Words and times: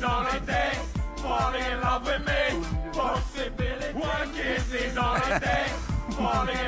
Is 0.00 0.06
in 0.06 1.80
love 1.82 2.06
with 2.06 2.24
me. 2.24 2.64
Possibility. 2.90 3.92
One 3.92 4.32
kiss 4.32 4.72
is. 4.72 4.96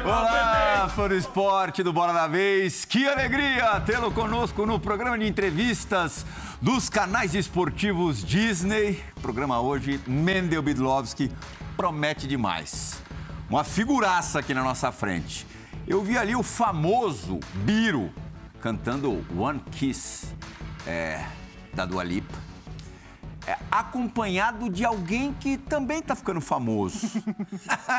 Olá, 0.05 0.91
fã 0.95 1.09
do 1.09 1.15
esporte 1.15 1.83
do 1.83 1.95
Bola 1.95 2.13
da 2.13 2.27
Vez. 2.27 2.85
Que 2.85 3.09
alegria 3.09 3.81
tê-lo 3.81 4.13
conosco 4.13 4.67
no 4.67 4.79
programa 4.79 5.19
de 5.19 5.27
entrevistas 5.27 6.27
dos 6.61 6.91
canais 6.91 7.35
esportivos 7.35 8.23
Disney. 8.23 9.03
Programa 9.23 9.61
hoje, 9.61 9.99
Mendel 10.07 10.61
Bidlovski, 10.61 11.33
promete 11.75 12.29
demais. 12.29 13.03
Uma 13.49 13.65
figuraça 13.65 14.41
aqui 14.41 14.53
na 14.53 14.63
nossa 14.63 14.93
frente. 14.93 15.47
Eu 15.89 16.03
vi 16.03 16.19
ali 16.19 16.37
o 16.37 16.43
famoso 16.43 17.41
Biro 17.65 18.11
cantando 18.61 19.25
One 19.35 19.61
Kiss 19.71 20.27
é, 20.87 21.25
da 21.73 21.87
Dua 21.87 22.05
Lipa 22.05 22.52
acompanhado 23.71 24.69
de 24.69 24.85
alguém 24.85 25.33
que 25.33 25.57
também 25.57 25.99
está 25.99 26.15
ficando 26.15 26.41
famoso. 26.41 26.99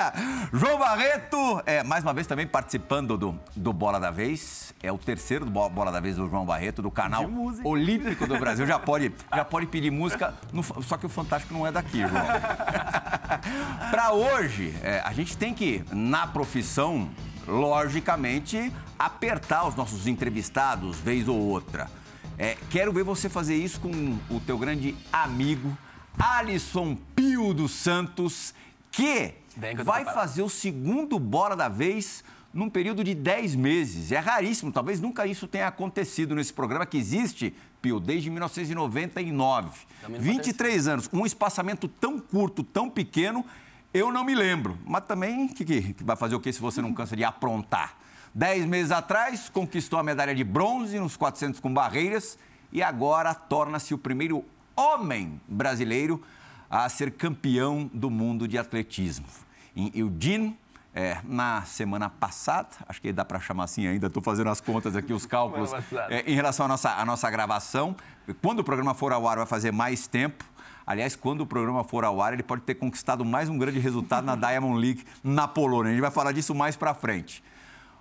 João 0.54 0.78
Barreto, 0.78 1.62
é, 1.66 1.84
mais 1.84 2.04
uma 2.04 2.14
vez 2.14 2.28
também 2.28 2.48
participando 2.48 3.18
do, 3.18 3.40
do 3.56 3.74
Bola 3.74 4.00
da 4.00 4.12
Vez. 4.12 4.74
É 4.82 4.92
o 4.92 4.98
terceiro 4.98 5.46
do 5.46 5.52
Bola 5.52 5.92
da 5.92 6.00
Vez 6.00 6.16
do 6.16 6.30
João 6.30 6.46
Barreto, 6.46 6.82
do 6.82 6.92
canal 6.92 7.30
Olímpico 7.64 8.28
do 8.28 8.38
Brasil. 8.38 8.66
Já 8.66 8.78
pode, 8.80 9.12
já 9.34 9.46
pode 9.46 9.68
pedir 9.68 9.92
música, 9.92 10.34
no, 10.52 10.64
só 10.64 10.98
que 10.98 11.06
o 11.06 11.10
Fantástico 11.10 11.54
não 11.54 11.66
é 11.66 11.72
daqui, 11.72 12.00
João. 12.00 12.26
Para 13.92 14.14
hoje, 14.14 14.76
é, 14.82 15.02
a 15.04 15.14
gente 15.14 15.38
tem 15.38 15.54
que, 15.54 15.84
na 15.92 16.28
profissão, 16.28 17.10
logicamente, 17.48 18.72
apertar 18.98 19.68
os 19.68 19.76
nossos 19.76 20.08
entrevistados, 20.08 20.98
vez 20.98 21.28
ou 21.28 21.38
outra. 21.38 21.90
É, 22.38 22.58
quero 22.70 22.92
ver 22.92 23.04
você 23.04 23.30
fazer 23.30 23.56
isso 23.56 23.80
com 23.80 23.92
o 24.30 24.40
teu 24.40 24.58
grande 24.58 24.96
amigo 25.12 25.78
Alisson 26.18 26.96
Pio 27.16 27.54
dos 27.54 27.72
Santos, 27.72 28.54
que 28.92 29.34
vai 29.84 30.04
fazer 30.04 30.42
o 30.42 30.50
segundo 30.50 31.20
Bora 31.20 31.56
da 31.56 31.70
Vez 31.70 32.24
num 32.54 32.70
período 32.70 33.04
de 33.04 33.14
10 33.14 33.56
meses. 33.56 34.12
É 34.12 34.20
raríssimo, 34.20 34.72
talvez 34.72 35.00
nunca 35.00 35.26
isso 35.26 35.48
tenha 35.48 35.68
acontecido 35.68 36.36
nesse 36.36 36.54
programa 36.54 36.86
que 36.86 36.98
existe, 36.98 37.54
Pio, 37.82 38.00
desde 38.00 38.30
1999. 38.30 39.82
23 40.08 40.88
anos, 40.88 41.10
um 41.12 41.26
espaçamento 41.26 41.88
tão 41.88 42.20
curto, 42.20 42.64
tão 42.64 42.90
pequeno, 42.90 43.46
eu 43.94 44.12
não 44.12 44.24
me 44.24 44.34
lembro. 44.34 44.78
Mas 44.86 45.06
também, 45.06 45.48
que, 45.48 45.66
que 45.66 46.04
vai 46.04 46.16
fazer 46.16 46.36
o 46.36 46.40
que 46.40 46.52
se 46.52 46.60
você 46.60 46.82
não 46.82 46.94
cansa 46.94 47.16
de 47.16 47.24
aprontar? 47.24 48.03
Dez 48.36 48.66
meses 48.66 48.92
atrás, 48.92 49.48
conquistou 49.48 50.00
a 50.00 50.04
medalha 50.04 50.34
de 50.34 50.44
bronze 50.44 51.00
nos 51.00 51.16
400 51.16 51.60
com 51.60 51.72
barreiras 51.72 52.40
e 52.72 52.82
agora 52.82 53.36
torna-se 53.36 53.94
o 53.94 53.98
primeiro 53.98 54.44
homem 54.76 55.40
brasileiro 55.48 56.20
a 56.68 56.90
ser 56.90 57.12
campeão 57.12 57.88
do 57.94 58.10
mundo 58.10 58.48
de 58.48 58.58
atletismo. 58.58 59.28
Em 59.76 59.92
Eugene, 59.94 60.58
é, 60.96 61.20
na 61.24 61.62
semana 61.62 62.10
passada, 62.10 62.70
acho 62.88 63.00
que 63.00 63.14
dá 63.14 63.24
para 63.24 63.40
chamar 63.40 63.66
assim 63.66 63.86
ainda, 63.86 64.08
estou 64.08 64.24
fazendo 64.24 64.50
as 64.50 64.60
contas 64.60 64.96
aqui, 64.96 65.14
os 65.14 65.26
cálculos, 65.28 65.72
é, 66.10 66.24
em 66.26 66.34
relação 66.34 66.66
à 66.66 66.70
nossa, 66.70 66.90
à 66.90 67.06
nossa 67.06 67.30
gravação. 67.30 67.96
Quando 68.42 68.60
o 68.60 68.64
programa 68.64 68.96
for 68.96 69.14
ao 69.14 69.28
ar, 69.28 69.38
vai 69.38 69.46
fazer 69.46 69.72
mais 69.72 70.08
tempo. 70.08 70.44
Aliás, 70.88 71.16
quando 71.16 71.42
o 71.42 71.46
programa 71.46 71.84
for 71.84 72.04
ao 72.04 72.20
ar, 72.20 72.34
ele 72.34 72.42
pode 72.42 72.64
ter 72.64 72.74
conquistado 72.74 73.24
mais 73.24 73.48
um 73.48 73.60
grande 73.60 73.78
resultado 73.78 74.26
na 74.26 74.34
Diamond 74.36 74.82
League 74.82 75.06
na 75.24 75.48
Polônia. 75.48 75.92
A 75.92 75.94
gente 75.94 76.02
vai 76.02 76.12
falar 76.12 76.32
disso 76.32 76.56
mais 76.56 76.76
para 76.76 76.96
frente. 76.96 77.44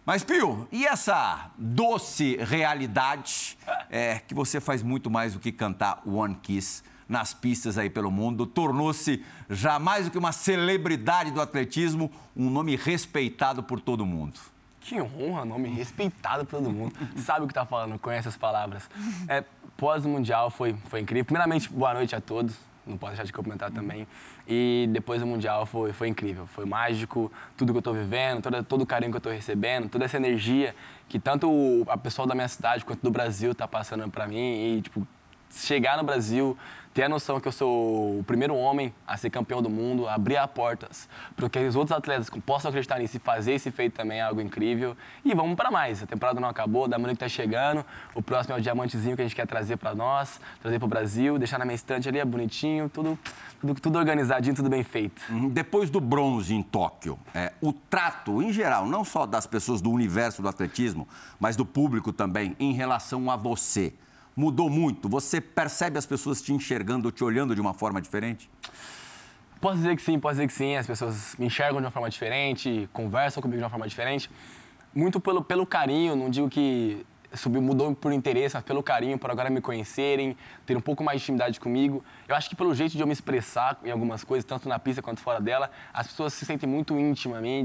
Mas, 0.04 0.24
Pio, 0.24 0.66
e 0.72 0.84
essa 0.84 1.52
doce 1.56 2.36
realidade 2.36 3.56
é, 3.88 4.18
que 4.18 4.34
você 4.34 4.60
faz 4.60 4.82
muito 4.82 5.08
mais 5.08 5.34
do 5.34 5.38
que 5.38 5.52
cantar 5.52 6.02
One 6.04 6.34
Kiss 6.42 6.82
nas 7.08 7.32
pistas 7.32 7.78
aí 7.78 7.88
pelo 7.88 8.10
mundo, 8.10 8.44
tornou-se 8.44 9.24
já 9.48 9.78
mais 9.78 10.06
do 10.06 10.10
que 10.10 10.18
uma 10.18 10.32
celebridade 10.32 11.30
do 11.30 11.40
atletismo, 11.40 12.10
um 12.36 12.50
nome 12.50 12.74
respeitado 12.74 13.62
por 13.62 13.78
todo 13.78 14.04
mundo. 14.04 14.40
Que 14.80 15.00
honra, 15.00 15.44
nome 15.44 15.68
respeitado 15.68 16.44
por 16.44 16.58
todo 16.58 16.72
mundo. 16.72 16.94
Sabe 17.22 17.44
o 17.44 17.46
que 17.46 17.52
está 17.52 17.64
falando, 17.64 17.96
conhece 17.96 18.26
as 18.26 18.36
palavras. 18.36 18.90
É, 19.28 19.44
Pós-mundial 19.76 20.50
foi, 20.50 20.74
foi 20.88 21.00
incrível. 21.00 21.24
Primeiramente, 21.24 21.68
boa 21.68 21.94
noite 21.94 22.16
a 22.16 22.20
todos 22.20 22.56
não 22.86 22.96
posso 22.96 23.12
deixar 23.12 23.24
de 23.24 23.32
comentar 23.32 23.70
também. 23.70 24.06
E 24.46 24.88
depois 24.90 25.20
do 25.20 25.26
Mundial 25.26 25.66
foi, 25.66 25.92
foi 25.92 26.08
incrível, 26.08 26.46
foi 26.46 26.64
mágico, 26.64 27.30
tudo 27.56 27.72
que 27.72 27.76
eu 27.76 27.80
estou 27.80 27.94
vivendo, 27.94 28.42
todo, 28.42 28.64
todo 28.64 28.82
o 28.82 28.86
carinho 28.86 29.10
que 29.12 29.16
eu 29.16 29.18
estou 29.18 29.32
recebendo, 29.32 29.88
toda 29.88 30.04
essa 30.04 30.16
energia 30.16 30.74
que 31.08 31.18
tanto 31.18 31.84
a 31.88 31.96
pessoa 31.96 32.26
da 32.26 32.34
minha 32.34 32.48
cidade 32.48 32.84
quanto 32.84 33.02
do 33.02 33.10
Brasil 33.10 33.52
está 33.52 33.68
passando 33.68 34.10
para 34.10 34.26
mim. 34.26 34.76
E, 34.76 34.82
tipo, 34.82 35.06
chegar 35.52 35.96
no 35.96 36.04
Brasil, 36.04 36.56
ter 36.92 37.04
a 37.04 37.08
noção 37.08 37.40
que 37.40 37.48
eu 37.48 37.52
sou 37.52 38.18
o 38.18 38.24
primeiro 38.24 38.54
homem 38.54 38.92
a 39.06 39.16
ser 39.16 39.30
campeão 39.30 39.62
do 39.62 39.70
mundo, 39.70 40.06
abrir 40.06 40.36
as 40.36 40.50
portas 40.50 41.08
para 41.34 41.48
que 41.48 41.58
os 41.58 41.74
outros 41.74 41.96
atletas 41.96 42.28
possam 42.44 42.68
acreditar 42.68 42.98
nisso 42.98 43.16
e 43.16 43.20
fazer 43.20 43.52
esse 43.52 43.70
feito 43.70 43.94
também 43.94 44.18
é 44.18 44.22
algo 44.22 44.40
incrível. 44.40 44.96
E 45.24 45.34
vamos 45.34 45.56
para 45.56 45.70
mais. 45.70 46.02
A 46.02 46.06
temporada 46.06 46.38
não 46.38 46.48
acabou, 46.48 46.86
da 46.86 46.98
manhã 46.98 47.14
que 47.14 47.24
está 47.24 47.28
chegando. 47.28 47.84
O 48.14 48.22
próximo 48.22 48.54
é 48.54 48.58
o 48.58 48.60
diamantezinho 48.60 49.16
que 49.16 49.22
a 49.22 49.24
gente 49.24 49.34
quer 49.34 49.46
trazer 49.46 49.76
para 49.78 49.94
nós, 49.94 50.38
trazer 50.60 50.78
para 50.78 50.86
o 50.86 50.88
Brasil, 50.88 51.38
deixar 51.38 51.58
na 51.58 51.64
minha 51.64 51.74
estante 51.74 52.08
ali, 52.08 52.18
é 52.18 52.24
bonitinho, 52.24 52.90
tudo, 52.90 53.18
tudo, 53.60 53.80
tudo 53.80 53.98
organizadinho, 53.98 54.54
tudo 54.54 54.68
bem 54.68 54.84
feito. 54.84 55.22
Uhum. 55.30 55.48
Depois 55.48 55.88
do 55.88 56.00
bronze 56.00 56.54
em 56.54 56.62
Tóquio, 56.62 57.18
é, 57.34 57.52
o 57.60 57.72
trato 57.72 58.42
em 58.42 58.52
geral, 58.52 58.86
não 58.86 59.04
só 59.04 59.24
das 59.24 59.46
pessoas 59.46 59.80
do 59.80 59.90
universo 59.90 60.42
do 60.42 60.48
atletismo, 60.48 61.08
mas 61.40 61.56
do 61.56 61.64
público 61.64 62.12
também, 62.12 62.54
em 62.60 62.72
relação 62.72 63.30
a 63.30 63.36
você 63.36 63.94
mudou 64.36 64.68
muito? 64.70 65.08
Você 65.08 65.40
percebe 65.40 65.98
as 65.98 66.06
pessoas 66.06 66.40
te 66.40 66.52
enxergando, 66.52 67.10
te 67.10 67.22
olhando 67.22 67.54
de 67.54 67.60
uma 67.60 67.74
forma 67.74 68.00
diferente? 68.00 68.48
Posso 69.60 69.76
dizer 69.76 69.94
que 69.94 70.02
sim, 70.02 70.18
posso 70.18 70.34
dizer 70.34 70.46
que 70.48 70.52
sim. 70.52 70.76
As 70.76 70.86
pessoas 70.86 71.36
me 71.38 71.46
enxergam 71.46 71.80
de 71.80 71.84
uma 71.84 71.90
forma 71.90 72.10
diferente, 72.10 72.88
conversam 72.92 73.40
comigo 73.40 73.58
de 73.58 73.64
uma 73.64 73.70
forma 73.70 73.86
diferente. 73.86 74.28
Muito 74.94 75.20
pelo, 75.20 75.42
pelo 75.42 75.64
carinho, 75.64 76.16
não 76.16 76.28
digo 76.28 76.48
que 76.48 77.06
subiu, 77.34 77.62
mudou 77.62 77.94
por 77.94 78.12
interesse, 78.12 78.56
mas 78.56 78.64
pelo 78.64 78.82
carinho, 78.82 79.18
por 79.18 79.30
agora 79.30 79.50
me 79.50 79.60
conhecerem, 79.60 80.36
ter 80.66 80.76
um 80.76 80.80
pouco 80.80 81.02
mais 81.02 81.20
de 81.20 81.24
intimidade 81.24 81.58
comigo. 81.58 82.04
Eu 82.28 82.34
acho 82.34 82.48
que 82.48 82.56
pelo 82.56 82.74
jeito 82.74 82.92
de 82.92 83.00
eu 83.00 83.06
me 83.06 83.12
expressar 83.12 83.78
em 83.84 83.90
algumas 83.90 84.24
coisas, 84.24 84.44
tanto 84.44 84.68
na 84.68 84.78
pista 84.78 85.02
quanto 85.02 85.20
fora 85.20 85.40
dela, 85.40 85.70
as 85.92 86.06
pessoas 86.06 86.32
se 86.32 86.44
sentem 86.44 86.68
muito 86.68 86.94
mim, 86.94 87.14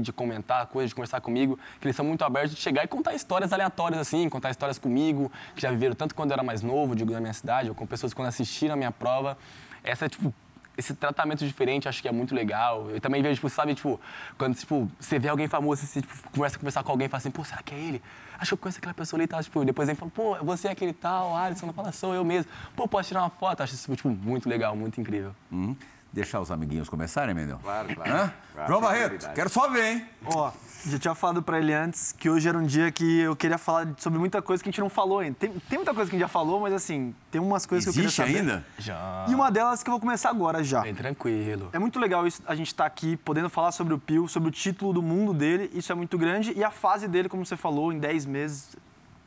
de 0.00 0.12
comentar 0.12 0.66
coisas, 0.66 0.90
de 0.90 0.94
conversar 0.94 1.20
comigo, 1.20 1.58
que 1.80 1.86
eles 1.86 1.96
são 1.96 2.04
muito 2.04 2.24
abertos 2.24 2.54
de 2.54 2.60
chegar 2.60 2.84
e 2.84 2.88
contar 2.88 3.14
histórias 3.14 3.52
aleatórias 3.52 4.00
assim, 4.00 4.28
contar 4.28 4.50
histórias 4.50 4.78
comigo, 4.78 5.30
que 5.54 5.62
já 5.62 5.70
viveram 5.70 5.94
tanto 5.94 6.14
quando 6.14 6.30
eu 6.30 6.34
era 6.34 6.42
mais 6.42 6.62
novo, 6.62 6.94
digo, 6.94 7.12
na 7.12 7.20
minha 7.20 7.32
cidade, 7.32 7.68
ou 7.68 7.74
com 7.74 7.86
pessoas 7.86 8.12
que 8.12 8.16
quando 8.16 8.28
assistiram 8.28 8.74
a 8.74 8.76
minha 8.76 8.92
prova. 8.92 9.36
Essa 9.82 10.06
é, 10.06 10.08
tipo, 10.08 10.34
esse 10.78 10.94
tratamento 10.94 11.44
diferente 11.44 11.88
acho 11.88 12.00
que 12.00 12.06
é 12.06 12.12
muito 12.12 12.34
legal. 12.34 12.88
Eu 12.88 13.00
também 13.00 13.20
vejo, 13.20 13.34
tipo, 13.34 13.48
sabe, 13.50 13.74
tipo, 13.74 14.00
quando 14.38 14.54
tipo, 14.54 14.88
você 14.98 15.18
vê 15.18 15.28
alguém 15.28 15.48
famoso, 15.48 15.84
você 15.84 16.00
tipo, 16.00 16.14
começa 16.30 16.56
a 16.56 16.58
conversar 16.58 16.84
com 16.84 16.92
alguém 16.92 17.06
e 17.06 17.08
fala 17.08 17.18
assim, 17.18 17.30
pô, 17.32 17.44
será 17.44 17.60
que 17.62 17.74
é 17.74 17.78
ele? 17.78 18.00
Acho 18.38 18.50
que 18.50 18.54
eu 18.54 18.58
conheço 18.58 18.78
aquela 18.78 18.94
pessoa 18.94 19.18
ali 19.18 19.24
e 19.24 19.28
tal. 19.28 19.42
Tipo, 19.42 19.64
depois 19.64 19.88
ele 19.88 19.98
fala, 19.98 20.10
pô, 20.14 20.36
você 20.36 20.68
é 20.68 20.70
aquele 20.70 20.92
tal, 20.92 21.36
Alisson, 21.36 21.66
não 21.66 21.72
fala, 21.72 21.90
sou 21.90 22.14
eu 22.14 22.24
mesmo. 22.24 22.50
Pô, 22.76 22.86
posso 22.86 23.08
tirar 23.08 23.22
uma 23.22 23.30
foto? 23.30 23.60
Acho 23.60 23.74
isso, 23.74 23.94
tipo, 23.96 24.08
muito 24.08 24.48
legal, 24.48 24.76
muito 24.76 25.00
incrível. 25.00 25.34
Uhum. 25.50 25.74
Deixar 26.12 26.40
os 26.40 26.50
amiguinhos 26.50 26.88
começarem, 26.88 27.34
Mendel? 27.34 27.58
Claro, 27.62 27.94
claro. 27.94 28.32
claro 28.52 28.68
João 28.68 28.80
Barreto, 28.80 29.30
quero 29.34 29.50
só 29.50 29.68
ver, 29.68 29.92
hein? 29.92 30.06
Ó, 30.24 30.50
já 30.86 30.98
tinha 30.98 31.14
falado 31.14 31.42
para 31.42 31.58
ele 31.58 31.72
antes 31.74 32.12
que 32.12 32.30
hoje 32.30 32.48
era 32.48 32.56
um 32.56 32.64
dia 32.64 32.90
que 32.90 33.20
eu 33.20 33.36
queria 33.36 33.58
falar 33.58 33.88
sobre 33.98 34.18
muita 34.18 34.40
coisa 34.40 34.62
que 34.62 34.68
a 34.68 34.72
gente 34.72 34.80
não 34.80 34.88
falou 34.88 35.18
ainda. 35.18 35.36
Tem, 35.38 35.50
tem 35.50 35.78
muita 35.78 35.92
coisa 35.92 36.08
que 36.08 36.16
a 36.16 36.18
gente 36.18 36.26
já 36.26 36.32
falou, 36.32 36.60
mas 36.60 36.72
assim, 36.72 37.14
tem 37.30 37.40
umas 37.40 37.66
coisas 37.66 37.94
Existe 37.94 38.16
que 38.16 38.22
eu 38.22 38.26
queria 38.26 38.40
saber. 38.42 38.52
ainda? 38.52 38.66
Já. 38.78 39.26
E 39.28 39.34
uma 39.34 39.50
delas 39.50 39.82
que 39.82 39.90
eu 39.90 39.92
vou 39.92 40.00
começar 40.00 40.30
agora 40.30 40.64
já. 40.64 40.80
Bem 40.80 40.94
tranquilo. 40.94 41.68
É 41.72 41.78
muito 41.78 41.98
legal 41.98 42.26
isso, 42.26 42.42
a 42.46 42.54
gente 42.54 42.68
estar 42.68 42.84
tá 42.84 42.86
aqui 42.86 43.16
podendo 43.18 43.50
falar 43.50 43.72
sobre 43.72 43.92
o 43.92 43.98
Pio, 43.98 44.26
sobre 44.28 44.48
o 44.48 44.52
título 44.52 44.92
do 44.94 45.02
mundo 45.02 45.34
dele, 45.34 45.70
isso 45.74 45.92
é 45.92 45.94
muito 45.94 46.16
grande. 46.16 46.52
E 46.56 46.64
a 46.64 46.70
fase 46.70 47.06
dele, 47.06 47.28
como 47.28 47.44
você 47.44 47.56
falou, 47.56 47.92
em 47.92 47.98
10 47.98 48.24
meses, 48.24 48.76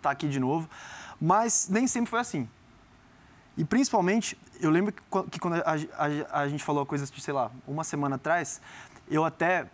tá 0.02 0.10
aqui 0.10 0.28
de 0.28 0.40
novo. 0.40 0.68
Mas 1.20 1.70
nem 1.70 1.86
sempre 1.86 2.10
foi 2.10 2.20
assim. 2.20 2.50
E 3.58 3.64
principalmente, 3.64 4.38
eu 4.62 4.70
lembro 4.70 4.94
que 5.30 5.40
quando 5.40 5.56
a, 5.56 5.64
a, 5.98 6.42
a 6.42 6.48
gente 6.48 6.64
falou 6.64 6.86
coisas 6.86 7.10
de, 7.10 7.20
sei 7.22 7.34
lá, 7.34 7.52
uma 7.68 7.84
semana 7.84 8.16
atrás, 8.16 8.62
eu 9.10 9.26
até 9.26 9.68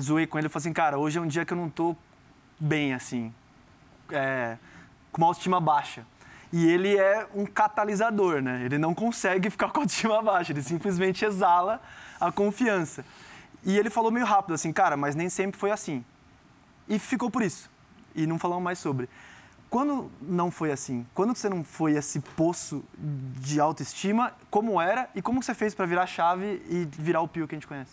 zoei 0.00 0.26
com 0.26 0.38
ele 0.38 0.46
e 0.46 0.50
falei 0.50 0.62
assim, 0.62 0.72
cara, 0.72 0.98
hoje 0.98 1.18
é 1.18 1.20
um 1.20 1.26
dia 1.26 1.44
que 1.44 1.52
eu 1.52 1.56
não 1.56 1.70
tô 1.70 1.96
bem, 2.60 2.94
assim, 2.94 3.32
é, 4.10 4.56
com 5.10 5.22
uma 5.22 5.28
autoestima 5.28 5.60
baixa. 5.60 6.06
E 6.52 6.66
ele 6.66 6.96
é 6.96 7.26
um 7.34 7.44
catalisador, 7.44 8.40
né? 8.40 8.62
Ele 8.64 8.78
não 8.78 8.94
consegue 8.94 9.50
ficar 9.50 9.70
com 9.70 9.80
a 9.80 9.82
autoestima 9.82 10.22
baixa, 10.22 10.52
ele 10.52 10.62
simplesmente 10.62 11.24
exala 11.24 11.80
a 12.20 12.30
confiança. 12.30 13.04
E 13.64 13.76
ele 13.76 13.90
falou 13.90 14.10
meio 14.10 14.24
rápido 14.24 14.54
assim, 14.54 14.72
cara, 14.72 14.96
mas 14.96 15.14
nem 15.14 15.28
sempre 15.28 15.58
foi 15.58 15.70
assim. 15.70 16.04
E 16.88 16.98
ficou 16.98 17.30
por 17.30 17.42
isso. 17.42 17.70
E 18.14 18.26
não 18.26 18.38
falamos 18.38 18.62
mais 18.62 18.78
sobre. 18.78 19.08
Quando 19.68 20.10
não 20.22 20.50
foi 20.50 20.70
assim? 20.70 21.06
Quando 21.12 21.34
você 21.34 21.48
não 21.48 21.64
foi 21.64 21.92
esse 21.92 22.20
poço 22.20 22.84
de 22.96 23.60
autoestima? 23.60 24.32
Como 24.50 24.80
era? 24.80 25.08
E 25.14 25.20
como 25.20 25.42
você 25.42 25.54
fez 25.54 25.74
para 25.74 25.86
virar 25.86 26.04
a 26.04 26.06
chave 26.06 26.62
e 26.68 26.88
virar 26.98 27.20
o 27.20 27.28
Pio 27.28 27.48
que 27.48 27.54
a 27.54 27.58
gente 27.58 27.66
conhece? 27.66 27.92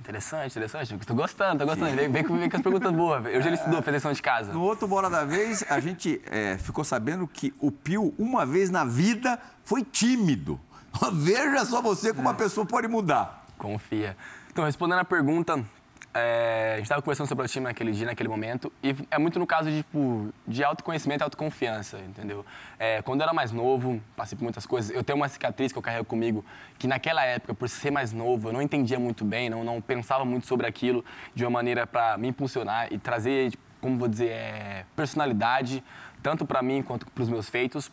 Interessante, 0.00 0.58
interessante. 0.58 1.06
Tô 1.06 1.14
gostando, 1.14 1.60
tô 1.60 1.66
gostando. 1.66 1.94
Vem, 1.94 2.10
vem, 2.10 2.24
com, 2.24 2.36
vem 2.36 2.50
com 2.50 2.56
as 2.56 2.62
perguntas 2.62 2.90
boas. 2.92 3.24
Eu 3.26 3.40
já 3.40 3.46
ele 3.46 3.54
estudou, 3.54 3.80
fez 3.82 3.94
lição 3.94 4.12
de 4.12 4.20
casa. 4.20 4.52
No 4.52 4.62
outro 4.62 4.88
Bola 4.88 5.08
da 5.08 5.24
Vez, 5.24 5.64
a 5.70 5.78
gente 5.78 6.20
é, 6.26 6.58
ficou 6.58 6.82
sabendo 6.82 7.28
que 7.28 7.54
o 7.60 7.70
Pio, 7.70 8.12
uma 8.18 8.44
vez 8.44 8.68
na 8.68 8.84
vida, 8.84 9.38
foi 9.62 9.84
tímido. 9.84 10.58
Veja 11.12 11.64
só 11.64 11.80
você 11.80 12.12
como 12.12 12.28
uma 12.28 12.34
pessoa 12.34 12.66
pode 12.66 12.88
mudar. 12.88 13.46
Confia. 13.56 14.16
Então, 14.50 14.64
respondendo 14.64 14.98
a 14.98 15.04
pergunta, 15.04 15.64
é, 16.14 16.72
a 16.72 16.76
gente 16.76 16.84
estava 16.84 17.00
conversando 17.00 17.26
sobre 17.26 17.44
o 17.44 17.48
time 17.48 17.64
naquele 17.64 17.92
dia, 17.92 18.06
naquele 18.06 18.28
momento, 18.28 18.70
e 18.82 18.94
é 19.10 19.18
muito 19.18 19.38
no 19.38 19.46
caso 19.46 19.70
de, 19.70 19.78
tipo, 19.78 20.32
de 20.46 20.62
autoconhecimento 20.62 21.22
e 21.22 21.24
autoconfiança, 21.24 21.98
entendeu? 22.00 22.44
É, 22.78 23.00
quando 23.00 23.20
eu 23.20 23.24
era 23.24 23.32
mais 23.32 23.50
novo, 23.50 24.00
passei 24.14 24.36
por 24.36 24.44
muitas 24.44 24.66
coisas, 24.66 24.94
eu 24.94 25.02
tenho 25.02 25.16
uma 25.16 25.28
cicatriz 25.28 25.72
que 25.72 25.78
eu 25.78 25.82
carrego 25.82 26.04
comigo, 26.04 26.44
que 26.78 26.86
naquela 26.86 27.24
época, 27.24 27.54
por 27.54 27.68
ser 27.68 27.90
mais 27.90 28.12
novo, 28.12 28.48
eu 28.48 28.52
não 28.52 28.60
entendia 28.60 28.98
muito 28.98 29.24
bem, 29.24 29.48
não, 29.48 29.64
não 29.64 29.80
pensava 29.80 30.24
muito 30.24 30.46
sobre 30.46 30.66
aquilo 30.66 31.02
de 31.34 31.44
uma 31.44 31.50
maneira 31.50 31.86
para 31.86 32.18
me 32.18 32.28
impulsionar 32.28 32.92
e 32.92 32.98
trazer, 32.98 33.52
tipo, 33.52 33.62
como 33.80 33.98
vou 33.98 34.06
dizer, 34.06 34.28
é, 34.28 34.84
personalidade, 34.94 35.82
tanto 36.22 36.44
para 36.44 36.62
mim 36.62 36.82
quanto 36.82 37.06
para 37.06 37.22
os 37.22 37.28
meus 37.28 37.48
feitos. 37.48 37.90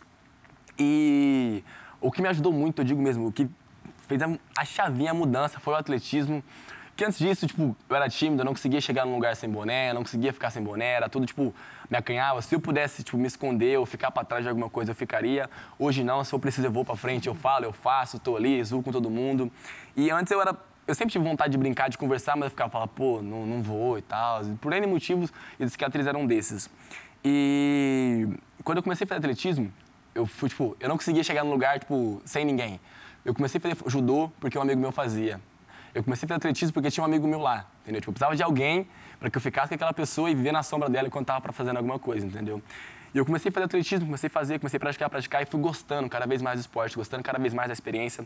E 0.77 1.63
o 2.01 2.11
que 2.11 2.21
me 2.21 2.27
ajudou 2.27 2.51
muito, 2.51 2.81
eu 2.81 2.85
digo 2.85 3.01
mesmo, 3.01 3.27
o 3.27 3.31
que 3.31 3.49
fez 4.07 4.21
a, 4.21 4.29
a 4.57 4.65
chavinha, 4.65 5.11
a 5.11 5.13
mudança, 5.13 5.59
foi 5.59 5.73
o 5.73 5.77
atletismo, 5.77 6.43
que 6.99 7.05
antes 7.05 7.17
disso, 7.17 7.47
tipo, 7.47 7.77
eu 7.87 7.95
era 7.95 8.09
tímido, 8.09 8.41
eu 8.41 8.45
não 8.45 8.51
conseguia 8.51 8.81
chegar 8.81 9.05
num 9.05 9.15
lugar 9.15 9.33
sem 9.33 9.49
boné, 9.49 9.93
não 9.93 10.01
conseguia 10.01 10.33
ficar 10.33 10.49
sem 10.49 10.61
boné, 10.61 10.95
era 10.95 11.07
tudo, 11.07 11.25
tipo, 11.25 11.55
me 11.89 11.97
acanhava. 11.97 12.41
Se 12.41 12.53
eu 12.53 12.59
pudesse, 12.59 13.03
tipo, 13.03 13.17
me 13.17 13.25
esconder 13.25 13.79
ou 13.79 13.85
ficar 13.85 14.11
para 14.11 14.25
trás 14.25 14.43
de 14.43 14.49
alguma 14.49 14.69
coisa, 14.69 14.91
eu 14.91 14.95
ficaria. 14.95 15.49
Hoje 15.79 16.03
não, 16.03 16.25
se 16.25 16.33
eu 16.33 16.39
preciso, 16.39 16.67
eu 16.67 16.71
vou 16.71 16.83
para 16.83 16.97
frente, 16.97 17.27
eu 17.27 17.33
falo, 17.33 17.63
eu 17.63 17.71
faço, 17.71 18.19
tô 18.19 18.35
ali, 18.35 18.61
zoo 18.65 18.83
com 18.83 18.91
todo 18.91 19.09
mundo. 19.09 19.49
E 19.95 20.11
antes 20.11 20.29
eu 20.29 20.41
era 20.41 20.53
eu 20.85 20.93
sempre 20.93 21.13
tive 21.13 21.23
vontade 21.23 21.51
de 21.51 21.57
brincar, 21.57 21.87
de 21.87 21.97
conversar, 21.97 22.35
mas 22.35 22.47
eu 22.47 22.49
ficava 22.49 22.69
falando, 22.69 22.89
pô, 22.89 23.21
não, 23.21 23.45
não 23.45 23.63
vou 23.63 23.97
e 23.97 24.01
tal. 24.01 24.43
Por 24.59 24.73
N 24.73 24.85
motivos, 24.85 25.31
e 25.57 25.63
os 25.63 25.71
cicatriz 25.71 26.05
eram 26.05 26.27
desses. 26.27 26.69
E 27.23 28.27
quando 28.61 28.79
eu 28.79 28.83
comecei 28.83 29.05
a 29.05 29.07
fazer 29.07 29.19
atletismo, 29.19 29.71
eu 30.13 30.25
fui, 30.25 30.49
tipo, 30.49 30.75
eu 30.81 30.89
não 30.89 30.97
conseguia 30.97 31.23
chegar 31.23 31.45
num 31.45 31.51
lugar, 31.51 31.79
tipo, 31.79 32.21
sem 32.25 32.43
ninguém. 32.43 32.77
Eu 33.23 33.33
comecei 33.33 33.57
a 33.57 33.61
fazer 33.61 33.77
judô 33.89 34.29
porque 34.41 34.57
um 34.57 34.61
amigo 34.61 34.81
meu 34.81 34.91
fazia. 34.91 35.39
Eu 35.93 36.03
comecei 36.03 36.25
a 36.25 36.27
fazer 36.27 36.37
atletismo 36.37 36.73
porque 36.73 36.91
tinha 36.91 37.03
um 37.03 37.05
amigo 37.05 37.27
meu 37.27 37.39
lá, 37.39 37.65
entendeu? 37.81 38.01
Tipo, 38.01 38.11
eu 38.11 38.13
precisava 38.13 38.35
de 38.35 38.43
alguém 38.43 38.87
para 39.19 39.29
que 39.29 39.37
eu 39.37 39.41
ficasse 39.41 39.69
com 39.69 39.75
aquela 39.75 39.93
pessoa 39.93 40.29
e 40.29 40.35
viver 40.35 40.51
na 40.51 40.63
sombra 40.63 40.89
dela 40.89 41.07
enquanto 41.07 41.29
estava 41.29 41.51
fazendo 41.51 41.77
alguma 41.77 41.99
coisa, 41.99 42.25
entendeu? 42.25 42.61
E 43.13 43.17
eu 43.17 43.25
comecei 43.25 43.49
a 43.49 43.51
fazer 43.51 43.65
atletismo, 43.65 44.05
comecei 44.05 44.27
a 44.27 44.29
fazer, 44.29 44.59
comecei 44.59 44.77
a 44.77 44.79
praticar, 44.79 45.09
praticar 45.09 45.41
e 45.41 45.45
fui 45.45 45.59
gostando 45.59 46.07
cada 46.07 46.27
vez 46.27 46.41
mais 46.41 46.59
do 46.59 46.61
esporte, 46.61 46.95
gostando 46.95 47.23
cada 47.23 47.39
vez 47.39 47.53
mais 47.53 47.67
da 47.67 47.73
experiência. 47.73 48.25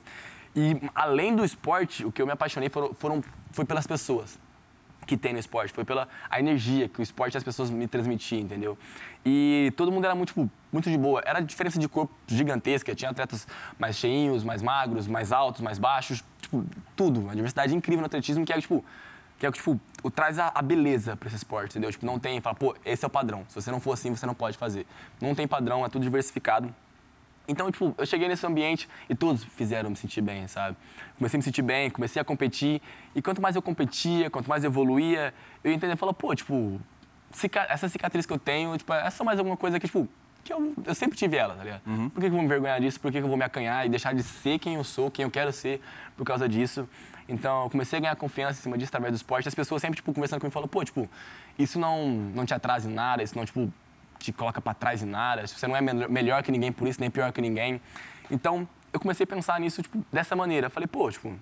E 0.56 0.78
além 0.94 1.36
do 1.36 1.46
esporte, 1.46 2.06
o 2.06 2.12
que 2.12 2.22
eu 2.22 2.26
me 2.26 2.34
apaixonei 2.34 2.70
foram, 2.70 2.94
foram 2.94 3.24
foi 3.52 3.64
pelas 3.64 3.88
pessoas 3.88 4.38
que 5.06 5.18
tem 5.18 5.34
no 5.34 5.40
esporte, 5.40 5.74
foi 5.74 5.84
pela 5.84 6.08
a 6.30 6.40
energia 6.40 6.88
que 6.88 7.00
o 7.00 7.04
esporte 7.04 7.38
as 7.38 7.44
pessoas 7.44 7.70
me 7.70 7.88
transmitiam, 7.88 8.42
entendeu? 8.42 8.78
E 9.26 9.74
todo 9.76 9.92
mundo 9.92 10.06
era 10.06 10.16
muito, 10.16 10.30
tipo, 10.30 10.50
muito 10.72 10.90
de 10.90 10.98
boa. 10.98 11.22
Era 11.26 11.40
diferença 11.40 11.80
de 11.80 11.88
corpo 11.88 12.14
gigantesca, 12.28 12.94
tinha 12.96 13.12
atletas 13.12 13.48
mais 13.78 13.96
cheinhos, 13.96 14.44
mais 14.44 14.62
magros, 14.62 15.08
mais 15.08 15.32
altos, 15.32 15.62
mais 15.62 15.80
baixos, 15.80 16.24
tipo, 16.54 16.66
tudo. 16.96 17.22
Uma 17.22 17.36
diversidade 17.36 17.76
incrível 17.76 18.02
no 18.02 18.06
atletismo 18.06 18.46
que 18.46 18.54
é, 18.54 18.60
tipo, 18.60 18.84
que 19.40 19.46
é, 19.46 19.52
tipo, 19.52 19.80
o, 20.04 20.12
traz 20.12 20.38
a, 20.38 20.52
a 20.54 20.62
beleza 20.62 21.16
para 21.16 21.28
esse 21.28 21.38
esporte, 21.38 21.72
entendeu? 21.72 21.92
Tipo, 21.92 22.06
não 22.06 22.20
tem, 22.20 22.40
fala, 22.40 22.56
pô, 22.56 22.76
esse 22.86 23.04
é 23.04 23.08
o 23.08 23.10
padrão. 23.10 23.44
Se 23.50 23.56
você 23.56 23.72
não 23.72 23.80
for 23.80 23.94
assim, 23.94 24.16
você 24.16 24.26
não 24.26 24.36
pode 24.36 24.58
fazer. 24.58 24.86
Não 25.20 25.34
tem 25.34 25.48
padrão, 25.48 25.86
é 25.86 25.90
tudo 25.90 26.04
diversificado. 26.04 26.74
Então, 27.46 27.70
tipo, 27.70 27.94
eu 27.98 28.06
cheguei 28.06 28.28
nesse 28.28 28.46
ambiente 28.46 28.88
e 29.10 29.16
todos 29.16 29.44
fizeram 29.44 29.90
me 29.90 29.98
sentir 29.98 30.22
bem, 30.22 30.48
sabe? 30.48 30.78
Comecei 31.18 31.38
a 31.38 31.40
me 31.40 31.44
sentir 31.44 31.62
bem, 31.62 31.90
comecei 31.90 32.22
a 32.22 32.26
competir. 32.26 32.82
E 33.14 33.22
quanto 33.22 33.42
mais 33.42 33.56
eu 33.56 33.62
competia, 33.62 34.30
quanto 34.30 34.48
mais 34.48 34.64
eu 34.64 34.70
evoluía, 34.70 35.34
eu 35.62 35.74
entendia, 35.74 35.98
falava, 35.98 36.18
pô, 36.18 36.34
tipo, 36.34 36.80
essa 37.68 37.90
cicatriz 37.90 38.26
que 38.26 38.32
eu 38.32 38.40
tenho, 38.40 38.78
tipo, 38.78 38.94
é 38.94 39.10
só 39.10 39.26
mais 39.26 39.40
alguma 39.40 39.58
coisa 39.58 39.78
que, 39.78 39.88
tipo, 39.88 40.08
que 40.44 40.52
eu, 40.52 40.74
eu 40.86 40.96
sempre 40.96 41.18
tive 41.18 41.38
ela, 41.38 41.56
tá 41.56 41.64
ligado? 41.64 41.82
Uhum. 41.86 42.10
Por 42.10 42.20
que, 42.20 42.28
que 42.28 42.28
eu 42.28 42.32
vou 42.32 42.42
me 42.42 42.48
vergonhar 42.48 42.80
disso? 42.82 43.00
Por 43.00 43.12
que, 43.12 43.20
que 43.20 43.24
eu 43.24 43.30
vou 43.30 43.38
me 43.38 43.46
acanhar 43.46 43.86
e 43.86 43.90
deixar 43.90 44.14
de 44.14 44.24
ser 44.24 44.60
quem 44.60 44.76
eu 44.76 44.84
sou, 44.84 45.10
quem 45.10 45.24
eu 45.24 45.32
quero 45.32 45.52
ser 45.54 45.82
por 46.18 46.26
causa 46.26 46.48
disso? 46.48 46.88
Então, 47.28 47.64
eu 47.64 47.70
comecei 47.70 47.98
a 47.98 48.02
ganhar 48.02 48.16
confiança 48.16 48.60
em 48.60 48.64
cima 48.64 48.78
disso 48.78 48.90
através 48.90 49.14
do 49.14 49.16
esporte. 49.16 49.48
As 49.48 49.56
pessoas 49.56 49.82
sempre, 49.82 49.96
tipo, 49.96 50.14
conversando 50.14 50.40
comigo, 50.42 50.54
falam, 50.54 50.68
pô, 50.68 50.84
tipo, 50.84 51.10
isso 51.58 51.80
não, 51.80 52.08
não 52.10 52.46
te 52.46 52.54
atrasa 52.54 52.90
em 52.90 52.94
nada, 52.94 53.24
isso 53.24 53.38
não, 53.38 53.46
tipo, 53.46 53.72
te 54.20 54.32
coloca 54.32 54.62
para 54.62 54.74
trás 54.74 55.02
em 55.02 55.06
nada, 55.06 55.46
você 55.46 55.68
não 55.68 55.76
é 55.76 55.82
melhor 55.82 56.44
que 56.44 56.52
ninguém 56.52 56.72
por 56.72 56.88
isso, 56.88 57.00
nem 57.00 57.10
pior 57.10 57.32
que 57.32 57.42
ninguém. 57.42 57.82
Então, 58.30 58.68
eu 58.92 59.00
comecei 59.00 59.24
a 59.24 59.28
pensar 59.28 59.60
nisso, 59.60 59.82
tipo, 59.82 60.04
dessa 60.12 60.36
maneira. 60.36 60.68
Eu 60.68 60.72
falei, 60.72 60.88
pô, 60.88 61.10
tipo, 61.10 61.34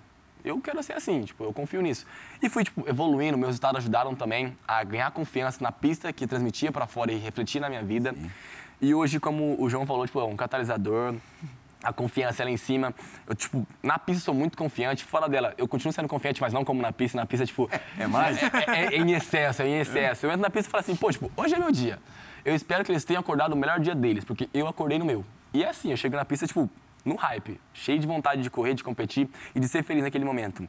eu 0.44 0.60
quero 0.60 0.82
ser 0.82 0.94
assim, 0.94 1.22
tipo, 1.22 1.44
eu 1.44 1.52
confio 1.52 1.80
nisso. 1.80 2.06
E 2.42 2.48
fui, 2.48 2.64
tipo, 2.64 2.88
evoluindo, 2.88 3.38
meus 3.38 3.50
resultados 3.50 3.78
ajudaram 3.78 4.14
também 4.14 4.56
a 4.66 4.82
ganhar 4.82 5.10
confiança 5.10 5.62
na 5.62 5.70
pista 5.70 6.12
que 6.12 6.26
transmitia 6.26 6.72
para 6.72 6.86
fora 6.86 7.12
e 7.12 7.18
refletia 7.18 7.60
na 7.60 7.68
minha 7.68 7.82
vida. 7.82 8.12
Sim. 8.12 8.30
E 8.82 8.92
hoje, 8.92 9.20
como 9.20 9.54
o 9.62 9.70
João 9.70 9.86
falou, 9.86 10.04
tipo, 10.04 10.18
é 10.18 10.24
um 10.24 10.34
catalisador, 10.34 11.14
a 11.84 11.92
confiança 11.92 12.42
lá 12.42 12.50
em 12.50 12.56
cima. 12.56 12.92
Eu, 13.28 13.32
tipo, 13.32 13.64
na 13.80 13.96
pista 13.96 14.24
sou 14.24 14.34
muito 14.34 14.58
confiante, 14.58 15.04
fora 15.04 15.28
dela, 15.28 15.54
eu 15.56 15.68
continuo 15.68 15.92
sendo 15.92 16.08
confiante, 16.08 16.40
mas 16.40 16.52
não 16.52 16.64
como 16.64 16.82
na 16.82 16.90
pista. 16.92 17.16
Na 17.16 17.24
pista, 17.24 17.46
tipo. 17.46 17.70
É 17.96 18.08
mais? 18.08 18.42
É, 18.42 18.48
é, 18.66 18.94
é 18.94 18.96
em 18.96 19.12
excesso, 19.12 19.62
é 19.62 19.68
em 19.68 19.78
excesso. 19.78 20.26
Eu 20.26 20.30
entro 20.30 20.42
na 20.42 20.50
pista 20.50 20.68
e 20.68 20.70
falo 20.72 20.80
assim, 20.80 20.96
pô, 20.96 21.12
tipo, 21.12 21.30
hoje 21.36 21.54
é 21.54 21.58
meu 21.60 21.70
dia. 21.70 22.00
Eu 22.44 22.56
espero 22.56 22.84
que 22.84 22.90
eles 22.90 23.04
tenham 23.04 23.20
acordado 23.20 23.52
o 23.52 23.56
melhor 23.56 23.78
dia 23.78 23.94
deles, 23.94 24.24
porque 24.24 24.48
eu 24.52 24.66
acordei 24.66 24.98
no 24.98 25.04
meu. 25.04 25.24
E 25.54 25.62
é 25.62 25.68
assim, 25.68 25.92
eu 25.92 25.96
chego 25.96 26.16
na 26.16 26.24
pista, 26.24 26.44
tipo, 26.44 26.68
no 27.04 27.14
hype, 27.14 27.60
cheio 27.72 28.00
de 28.00 28.06
vontade 28.06 28.42
de 28.42 28.50
correr, 28.50 28.74
de 28.74 28.82
competir 28.82 29.28
e 29.54 29.60
de 29.60 29.68
ser 29.68 29.84
feliz 29.84 30.02
naquele 30.02 30.24
momento. 30.24 30.68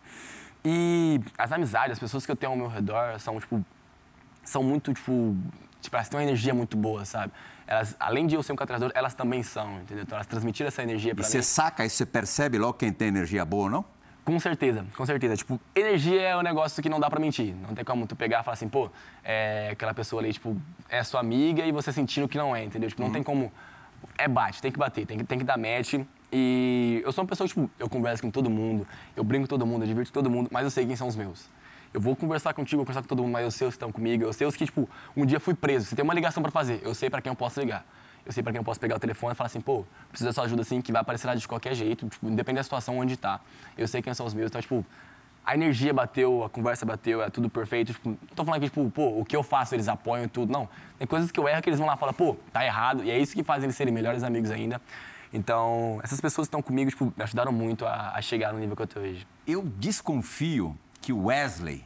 E 0.63 1.19
as 1.35 1.51
amizades, 1.51 1.93
as 1.93 1.99
pessoas 1.99 2.27
que 2.27 2.31
eu 2.31 2.35
tenho 2.35 2.51
ao 2.51 2.57
meu 2.57 2.67
redor 2.67 3.19
são, 3.19 3.39
tipo, 3.39 3.65
são 4.43 4.61
muito, 4.61 4.93
tipo, 4.93 5.35
tipo 5.81 5.95
elas 5.95 6.09
têm 6.09 6.19
uma 6.19 6.23
energia 6.23 6.53
muito 6.53 6.77
boa, 6.77 7.05
sabe? 7.05 7.33
Elas, 7.65 7.95
além 7.99 8.27
de 8.27 8.35
eu 8.35 8.43
ser 8.43 8.53
um 8.53 8.55
catalisador, 8.55 8.91
elas 8.95 9.13
também 9.13 9.41
são, 9.43 9.79
entendeu? 9.81 10.03
Então 10.03 10.15
elas 10.15 10.27
transmitiram 10.27 10.67
essa 10.67 10.83
energia 10.83 11.15
para 11.15 11.23
mim. 11.23 11.29
E 11.29 11.31
você 11.31 11.41
saca 11.41 11.85
e 11.85 11.89
você 11.89 12.05
percebe 12.05 12.57
logo 12.57 12.73
quem 12.73 12.91
tem 12.91 13.07
energia 13.07 13.45
boa 13.45 13.63
ou 13.63 13.69
não? 13.69 13.85
Com 14.25 14.39
certeza, 14.39 14.85
com 14.95 15.05
certeza. 15.05 15.35
Tipo, 15.35 15.59
energia 15.75 16.21
é 16.21 16.37
um 16.37 16.41
negócio 16.41 16.81
que 16.81 16.87
não 16.87 16.99
dá 16.99 17.09
pra 17.09 17.19
mentir. 17.19 17.53
Não 17.55 17.75
tem 17.75 17.83
como 17.83 18.07
tu 18.07 18.15
pegar 18.15 18.39
e 18.39 18.43
falar 18.43 18.53
assim, 18.53 18.69
pô, 18.69 18.89
é 19.23 19.69
aquela 19.73 19.93
pessoa 19.93 20.21
ali, 20.21 20.31
tipo, 20.31 20.55
é 20.87 21.03
sua 21.03 21.19
amiga 21.19 21.65
e 21.65 21.71
você 21.71 21.91
sentindo 21.91 22.27
que 22.27 22.37
não 22.37 22.55
é, 22.55 22.63
entendeu? 22.63 22.89
Tipo, 22.89 23.01
não 23.01 23.07
uhum. 23.09 23.13
tem 23.13 23.23
como. 23.23 23.51
É 24.17 24.27
bate, 24.27 24.61
tem 24.61 24.71
que 24.71 24.79
bater, 24.79 25.05
tem 25.05 25.17
que, 25.17 25.23
tem 25.25 25.37
que 25.37 25.43
dar 25.43 25.57
match. 25.57 25.95
E 26.31 27.01
eu 27.03 27.11
sou 27.11 27.23
uma 27.23 27.27
pessoa, 27.27 27.47
tipo, 27.47 27.69
eu 27.77 27.89
converso 27.89 28.23
com 28.23 28.31
todo 28.31 28.49
mundo, 28.49 28.87
eu 29.15 29.23
brinco 29.23 29.43
com 29.43 29.49
todo 29.49 29.65
mundo, 29.65 29.83
eu 29.83 29.87
divirto 29.87 30.11
com 30.11 30.19
todo 30.19 30.29
mundo, 30.29 30.49
mas 30.51 30.63
eu 30.63 30.71
sei 30.71 30.85
quem 30.85 30.95
são 30.95 31.07
os 31.07 31.15
meus. 31.15 31.49
Eu 31.93 32.01
vou 32.01 32.15
conversar 32.15 32.53
contigo, 32.53 32.77
vou 32.77 32.85
conversar 32.85 33.01
com 33.01 33.07
todo 33.07 33.21
mundo, 33.21 33.31
mas 33.31 33.43
eu 33.43 33.51
sei 33.51 33.67
os 33.67 33.73
que 33.73 33.75
estão 33.75 33.91
comigo, 33.91 34.23
eu 34.23 34.33
sei 34.33 34.47
os 34.47 34.55
que, 34.55 34.65
tipo, 34.65 34.89
um 35.15 35.25
dia 35.25 35.39
fui 35.39 35.53
preso, 35.53 35.85
você 35.85 35.95
tem 35.95 36.03
uma 36.03 36.13
ligação 36.13 36.41
para 36.41 36.51
fazer, 36.51 36.81
eu 36.83 36.93
sei 36.95 37.09
para 37.09 37.21
quem 37.21 37.29
eu 37.29 37.35
posso 37.35 37.59
ligar 37.59 37.85
eu 38.25 38.31
sei 38.31 38.41
para 38.41 38.53
quem 38.53 38.59
eu 38.59 38.63
posso 38.63 38.79
pegar 38.79 38.95
o 38.95 38.99
telefone 38.99 39.33
e 39.33 39.35
falar 39.35 39.47
assim, 39.47 39.59
pô, 39.59 39.85
preciso 40.09 40.29
da 40.29 40.33
sua 40.33 40.45
ajuda 40.45 40.61
assim, 40.61 40.81
que 40.81 40.91
vai 40.91 41.01
aparecer 41.01 41.27
lá 41.27 41.35
de 41.35 41.47
qualquer 41.47 41.75
jeito, 41.75 42.07
tipo, 42.07 42.29
da 42.29 42.63
situação 42.63 42.97
onde 42.97 43.17
tá. 43.17 43.41
Eu 43.77 43.87
sei 43.87 44.01
quem 44.01 44.13
são 44.13 44.25
os 44.25 44.33
meus, 44.33 44.49
então, 44.49 44.61
tipo, 44.61 44.85
a 45.45 45.55
energia 45.55 45.93
bateu, 45.93 46.43
a 46.43 46.49
conversa 46.49 46.85
bateu, 46.85 47.21
é 47.21 47.29
tudo 47.29 47.49
perfeito. 47.49 47.91
Tipo, 47.91 48.09
não 48.09 48.17
tô 48.33 48.45
falando 48.45 48.61
que, 48.61 48.69
tipo, 48.69 48.89
pô, 48.91 49.19
o 49.19 49.25
que 49.25 49.35
eu 49.35 49.43
faço, 49.43 49.75
eles 49.75 49.89
apoiam 49.89 50.27
tudo. 50.27 50.51
Não. 50.51 50.69
Tem 50.97 51.05
coisas 51.05 51.31
que 51.31 51.39
eu 51.39 51.49
erro 51.49 51.61
que 51.61 51.69
eles 51.69 51.79
vão 51.79 51.87
lá 51.87 51.95
e 51.95 51.97
falam, 51.97 52.13
pô, 52.13 52.37
tá 52.53 52.65
errado. 52.65 53.03
E 53.03 53.11
é 53.11 53.19
isso 53.19 53.33
que 53.33 53.43
faz 53.43 53.61
eles 53.61 53.75
serem 53.75 53.93
melhores 53.93 54.23
amigos 54.23 54.51
ainda. 54.51 54.81
Então, 55.33 55.99
essas 56.01 56.21
pessoas 56.21 56.47
estão 56.47 56.61
comigo, 56.61 56.89
tipo, 56.89 57.11
me 57.17 57.23
ajudaram 57.23 57.51
muito 57.51 57.85
a, 57.85 58.13
a 58.15 58.21
chegar 58.21 58.53
no 58.53 58.59
nível 58.59 58.75
que 58.75 58.83
eu 58.83 58.87
tô 58.87 59.01
hoje. 59.01 59.27
Eu 59.45 59.63
desconfio 59.63 60.77
que 61.03 61.11
Wesley, 61.11 61.83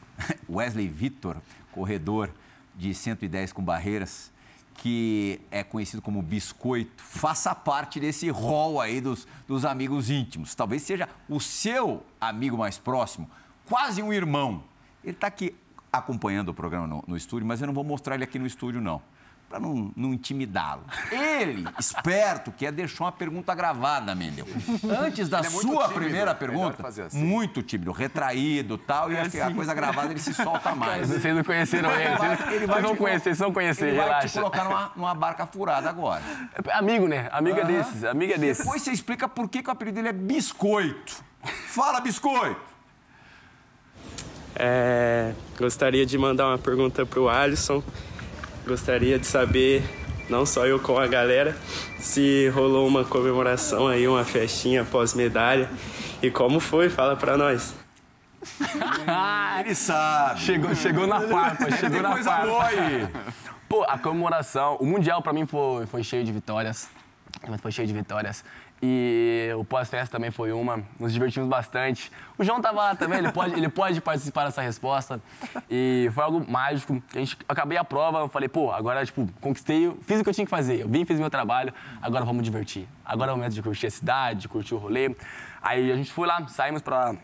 Wesley 0.48 0.86
Vitor, 0.88 1.36
corredor 1.72 2.30
de 2.76 2.94
110 2.94 3.52
com 3.52 3.62
barreiras, 3.62 4.32
que 4.74 5.40
é 5.50 5.64
conhecido 5.64 6.00
como 6.00 6.22
biscoito, 6.22 7.02
faça 7.02 7.52
parte 7.52 7.98
desse 7.98 8.30
rol 8.30 8.80
aí 8.80 9.00
dos, 9.00 9.26
dos 9.46 9.64
amigos 9.64 10.08
íntimos. 10.08 10.54
Talvez 10.54 10.82
seja 10.82 11.08
o 11.28 11.40
seu 11.40 12.06
amigo 12.20 12.56
mais 12.56 12.78
próximo, 12.78 13.28
quase 13.66 14.02
um 14.02 14.12
irmão. 14.12 14.62
Ele 15.02 15.12
está 15.12 15.26
aqui 15.26 15.54
acompanhando 15.92 16.50
o 16.50 16.54
programa 16.54 16.86
no, 16.86 17.04
no 17.08 17.16
estúdio, 17.16 17.46
mas 17.46 17.60
eu 17.60 17.66
não 17.66 17.74
vou 17.74 17.84
mostrar 17.84 18.14
ele 18.14 18.24
aqui 18.24 18.38
no 18.38 18.46
estúdio, 18.46 18.80
não 18.80 19.02
para 19.50 19.58
não, 19.58 19.90
não 19.96 20.14
intimidá-lo. 20.14 20.84
Ele, 21.10 21.66
esperto, 21.76 22.52
que 22.52 22.64
é 22.64 22.70
deixou 22.70 23.04
uma 23.04 23.10
pergunta 23.10 23.52
gravada, 23.52 24.14
Mendel. 24.14 24.46
Antes 25.04 25.28
da 25.28 25.40
é 25.40 25.42
sua 25.42 25.60
tímido, 25.60 25.88
primeira 25.88 26.32
pergunta, 26.36 26.86
assim. 26.86 27.18
muito 27.18 27.60
tímido, 27.60 27.90
retraído 27.90 28.78
tal, 28.78 29.10
e 29.10 29.16
é 29.16 29.22
acho 29.22 29.30
que 29.32 29.40
a 29.40 29.52
coisa 29.52 29.74
gravada 29.74 30.12
ele 30.12 30.20
se 30.20 30.32
solta 30.32 30.72
mais. 30.72 31.08
Vocês 31.08 31.34
não 31.34 31.42
conheceram 31.42 31.90
ele, 31.90 32.16
vocês, 32.16 32.52
ele 32.52 32.66
vai 32.68 32.80
vão 32.80 32.94
conhecer, 32.94 33.22
vocês 33.24 33.38
vão 33.40 33.52
conhecer, 33.52 33.88
ele 33.88 33.96
relaxa. 33.96 34.20
vai 34.20 34.28
te 34.28 34.38
colocar 34.38 34.64
numa, 34.64 34.92
numa 34.94 35.14
barca 35.14 35.44
furada 35.46 35.90
agora. 35.90 36.22
Amigo, 36.74 37.08
né? 37.08 37.28
Amiga 37.32 37.62
uhum. 37.62 37.66
desses, 37.66 38.04
amiga 38.04 38.38
desses. 38.38 38.64
Depois 38.64 38.82
você 38.82 38.92
explica 38.92 39.26
por 39.26 39.48
que, 39.48 39.64
que 39.64 39.68
o 39.68 39.72
apelido 39.72 39.96
dele 39.96 40.10
é 40.10 40.12
Biscoito. 40.12 41.24
Fala, 41.66 42.00
Biscoito! 42.00 42.70
É, 44.54 45.32
gostaria 45.58 46.06
de 46.06 46.16
mandar 46.16 46.46
uma 46.46 46.58
pergunta 46.58 47.04
para 47.04 47.20
o 47.20 47.28
Alisson. 47.28 47.82
Gostaria 48.70 49.18
de 49.18 49.26
saber, 49.26 49.82
não 50.28 50.46
só 50.46 50.64
eu 50.64 50.78
com 50.78 50.96
a 50.96 51.04
galera, 51.08 51.56
se 51.98 52.48
rolou 52.50 52.86
uma 52.86 53.04
comemoração 53.04 53.88
aí, 53.88 54.06
uma 54.06 54.24
festinha 54.24 54.84
pós-medalha. 54.84 55.68
E 56.22 56.30
como 56.30 56.60
foi? 56.60 56.88
Fala 56.88 57.16
pra 57.16 57.36
nós. 57.36 57.74
Ele 59.58 59.74
sabe. 59.74 60.38
Chegou, 60.42 60.72
chegou 60.76 61.04
na 61.08 61.20
farpa, 61.20 61.68
chegou 61.72 62.00
na 62.00 62.12
coisa 62.12 62.30
farpa. 62.30 62.46
boa 62.46 62.64
aí. 62.64 63.08
Pô, 63.68 63.82
a 63.88 63.98
comemoração, 63.98 64.76
o 64.76 64.86
Mundial 64.86 65.20
pra 65.20 65.32
mim 65.32 65.46
foi, 65.46 65.86
foi 65.86 66.04
cheio 66.04 66.22
de 66.22 66.30
vitórias. 66.30 66.88
Foi 67.60 67.72
cheio 67.72 67.88
de 67.88 67.94
vitórias. 67.94 68.44
E 68.82 69.50
o 69.58 69.64
pós-festa 69.64 70.16
também 70.16 70.30
foi 70.30 70.52
uma. 70.52 70.82
Nos 70.98 71.12
divertimos 71.12 71.48
bastante. 71.48 72.10
O 72.38 72.44
João 72.44 72.62
tava 72.62 72.78
lá 72.78 72.94
também, 72.94 73.18
ele 73.18 73.30
pode, 73.30 73.54
ele 73.54 73.68
pode 73.68 74.00
participar 74.00 74.46
dessa 74.46 74.62
resposta. 74.62 75.20
E 75.70 76.10
foi 76.14 76.24
algo 76.24 76.50
mágico. 76.50 77.02
A 77.14 77.18
gente, 77.18 77.36
acabei 77.46 77.76
a 77.76 77.84
prova, 77.84 78.20
eu 78.20 78.28
falei, 78.28 78.48
pô, 78.48 78.72
agora, 78.72 79.04
tipo, 79.04 79.28
conquistei, 79.40 79.94
fiz 80.02 80.20
o 80.20 80.24
que 80.24 80.30
eu 80.30 80.34
tinha 80.34 80.46
que 80.46 80.50
fazer. 80.50 80.80
Eu 80.80 80.88
vim, 80.88 81.04
fiz 81.04 81.20
meu 81.20 81.28
trabalho, 81.28 81.74
agora 82.00 82.24
vamos 82.24 82.42
divertir. 82.42 82.88
Agora 83.04 83.32
é 83.32 83.34
o 83.34 83.36
momento 83.36 83.52
de 83.52 83.62
curtir 83.62 83.86
a 83.86 83.90
cidade, 83.90 84.40
de 84.40 84.48
curtir 84.48 84.74
o 84.74 84.78
rolê. 84.78 85.14
Aí 85.60 85.92
a 85.92 85.96
gente 85.96 86.10
foi 86.10 86.26
lá, 86.26 86.46
saímos 86.48 86.80
pra, 86.80 87.14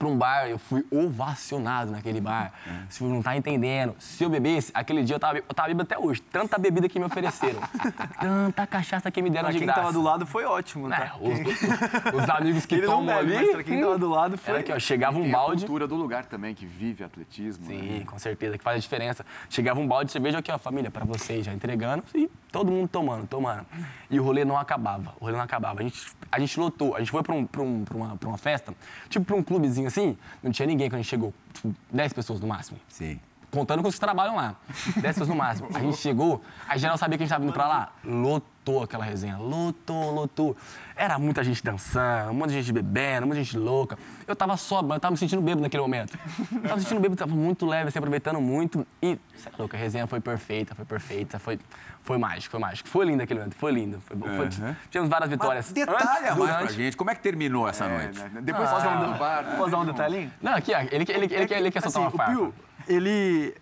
pra 0.00 0.08
um 0.08 0.16
bar, 0.16 0.48
eu 0.48 0.58
fui 0.58 0.82
ovacionado 0.90 1.90
naquele 1.92 2.22
bar. 2.22 2.54
Se 2.88 3.04
não 3.04 3.20
tá 3.22 3.36
entendendo, 3.36 3.94
se 3.98 4.24
eu 4.24 4.30
bebesse, 4.30 4.70
aquele 4.72 5.04
dia 5.04 5.16
eu 5.16 5.20
tava, 5.20 5.36
eu 5.36 5.42
tava 5.54 5.68
bêbado 5.68 5.82
até 5.92 5.98
hoje. 5.98 6.22
Tanta 6.22 6.56
bebida 6.56 6.88
que 6.88 6.98
me 6.98 7.04
ofereceram. 7.04 7.60
Tanta 8.18 8.66
cachaça 8.66 9.10
que 9.10 9.20
me 9.20 9.28
deram 9.28 9.44
Pra 9.44 9.52
de 9.52 9.58
quem 9.58 9.66
graça. 9.66 9.80
tava 9.82 9.92
do 9.92 10.00
lado 10.00 10.24
foi 10.24 10.44
ótimo, 10.46 10.90
É, 10.90 10.96
tá? 10.96 11.16
os, 11.20 12.14
os 12.22 12.30
amigos 12.30 12.64
que 12.64 12.76
Ele 12.76 12.86
tomam 12.86 13.14
ali. 13.18 13.34
mas 13.34 13.50
pra 13.50 13.62
quem 13.62 13.78
tava 13.82 13.98
do 13.98 14.08
lado 14.08 14.38
foi... 14.38 14.50
Era 14.54 14.60
aqui, 14.60 14.72
ó, 14.72 14.78
chegava 14.78 15.18
um 15.18 15.22
Tem 15.22 15.34
a 15.34 15.36
balde. 15.36 15.60
cultura 15.66 15.86
do 15.86 15.96
lugar 15.96 16.24
também, 16.24 16.54
que 16.54 16.64
vive 16.64 17.04
atletismo. 17.04 17.66
Sim, 17.66 17.98
né? 17.98 18.04
com 18.06 18.18
certeza, 18.18 18.56
que 18.56 18.64
faz 18.64 18.78
a 18.78 18.80
diferença. 18.80 19.26
Chegava 19.50 19.78
um 19.80 19.86
balde 19.86 20.06
de 20.06 20.12
cerveja 20.12 20.38
aqui, 20.38 20.50
ó, 20.50 20.58
família, 20.58 20.90
pra 20.90 21.04
vocês, 21.04 21.44
já 21.44 21.52
entregando, 21.52 22.02
e 22.14 22.26
todo 22.50 22.72
mundo 22.72 22.88
tomando, 22.88 23.26
tomando. 23.26 23.66
E 24.10 24.18
o 24.18 24.24
rolê 24.24 24.46
não 24.46 24.56
acabava, 24.56 25.12
o 25.20 25.24
rolê 25.26 25.36
não 25.36 25.44
acabava. 25.44 25.80
A 25.80 25.82
gente, 25.82 26.06
a 26.32 26.40
gente 26.40 26.58
lotou, 26.58 26.96
a 26.96 27.00
gente 27.00 27.10
foi 27.10 27.22
pra, 27.22 27.34
um, 27.34 27.44
pra, 27.44 27.60
um, 27.60 27.84
pra, 27.84 27.96
uma, 27.98 28.16
pra 28.16 28.28
uma 28.30 28.38
festa, 28.38 28.72
tipo 29.10 29.26
pra 29.26 29.36
um 29.36 29.42
clubezinho 29.42 29.89
assim, 29.90 30.16
não 30.42 30.50
tinha 30.50 30.66
ninguém 30.66 30.88
quando 30.88 31.00
a 31.00 31.02
gente 31.02 31.10
chegou, 31.10 31.32
tipo, 31.52 31.74
10 31.92 32.12
pessoas 32.12 32.40
no 32.40 32.46
máximo. 32.46 32.78
Sim. 32.88 33.18
Contando 33.50 33.82
com 33.82 33.88
os 33.88 33.94
que 33.96 34.00
trabalham 34.00 34.36
lá. 34.36 34.54
10 34.96 35.02
pessoas 35.02 35.28
no 35.28 35.34
máximo. 35.34 35.68
A 35.74 35.80
gente 35.80 35.96
chegou, 35.96 36.40
a 36.68 36.76
geral 36.76 36.96
sabia 36.96 37.18
que 37.18 37.24
a 37.24 37.26
gente 37.26 37.32
tava 37.32 37.42
indo 37.44 37.52
pra 37.52 37.66
lá. 37.66 37.88
Lotou 38.04 38.84
aquela 38.84 39.04
resenha. 39.04 39.36
Lotou, 39.38 40.12
lotou. 40.12 40.56
Era 40.94 41.18
muita 41.18 41.42
gente 41.42 41.64
dançando, 41.64 42.32
muita 42.32 42.52
gente 42.54 42.72
bebendo, 42.72 43.26
muita 43.26 43.42
gente 43.42 43.56
louca. 43.58 43.98
Eu 44.28 44.36
tava 44.36 44.56
sóbrio, 44.56 44.94
eu 44.94 45.00
tava 45.00 45.10
me 45.12 45.18
sentindo 45.18 45.42
bêbado 45.42 45.62
naquele 45.62 45.82
momento. 45.82 46.16
Eu 46.52 46.60
tava 46.62 46.76
me 46.76 46.82
sentindo 46.82 47.00
bêbado, 47.00 47.16
tava 47.18 47.34
muito 47.34 47.66
leve, 47.66 47.88
assim, 47.88 47.98
aproveitando 47.98 48.40
muito. 48.40 48.86
E, 49.02 49.18
sei 49.36 49.50
lá, 49.58 49.66
a 49.72 49.76
resenha 49.76 50.06
foi 50.06 50.20
perfeita, 50.20 50.74
foi 50.74 50.84
perfeita, 50.84 51.38
foi, 51.40 51.58
foi 52.04 52.18
mágico, 52.18 52.50
foi 52.52 52.60
mágico. 52.60 52.88
Foi 52.88 53.04
lindo 53.06 53.22
aquele 53.22 53.40
momento, 53.40 53.56
foi 53.56 53.72
lindo. 53.72 54.00
Foi, 54.02 54.16
foi, 54.16 54.28
Uhum. 54.60 54.76
Tivemos 54.90 55.08
várias 55.10 55.28
vitórias. 55.30 55.64
Mas 55.66 55.72
detalha 55.72 56.32
Antes, 56.32 56.38
mais 56.38 56.56
pra 56.56 56.66
gente. 56.72 56.96
Como 56.96 57.10
é 57.10 57.14
que 57.16 57.20
terminou 57.22 57.66
essa 57.68 57.86
É, 57.86 57.88
noite? 57.98 58.18
né? 58.20 58.40
Depois 58.42 58.68
Ah. 58.68 58.72
posso 58.74 58.84
dar 58.84 59.08
um 59.08 59.18
bar. 59.18 59.42
né? 59.42 59.54
Posso 59.56 59.70
dar 59.70 59.78
um 59.78 59.84
detalhinho? 59.86 60.32
Não, 60.40 60.52
aqui, 60.54 60.72
ó, 60.74 60.80
ele, 60.80 60.88
ele, 60.92 61.04
ele, 61.12 61.34
ele, 61.34 61.46
quer- 61.48 61.58
ele 61.58 61.70
quer 61.72 61.80
soltar 61.82 62.02
assim, 62.06 62.14
uma 62.16 62.24
farpa. 62.24 62.52
O 62.90 62.92
ele, 62.92 63.54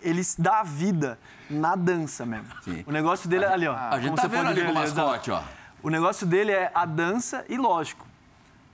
ele 0.00 0.22
dá 0.38 0.60
a 0.60 0.62
vida 0.62 1.18
na 1.50 1.74
dança 1.74 2.24
mesmo. 2.24 2.48
Sim. 2.62 2.84
O 2.86 2.92
negócio 2.92 3.28
dele 3.28 3.44
é 3.44 3.52
ali, 3.52 3.66
ó. 3.66 3.74
A 3.74 4.00
gente 4.00 4.14
tá 4.14 4.26
vendo 4.26 4.48
ali 4.48 4.60
ver 4.60 4.70
exato. 4.70 4.78
mascote, 4.78 5.30
ó. 5.30 5.42
O 5.82 5.90
negócio 5.90 6.26
dele 6.26 6.52
é 6.52 6.70
a 6.74 6.84
dança 6.84 7.44
e, 7.48 7.56
lógico, 7.56 8.06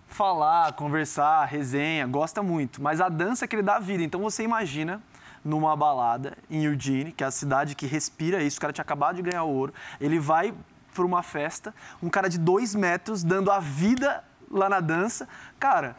falar, 0.09 0.73
conversar, 0.73 1.45
resenha, 1.47 2.07
gosta 2.07 2.43
muito. 2.43 2.83
Mas 2.83 3.01
a 3.01 3.09
dança 3.09 3.45
é 3.45 3.49
que 3.49 3.57
ele 3.57 3.63
dá 3.63 3.77
a 3.77 3.81
vida. 3.81 4.03
Então 4.03 4.21
você 4.21 4.43
imagina 4.43 5.03
numa 5.45 5.77
balada 5.77 6.39
em 6.51 6.65
Eugene, 6.65 7.13
que 7.13 7.23
é 7.23 7.27
a 7.27 7.31
cidade 7.31 7.75
que 7.75 7.87
respira 7.87 8.43
isso, 8.43 8.57
o 8.57 8.61
cara 8.61 8.73
tinha 8.73 8.83
acabado 8.83 9.17
de 9.17 9.23
ganhar 9.23 9.45
o 9.45 9.51
ouro, 9.51 9.75
ele 10.01 10.19
vai 10.19 10.55
para 10.95 11.05
uma 11.05 11.23
festa, 11.23 11.75
um 12.03 12.09
cara 12.09 12.31
de 12.31 12.39
dois 12.39 12.75
metros 12.75 13.23
dando 13.23 13.51
a 13.51 13.61
vida 13.61 14.25
lá 14.51 14.69
na 14.69 14.81
dança. 14.81 15.29
Cara, 15.59 15.97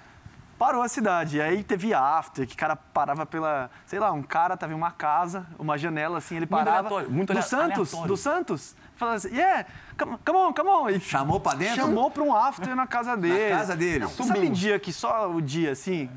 parou 0.57 0.81
a 0.81 0.87
cidade. 0.87 1.37
E 1.37 1.41
aí 1.41 1.63
teve 1.63 1.93
after, 1.93 2.45
que 2.47 2.53
o 2.53 2.57
cara 2.57 2.75
parava 2.75 3.25
pela, 3.25 3.69
sei 3.85 3.99
lá, 3.99 4.11
um 4.11 4.23
cara 4.23 4.55
tava 4.57 4.73
em 4.73 4.75
uma 4.75 4.91
casa, 4.91 5.45
uma 5.59 5.77
janela 5.77 6.17
assim, 6.19 6.35
ele 6.35 6.41
Muito 6.45 6.49
parava. 6.51 6.77
aleatório, 6.79 7.11
muito 7.11 7.33
do 7.33 7.37
ale- 7.39 7.47
Santos, 7.47 7.93
aleatório. 7.93 8.07
do 8.07 8.17
Santos. 8.17 8.75
Falando 8.97 9.15
assim, 9.17 9.35
yeah, 9.35 9.65
come, 9.99 10.17
come 10.25 10.37
on, 10.37 10.53
come 10.53 10.69
on. 10.69 10.89
E 10.89 11.01
Chamou 11.01 11.37
pra 11.37 11.53
dentro? 11.53 11.75
Chamou 11.75 12.09
pra 12.09 12.23
um 12.23 12.33
after 12.33 12.73
na 12.77 12.87
casa 12.87 13.17
dele. 13.17 13.49
casa 13.53 13.75
dele. 13.75 14.07
Sabe 14.07 14.29
Subimos. 14.29 14.57
dia 14.57 14.79
que 14.79 14.93
só 14.93 15.29
o 15.29 15.41
dia, 15.41 15.73
assim, 15.73 16.09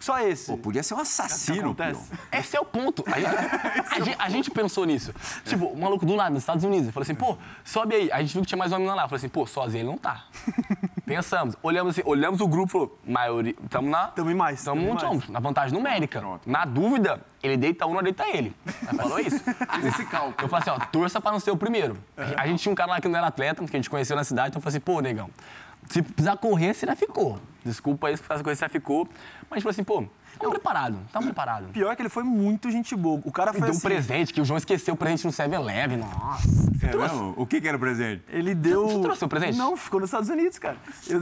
só 0.00 0.18
esse? 0.20 0.46
Pô, 0.50 0.56
podia 0.56 0.82
ser 0.82 0.94
um 0.94 1.00
assassino. 1.00 1.76
Esse 2.32 2.56
é 2.56 2.60
o 2.60 2.64
ponto. 2.64 3.04
A 3.06 3.20
gente, 3.20 3.36
a 3.92 4.00
gente- 4.00 4.16
a 4.18 4.28
gente 4.30 4.50
pensou 4.50 4.86
nisso. 4.86 5.12
Tipo, 5.44 5.66
o 5.66 5.78
maluco 5.78 6.06
do 6.06 6.16
nada, 6.16 6.30
nos 6.30 6.38
Estados 6.42 6.64
Unidos. 6.64 6.84
Ele 6.84 6.92
falou 6.92 7.02
assim, 7.02 7.14
pô, 7.14 7.36
sobe 7.62 7.94
aí. 7.94 8.10
A 8.10 8.22
gente 8.22 8.32
viu 8.32 8.40
que 8.40 8.48
tinha 8.48 8.58
mais 8.58 8.72
uma 8.72 8.78
menina 8.78 8.94
lá. 8.96 9.02
Eu 9.02 9.08
falei 9.10 9.18
assim, 9.18 9.28
pô, 9.28 9.46
sozinho 9.46 9.82
ele 9.82 9.90
não 9.90 9.98
tá. 9.98 10.24
Pensamos. 11.14 11.56
Olhamos 11.62 11.98
assim, 11.98 12.02
olhamos 12.08 12.40
o 12.40 12.48
grupo, 12.48 12.72
falou, 12.72 12.98
maioria, 13.04 13.54
tamo 13.68 13.90
na... 13.90 14.06
Tamo 14.08 14.30
em 14.30 14.34
mais, 14.34 14.64
tamo 14.64 14.96
na 15.28 15.40
vantagem 15.40 15.76
numérica. 15.76 16.22
Na 16.46 16.64
dúvida, 16.64 17.20
ele 17.42 17.56
deita 17.56 17.86
um, 17.86 17.92
não 17.92 18.02
deita 18.02 18.26
ele. 18.28 18.54
Ele 18.88 18.96
falou 18.96 19.20
isso. 19.20 19.38
Fiz 19.74 19.84
esse 19.84 20.06
cálculo. 20.06 20.34
Eu 20.40 20.48
falei 20.48 20.68
assim, 20.68 20.82
ó, 20.82 20.86
torça 20.86 21.20
pra 21.20 21.32
não 21.32 21.40
ser 21.40 21.50
o 21.50 21.56
primeiro. 21.56 21.98
A 22.16 22.46
gente 22.46 22.62
tinha 22.62 22.72
um 22.72 22.74
cara 22.74 22.92
lá 22.92 23.00
que 23.00 23.08
não 23.08 23.18
era 23.18 23.26
atleta, 23.26 23.62
que 23.64 23.76
a 23.76 23.78
gente 23.78 23.90
conheceu 23.90 24.16
na 24.16 24.24
cidade, 24.24 24.48
então 24.48 24.58
eu 24.58 24.62
falei 24.62 24.76
assim, 24.76 24.84
pô, 24.84 25.00
negão, 25.00 25.28
se 25.88 26.00
precisar 26.00 26.36
correr, 26.38 26.72
você 26.72 26.86
já 26.86 26.96
ficou. 26.96 27.38
Desculpa 27.64 28.08
aí, 28.08 28.16
se 28.16 28.22
precisar 28.22 28.42
correr, 28.42 28.56
você 28.56 28.64
já 28.64 28.68
ficou. 28.68 29.06
Mas 29.50 29.52
a 29.52 29.54
gente 29.56 29.62
falou 29.62 29.70
assim, 29.70 29.84
pô, 29.84 30.04
estamos 30.32 30.54
preparados, 30.54 30.98
estamos 31.06 31.26
preparados. 31.26 31.70
Pior 31.70 31.94
que 31.96 32.02
ele 32.02 32.08
foi 32.08 32.22
muito 32.24 32.70
gente 32.70 32.94
boa. 32.96 33.20
O 33.24 33.32
cara 33.32 33.52
foi 33.52 33.60
deu 33.62 33.68
um 33.70 33.72
assim, 33.72 33.80
presente, 33.80 34.32
que 34.32 34.40
o 34.40 34.44
João 34.44 34.58
esqueceu 34.58 34.94
o 34.94 34.96
presente 34.96 35.24
no 35.24 35.30
7-Eleven. 35.32 35.98
Nossa. 35.98 36.48
É 36.82 36.96
mesmo? 36.96 37.34
O 37.36 37.46
que, 37.46 37.60
que 37.60 37.68
era 37.68 37.76
o 37.76 37.80
presente? 37.80 38.24
Ele 38.28 38.54
deu. 38.54 38.88
Você 38.88 39.00
trouxe 39.00 39.24
o 39.24 39.28
presente? 39.28 39.56
Não, 39.56 39.76
ficou 39.76 40.00
nos 40.00 40.08
Estados 40.08 40.28
Unidos, 40.28 40.58
cara. 40.58 40.76
Eu- 41.08 41.20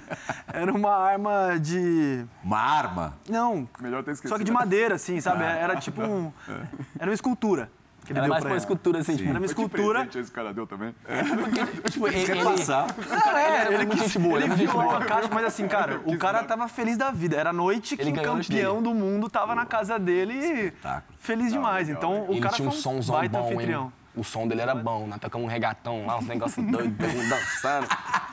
Era 0.52 0.72
uma 0.72 0.94
arma 0.94 1.58
de. 1.60 2.24
Uma 2.42 2.58
arma. 2.58 3.16
Não. 3.28 3.68
Melhor 3.80 4.02
ter 4.02 4.12
esquecido. 4.12 4.30
Só 4.34 4.38
que 4.38 4.44
de 4.44 4.52
madeira, 4.52 4.94
assim, 4.94 5.20
sabe? 5.20 5.42
Era 5.44 5.76
tipo 5.76 6.02
um. 6.02 6.32
Era 6.98 7.10
uma 7.10 7.14
escultura. 7.14 7.70
Que 8.04 8.12
ele 8.12 8.18
Era 8.18 8.26
deu 8.26 8.30
mais 8.30 8.42
pra 8.42 8.50
uma 8.50 8.54
ele. 8.56 8.60
escultura, 8.62 8.98
assim, 8.98 9.16
tipo, 9.16 9.28
Era 9.28 9.38
uma 9.38 9.40
Que 9.40 9.46
escultura. 9.46 9.98
presente 10.00 10.18
esse 10.18 10.30
cara 10.32 10.52
deu 10.52 10.66
também? 10.66 10.92
tipo, 11.90 12.08
ele, 12.08 12.18
ele, 12.20 12.42
passar? 12.44 12.86
o 12.90 13.04
cara, 13.22 13.42
ele 13.42 13.56
era 13.74 13.86
muito 13.86 13.90
quis- 13.92 14.02
gente 14.12 14.18
boa, 14.18 14.34
ele 14.34 14.44
ele 14.44 14.48
muito 14.48 14.58
viu 14.60 14.72
boa. 14.72 14.84
uma 14.96 15.04
caixa, 15.04 15.28
mas 15.32 15.44
assim, 15.44 15.68
cara, 15.68 16.00
o 16.04 16.18
cara 16.18 16.42
tava 16.42 16.66
feliz 16.68 16.96
da 16.96 17.10
vida. 17.12 17.36
Era 17.36 17.50
a 17.50 17.52
noite 17.52 17.96
que 17.96 18.02
Ele 18.02 18.10
o 18.10 18.20
a 18.20 18.24
campeão 18.24 18.82
do 18.82 18.92
mundo 18.92 19.30
tava 19.30 19.54
na 19.54 19.64
casa 19.66 19.98
dele 19.98 20.34
e 20.34 20.72
feliz 21.18 21.52
demais. 21.52 21.88
Então, 21.88 22.26
o 22.26 22.32
Ele 22.32 22.40
cara 22.40 22.54
tinha 22.56 22.66
um 22.68 22.72
foi 22.72 22.78
um 22.78 22.82
somzão 22.82 23.14
baita 23.16 23.38
bom, 23.38 23.46
anfitrião. 23.46 23.84
hein? 23.84 23.92
O 24.14 24.22
som 24.22 24.46
dele 24.46 24.60
era 24.60 24.74
bom, 24.74 25.06
nós 25.06 25.18
tocamos 25.18 25.46
um 25.46 25.50
regatão 25.50 26.04
lá, 26.04 26.18
uns 26.18 26.26
negócios 26.26 26.64
doidos, 26.70 26.98
dançando. 27.28 27.86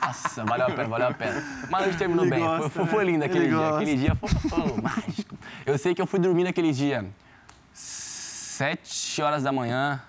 Nossa, 0.04 0.44
valeu 0.44 0.66
a 0.66 0.70
pena, 0.70 0.88
valeu 0.88 1.06
a 1.08 1.14
pena. 1.14 1.42
Mas 1.70 1.82
a 1.82 1.86
gente 1.86 1.96
terminou 1.96 2.24
Ele 2.24 2.30
bem, 2.32 2.40
foi, 2.40 2.48
gosta, 2.58 2.68
foi, 2.70 2.84
né? 2.84 2.90
foi 2.90 3.04
lindo 3.04 3.24
aquele 3.24 3.44
Ele 3.44 3.48
dia. 3.48 3.56
gosta. 3.58 3.76
Aquele 3.76 3.96
dia 3.96 4.14
foi, 4.16 4.28
foi 4.28 4.82
mágico. 4.82 5.38
Eu 5.64 5.78
sei 5.78 5.94
que 5.94 6.02
eu 6.02 6.06
fui 6.06 6.18
dormir 6.18 6.44
naquele 6.44 6.72
dia 6.72 7.06
sete 8.60 9.22
horas 9.22 9.42
da 9.42 9.50
manhã 9.50 10.02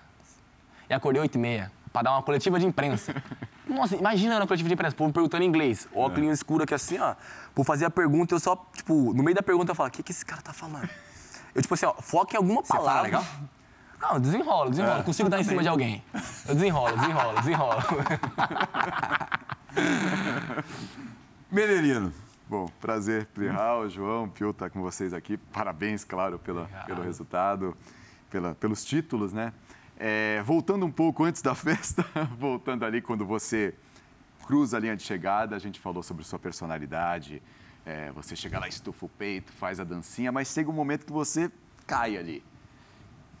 e 0.86 0.92
acordei 0.92 1.22
oito 1.22 1.36
e 1.36 1.38
meia 1.38 1.72
pra 1.90 2.02
dar 2.02 2.12
uma 2.12 2.22
coletiva 2.22 2.60
de 2.60 2.66
imprensa. 2.66 3.14
Nossa, 3.66 3.96
imagina 3.96 4.36
uma 4.36 4.46
coletiva 4.46 4.68
de 4.68 4.74
imprensa, 4.74 4.92
o 4.92 4.98
povo 4.98 5.10
perguntando 5.10 5.42
em 5.42 5.46
inglês, 5.46 5.88
óculos 5.94 6.34
escuro 6.34 6.64
aqui 6.64 6.74
assim, 6.74 6.98
ó. 6.98 7.12
O 7.12 7.54
povo 7.54 7.66
fazia 7.66 7.86
a 7.86 7.90
pergunta, 7.90 8.34
eu 8.34 8.38
só, 8.38 8.54
tipo, 8.74 9.14
no 9.14 9.22
meio 9.22 9.34
da 9.34 9.42
pergunta 9.42 9.70
eu 9.70 9.74
falo, 9.74 9.88
o 9.88 9.92
que, 9.92 10.02
que 10.02 10.12
esse 10.12 10.26
cara 10.26 10.42
tá 10.42 10.52
falando? 10.52 10.86
Eu, 11.54 11.62
tipo 11.62 11.72
assim, 11.72 11.86
ó, 11.86 11.94
foca 11.94 12.34
em 12.34 12.36
alguma 12.36 12.62
fala 12.62 12.80
palavra. 12.80 13.02
legal? 13.04 13.24
Não, 13.98 14.20
desenrola, 14.20 14.68
desenrola. 14.68 15.00
É. 15.00 15.02
Consigo 15.02 15.30
dar 15.30 15.40
em 15.40 15.44
cima 15.44 15.62
de 15.62 15.68
alguém. 15.68 16.04
Eu 16.46 16.54
desenrolo, 16.54 16.94
desenrolo, 16.98 17.40
desenrolo. 17.40 17.82
Menerino. 21.50 22.12
Bom, 22.50 22.66
prazer, 22.82 23.24
Plihal, 23.32 23.88
João, 23.88 24.28
Pio 24.28 24.52
tá 24.52 24.68
com 24.68 24.82
vocês 24.82 25.14
aqui. 25.14 25.38
Parabéns, 25.38 26.04
claro, 26.04 26.38
pela, 26.38 26.66
pelo 26.86 27.00
resultado, 27.00 27.74
pela, 28.32 28.54
pelos 28.54 28.82
títulos, 28.82 29.30
né? 29.34 29.52
É, 29.98 30.42
voltando 30.42 30.86
um 30.86 30.90
pouco 30.90 31.22
antes 31.22 31.42
da 31.42 31.54
festa, 31.54 32.02
voltando 32.38 32.84
ali 32.84 33.02
quando 33.02 33.26
você 33.26 33.74
cruza 34.46 34.78
a 34.78 34.80
linha 34.80 34.96
de 34.96 35.02
chegada, 35.02 35.54
a 35.54 35.58
gente 35.58 35.78
falou 35.78 36.02
sobre 36.02 36.24
sua 36.24 36.38
personalidade, 36.38 37.42
é, 37.84 38.10
você 38.12 38.34
chega 38.34 38.58
lá, 38.58 38.66
estufa 38.66 39.04
o 39.04 39.08
peito, 39.08 39.52
faz 39.52 39.78
a 39.78 39.84
dancinha, 39.84 40.32
mas 40.32 40.48
chega 40.48 40.70
um 40.70 40.72
momento 40.72 41.04
que 41.04 41.12
você 41.12 41.52
cai 41.86 42.16
ali. 42.16 42.42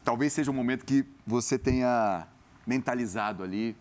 Talvez 0.04 0.32
seja 0.32 0.50
um 0.50 0.54
momento 0.54 0.84
que 0.84 1.06
você 1.26 1.58
tenha 1.58 2.26
mentalizado 2.66 3.42
ali. 3.42 3.74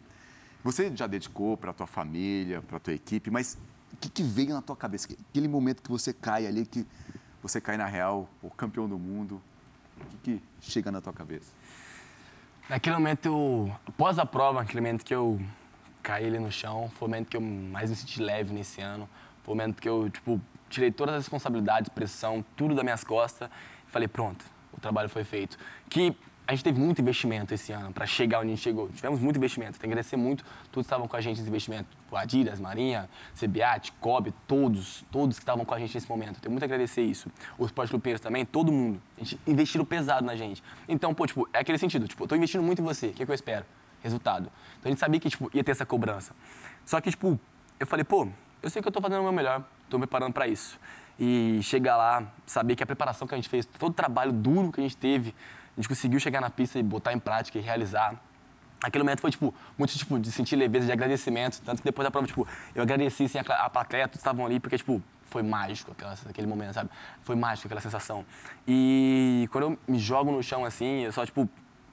Você 0.64 0.96
já 0.96 1.08
dedicou 1.08 1.58
para 1.58 1.72
a 1.72 1.74
tua 1.74 1.88
família, 1.88 2.62
para 2.62 2.78
a 2.78 2.80
tua 2.80 2.94
equipe, 2.94 3.30
mas 3.30 3.58
o 3.92 3.98
que, 3.98 4.08
que 4.08 4.24
veio 4.24 4.54
na 4.54 4.62
tua 4.62 4.76
cabeça? 4.76 5.10
Aquele 5.30 5.48
momento 5.48 5.82
que 5.82 5.90
você 5.90 6.14
cai 6.14 6.48
ali, 6.48 6.66
que 6.66 6.86
você 7.42 7.60
cai 7.60 7.76
na 7.76 7.88
real, 7.88 8.30
o 8.42 8.50
campeão 8.50 8.88
do 8.88 8.98
mundo, 8.98 9.42
o 10.14 10.18
que, 10.24 10.42
chega 10.62 10.92
na 10.92 11.02
tua 11.02 11.14
cabeça? 11.14 11.52
Naquele 12.70 12.96
momento, 12.96 13.26
eu, 13.26 13.76
após 13.86 14.18
a 14.20 14.26
prova, 14.26 14.62
aquele 14.62 14.82
momento 14.82 15.04
que 15.04 15.14
eu 15.14 15.42
caí 16.02 16.26
ali 16.26 16.40
no 16.40 16.52
chão, 16.52 16.92
foi 16.98 17.08
o 17.08 17.12
momento 17.12 17.30
que 17.30 17.38
eu 17.38 17.42
mais 17.42 17.90
me 17.90 17.96
senti 17.96 18.22
leve 18.22 18.54
nesse 18.54 18.82
ano. 18.82 19.10
Foi 19.44 19.54
o 19.54 19.58
momento 19.58 19.82
que 19.82 19.90
eu, 19.90 20.10
tipo, 20.10 20.40
tirei 20.70 20.92
todas 20.92 21.16
as 21.16 21.24
responsabilidades, 21.24 21.90
pressão, 21.90 22.44
tudo 22.56 22.74
das 22.74 22.84
minhas 22.84 23.04
costas 23.04 23.50
e 23.88 23.92
falei, 23.92 24.08
pronto, 24.08 24.46
o 24.72 24.80
trabalho 24.80 25.10
foi 25.10 25.24
feito. 25.24 25.58
Que 25.90 26.16
a 26.52 26.54
gente 26.54 26.66
teve 26.66 26.82
muito 26.82 27.00
investimento 27.02 27.54
esse 27.54 27.72
ano 27.72 27.94
para 27.94 28.06
chegar 28.06 28.40
onde 28.40 28.48
a 28.48 28.56
gente 28.56 28.62
chegou. 28.62 28.90
Tivemos 28.90 29.22
muito 29.22 29.38
investimento. 29.38 29.80
Tem 29.80 29.80
que 29.80 29.86
agradecer 29.86 30.18
muito. 30.18 30.44
Todos 30.70 30.86
estavam 30.86 31.08
com 31.08 31.16
a 31.16 31.22
gente 31.22 31.38
nesse 31.38 31.48
investimento. 31.48 31.88
O 32.12 32.18
Adidas, 32.18 32.60
Marinha, 32.60 33.10
CBAT, 33.40 33.94
Kobe, 34.02 34.34
todos, 34.46 35.06
todos 35.10 35.38
que 35.38 35.44
estavam 35.44 35.64
com 35.64 35.74
a 35.74 35.80
gente 35.80 35.96
nesse 35.96 36.10
momento. 36.10 36.42
Tenho 36.42 36.52
muito 36.52 36.64
a 36.64 36.66
agradecer 36.66 37.04
isso. 37.04 37.32
Os 37.58 37.68
Sport 37.68 37.90
Clubeiros 37.90 38.20
também, 38.20 38.46
todo 38.46 38.70
mundo. 38.70 39.02
A 39.18 39.24
gente 39.24 39.40
investiram 39.48 39.86
pesado 39.86 40.26
na 40.26 40.36
gente. 40.36 40.62
Então, 40.90 41.14
pô, 41.14 41.26
tipo, 41.26 41.48
é 41.54 41.60
aquele 41.60 41.78
sentido. 41.78 42.06
Tipo, 42.06 42.26
eu 42.26 42.28
tô 42.28 42.36
investindo 42.36 42.62
muito 42.62 42.82
em 42.82 42.86
você. 42.86 43.08
O 43.08 43.14
que, 43.14 43.26
que 43.26 43.32
eu 43.32 43.36
espero? 43.36 43.66
Resultado. 44.04 44.52
Então 44.78 44.90
a 44.90 44.90
gente 44.90 45.00
sabia 45.00 45.22
que, 45.22 45.30
tipo, 45.30 45.50
ia 45.54 45.64
ter 45.64 45.72
essa 45.72 45.86
cobrança. 45.86 46.36
Só 46.86 47.00
que, 47.00 47.10
tipo, 47.10 47.40
eu 47.80 47.88
falei, 47.88 48.04
pô, 48.04 48.28
eu 48.62 48.70
sei 48.70 48.82
que 48.82 48.88
eu 48.90 48.92
tô 48.92 49.00
fazendo 49.00 49.22
o 49.22 49.24
meu 49.24 49.32
melhor. 49.32 49.64
Tô 49.90 49.98
me 49.98 50.06
preparando 50.06 50.34
para 50.34 50.50
isso 50.50 50.78
e 51.24 51.60
chegar 51.62 51.98
lá, 51.98 52.24
saber 52.48 52.76
que 52.76 52.82
a 52.82 52.86
preparação 52.86 53.28
que 53.28 53.36
a 53.36 53.38
gente 53.38 53.48
fez, 53.48 53.64
todo 53.64 53.92
o 53.92 53.94
trabalho 53.94 54.32
duro 54.32 54.72
que 54.72 54.80
a 54.80 54.84
gente 54.84 54.98
teve, 54.98 55.36
a 55.78 55.82
gente 55.82 55.90
conseguiu 55.90 56.20
chegar 56.20 56.42
na 56.42 56.50
pista 56.50 56.80
e 56.80 56.84
botar 56.84 57.14
em 57.14 57.20
prática 57.20 57.58
e 57.58 57.62
realizar. 57.62 58.16
Aquele 58.84 59.04
momento 59.04 59.22
foi, 59.22 59.32
tipo, 59.32 59.54
muito, 59.78 59.98
tipo, 59.98 60.20
de 60.20 60.32
sentir 60.32 60.56
leveza, 60.56 60.86
de 60.88 60.92
agradecimento. 60.92 61.62
Tanto 61.62 61.80
que 61.80 61.86
depois 61.86 62.04
da 62.04 62.12
prova, 62.12 62.26
tipo, 62.26 62.48
eu 62.74 62.82
agradeci, 62.82 63.26
assim, 63.26 63.38
a, 63.38 63.66
a 63.66 63.70
plateia, 63.70 64.08
todos 64.08 64.20
estavam 64.20 64.46
ali, 64.46 64.60
porque, 64.60 64.78
tipo, 64.78 65.02
foi 65.32 65.44
mágico 65.44 65.92
aquela, 65.92 66.16
aquele 66.28 66.48
momento, 66.48 66.74
sabe? 66.74 66.90
Foi 67.24 67.36
mágico 67.36 67.68
aquela 67.68 67.80
sensação. 67.80 68.26
E 68.68 69.48
quando 69.52 69.64
eu 69.64 69.80
me 69.88 70.00
jogo 70.00 70.32
no 70.32 70.44
chão, 70.44 70.66
assim, 70.66 71.02
eu 71.04 71.12
só, 71.12 71.26
tipo, 71.26 71.48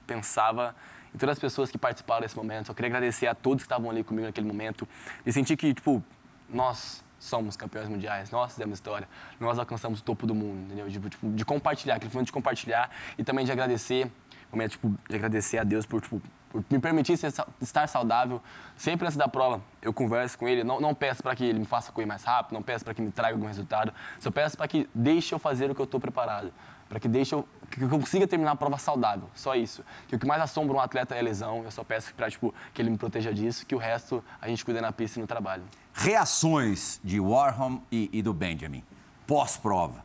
pensava 0.07 0.75
em 1.15 1.19
todas 1.19 1.35
as 1.35 1.39
pessoas 1.39 1.71
que 1.71 1.79
participaram 1.79 2.23
desse 2.23 2.37
momento. 2.37 2.67
Só 2.67 2.75
queria 2.75 2.89
agradecer 2.89 3.27
a 3.27 3.35
todos 3.35 3.63
que 3.63 3.67
estavam 3.67 3.91
ali 3.91 4.03
comigo 4.03 4.27
naquele 4.27 4.47
momento. 4.47 4.89
E 5.25 5.33
sentir 5.33 5.57
que, 5.57 5.73
tipo, 5.73 6.03
nós 6.49 7.05
somos 7.19 7.57
campeões 7.57 7.89
mundiais, 7.89 8.31
nós 8.31 8.53
fizemos 8.53 8.79
história, 8.79 9.09
nós 9.41 9.59
alcançamos 9.59 10.01
o 10.01 10.03
topo 10.03 10.27
do 10.27 10.35
mundo, 10.35 10.67
entendeu? 10.67 10.91
Tipo, 10.91 11.09
tipo, 11.09 11.31
de 11.31 11.45
compartilhar, 11.45 11.97
aquele 11.97 12.13
momento 12.13 12.27
de 12.27 12.33
compartilhar 12.33 12.91
e 13.17 13.25
também 13.25 13.45
de 13.45 13.53
agradecer, 13.53 14.11
momento 14.53 14.73
tipo, 14.73 14.95
de 15.09 15.17
agradecer 15.17 15.59
a 15.59 15.65
Deus 15.65 15.85
por, 15.85 16.01
tipo, 16.01 16.23
por 16.51 16.65
me 16.71 16.79
permitir 16.79 17.17
ser, 17.17 17.33
estar 17.61 17.87
saudável. 17.89 18.41
Sempre 18.77 19.07
antes 19.07 19.17
da 19.17 19.29
prova, 19.29 19.61
eu 19.83 19.93
converso 19.93 20.39
com 20.39 20.49
ele, 20.49 20.65
não, 20.65 20.81
não 20.81 20.95
peço 20.95 21.23
para 21.23 21.35
que 21.35 21.45
ele 21.45 21.59
me 21.59 21.67
faça 21.67 21.93
correr 21.93 22.07
mais 22.07 22.23
rápido, 22.25 22.55
não 22.55 22.63
peço 22.63 22.85
para 22.85 22.95
que 22.95 23.03
me 23.03 23.11
traga 23.11 23.35
algum 23.35 23.47
resultado, 23.47 23.93
só 24.21 24.31
peço 24.31 24.57
para 24.57 24.69
que 24.69 24.89
deixe 24.95 25.35
eu 25.35 25.39
fazer 25.39 25.71
o 25.71 25.75
que 25.75 25.81
eu 25.81 25.85
estou 25.85 26.01
preparado 26.01 26.53
para 26.89 26.99
que 26.99 27.07
deixe 27.07 27.35
eu, 27.35 27.47
que 27.71 27.83
eu 27.83 27.89
consiga 27.89 28.27
terminar 28.27 28.53
a 28.53 28.57
prova 28.57 28.79
saudável, 28.79 29.29
só 29.35 29.55
isso. 29.55 29.85
Que 30.09 30.17
o 30.17 30.19
que 30.19 30.27
mais 30.27 30.41
assombra 30.41 30.75
um 30.75 30.81
atleta 30.81 31.15
é 31.15 31.19
a 31.19 31.23
lesão, 31.23 31.63
eu 31.65 31.71
só 31.71 31.85
peço 31.85 32.15
para 32.15 32.31
tipo, 32.31 32.55
que 32.73 32.81
ele 32.81 32.91
me 32.91 32.97
proteja 32.97 33.33
disso, 33.33 33.67
que 33.67 33.75
o 33.75 33.79
resto 33.79 34.25
a 34.41 34.49
gente 34.49 34.65
cuida 34.65 34.81
na 34.81 34.91
pista 34.91 35.19
e 35.19 35.23
no 35.23 35.27
trabalho. 35.27 35.65
Reações 36.01 37.01
de 37.03 37.19
Warham 37.19 37.83
e, 37.91 38.09
e 38.13 38.23
do 38.23 38.33
Benjamin, 38.33 38.85
pós-prova. 39.27 40.05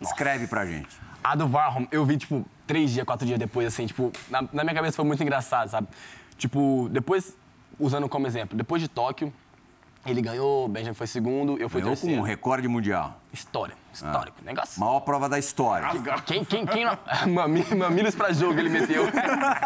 Escreve 0.00 0.48
pra 0.48 0.66
gente. 0.66 0.88
A 1.22 1.36
do 1.36 1.46
Warham, 1.48 1.86
eu 1.92 2.04
vi, 2.04 2.16
tipo, 2.16 2.44
três 2.66 2.90
dias, 2.90 3.06
quatro 3.06 3.24
dias 3.24 3.38
depois, 3.38 3.64
assim, 3.68 3.86
tipo, 3.86 4.10
na, 4.28 4.42
na 4.52 4.64
minha 4.64 4.74
cabeça 4.74 4.96
foi 4.96 5.04
muito 5.04 5.22
engraçado, 5.22 5.68
sabe? 5.68 5.86
Tipo, 6.36 6.88
depois, 6.90 7.36
usando 7.78 8.08
como 8.08 8.26
exemplo, 8.26 8.58
depois 8.58 8.82
de 8.82 8.88
Tóquio, 8.88 9.32
ele 10.04 10.20
ganhou, 10.20 10.64
o 10.64 10.68
Benjamin 10.68 10.94
foi 10.94 11.06
segundo, 11.06 11.56
eu 11.56 11.68
fui 11.68 11.80
Ganhou 11.82 11.94
terceiro. 11.94 12.16
com 12.16 12.22
um 12.22 12.26
recorde 12.26 12.66
mundial. 12.66 13.20
História, 13.32 13.76
histórico, 13.92 14.38
negócio. 14.44 14.80
Maior 14.80 14.98
prova 15.00 15.28
da 15.28 15.38
história. 15.38 15.88
Quem, 16.26 16.44
quem, 16.44 16.66
quem 16.66 16.84
não... 16.84 16.98
Mami- 17.32 17.64
Mamilos 17.76 18.16
pra 18.16 18.32
jogo 18.32 18.58
ele 18.58 18.70
meteu. 18.70 19.04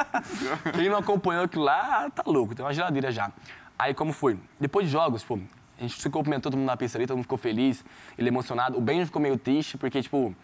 quem 0.74 0.90
não 0.90 0.98
acompanhou 0.98 1.44
aquilo 1.44 1.64
lá, 1.64 2.10
tá 2.10 2.22
louco, 2.26 2.54
tem 2.54 2.62
uma 2.62 2.74
geladeira 2.74 3.10
já. 3.10 3.32
Aí 3.78 3.94
como 3.94 4.12
foi? 4.12 4.38
Depois 4.60 4.86
de 4.86 4.92
jogos, 4.92 5.24
pô, 5.24 5.38
a 5.84 5.88
gente 5.88 6.00
se 6.00 6.08
cumprimentou 6.08 6.50
todo 6.50 6.58
mundo 6.58 6.68
na 6.68 6.76
pista 6.76 6.96
ali, 6.96 7.06
todo 7.06 7.16
mundo 7.16 7.24
ficou 7.24 7.38
feliz, 7.38 7.84
ele 8.16 8.28
emocionado. 8.28 8.78
O 8.78 8.80
Benjamin 8.80 9.06
ficou 9.06 9.20
meio 9.20 9.36
triste, 9.36 9.76
porque, 9.76 10.00
tipo, 10.00 10.34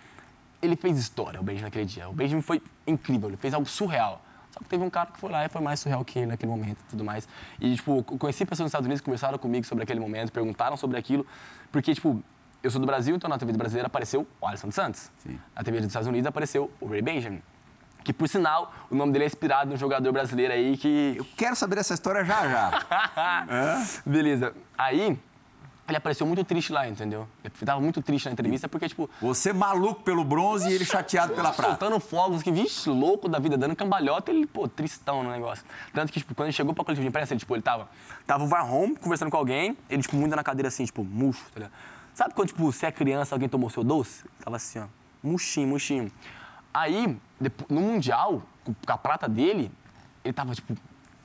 ele 0.60 0.74
fez 0.74 0.98
história, 0.98 1.40
o 1.40 1.42
Benjamin, 1.42 1.64
naquele 1.64 1.84
dia. 1.84 2.08
O 2.08 2.12
Benjamin 2.12 2.42
foi 2.42 2.60
incrível, 2.86 3.28
ele 3.28 3.36
fez 3.36 3.54
algo 3.54 3.66
surreal. 3.66 4.20
Só 4.50 4.58
que 4.60 4.66
teve 4.66 4.82
um 4.82 4.90
cara 4.90 5.10
que 5.10 5.18
foi 5.18 5.30
lá 5.30 5.44
e 5.44 5.48
foi 5.48 5.60
mais 5.60 5.78
surreal 5.78 6.04
que 6.04 6.18
ele 6.18 6.26
naquele 6.26 6.50
momento 6.50 6.78
e 6.80 6.90
tudo 6.90 7.04
mais. 7.04 7.28
E, 7.60 7.76
tipo, 7.76 8.04
eu 8.10 8.18
conheci 8.18 8.44
pessoas 8.44 8.64
nos 8.64 8.70
Estados 8.70 8.86
Unidos 8.86 9.00
que 9.00 9.04
conversaram 9.04 9.38
comigo 9.38 9.64
sobre 9.64 9.84
aquele 9.84 10.00
momento, 10.00 10.32
perguntaram 10.32 10.76
sobre 10.76 10.98
aquilo, 10.98 11.24
porque, 11.70 11.94
tipo, 11.94 12.20
eu 12.62 12.70
sou 12.70 12.80
do 12.80 12.86
Brasil, 12.86 13.14
então 13.14 13.30
na 13.30 13.38
TV 13.38 13.52
brasileira 13.52 13.86
apareceu 13.86 14.26
o 14.40 14.46
Alisson 14.46 14.66
dos 14.66 14.74
Santos. 14.74 15.10
Na 15.54 15.62
TV 15.62 15.78
dos 15.78 15.86
Estados 15.86 16.08
Unidos 16.08 16.26
apareceu 16.26 16.70
o 16.80 16.86
Ray 16.86 17.02
Benjamin. 17.02 17.40
Que, 18.02 18.12
por 18.12 18.28
sinal, 18.28 18.72
o 18.90 18.94
nome 18.94 19.12
dele 19.12 19.24
é 19.24 19.26
inspirado 19.26 19.70
num 19.70 19.76
jogador 19.76 20.10
brasileiro 20.12 20.52
aí 20.52 20.76
que 20.76 21.14
Eu 21.18 21.26
quero 21.36 21.54
saber 21.54 21.76
dessa 21.76 21.94
história 21.94 22.24
já 22.24 22.48
já. 22.48 23.82
Beleza. 24.06 24.54
Aí, 24.76 25.18
ele 25.88 25.96
apareceu 25.96 26.26
muito 26.26 26.44
triste 26.44 26.72
lá, 26.72 26.86
entendeu? 26.86 27.26
Ele 27.42 27.52
tava 27.64 27.80
muito 27.80 28.02
triste 28.02 28.26
na 28.26 28.32
entrevista 28.32 28.68
porque, 28.68 28.88
tipo, 28.88 29.08
Você 29.20 29.52
maluco 29.52 30.02
pelo 30.02 30.22
bronze 30.22 30.68
e 30.68 30.72
ele 30.74 30.84
chateado 30.84 31.32
pela 31.34 31.50
prata. 31.50 31.70
soltando 31.70 31.98
fogos, 31.98 32.42
que, 32.42 32.52
vixe, 32.52 32.90
louco 32.90 33.28
da 33.28 33.38
vida, 33.38 33.56
dando 33.56 33.74
cambalhota, 33.74 34.30
ele, 34.30 34.46
pô, 34.46 34.68
tristão 34.68 35.22
no 35.22 35.30
negócio. 35.30 35.64
Tanto 35.94 36.12
que, 36.12 36.20
tipo, 36.20 36.34
quando 36.34 36.48
ele 36.48 36.52
chegou 36.52 36.74
pra 36.74 36.84
coletiva 36.84 37.02
de 37.02 37.08
imprensa, 37.08 37.32
ele, 37.32 37.40
tipo, 37.40 37.54
ele 37.54 37.62
tava, 37.62 37.88
tava 38.26 38.44
o 38.44 38.46
Varrom 38.46 38.94
conversando 38.94 39.30
com 39.30 39.36
alguém, 39.38 39.76
ele, 39.88 40.02
tipo, 40.02 40.14
muito 40.16 40.36
na 40.36 40.44
cadeira 40.44 40.68
assim, 40.68 40.84
tipo, 40.84 41.02
murcho, 41.02 41.44
tá 41.52 41.60
ligado? 41.60 41.72
Sabe 42.14 42.34
quando, 42.34 42.48
tipo, 42.48 42.70
você 42.70 42.86
é 42.86 42.92
criança, 42.92 43.34
alguém 43.34 43.48
tomou 43.48 43.70
seu 43.70 43.82
doce? 43.82 44.24
Tava 44.44 44.56
assim, 44.56 44.80
ó, 44.80 44.86
murchinho, 45.22 45.68
murchinho. 45.68 46.12
Aí, 46.74 47.16
no 47.68 47.80
Mundial, 47.80 48.42
com 48.64 48.92
a 48.92 48.98
prata 48.98 49.28
dele, 49.28 49.70
ele 50.22 50.34
tava, 50.34 50.54
tipo, 50.54 50.76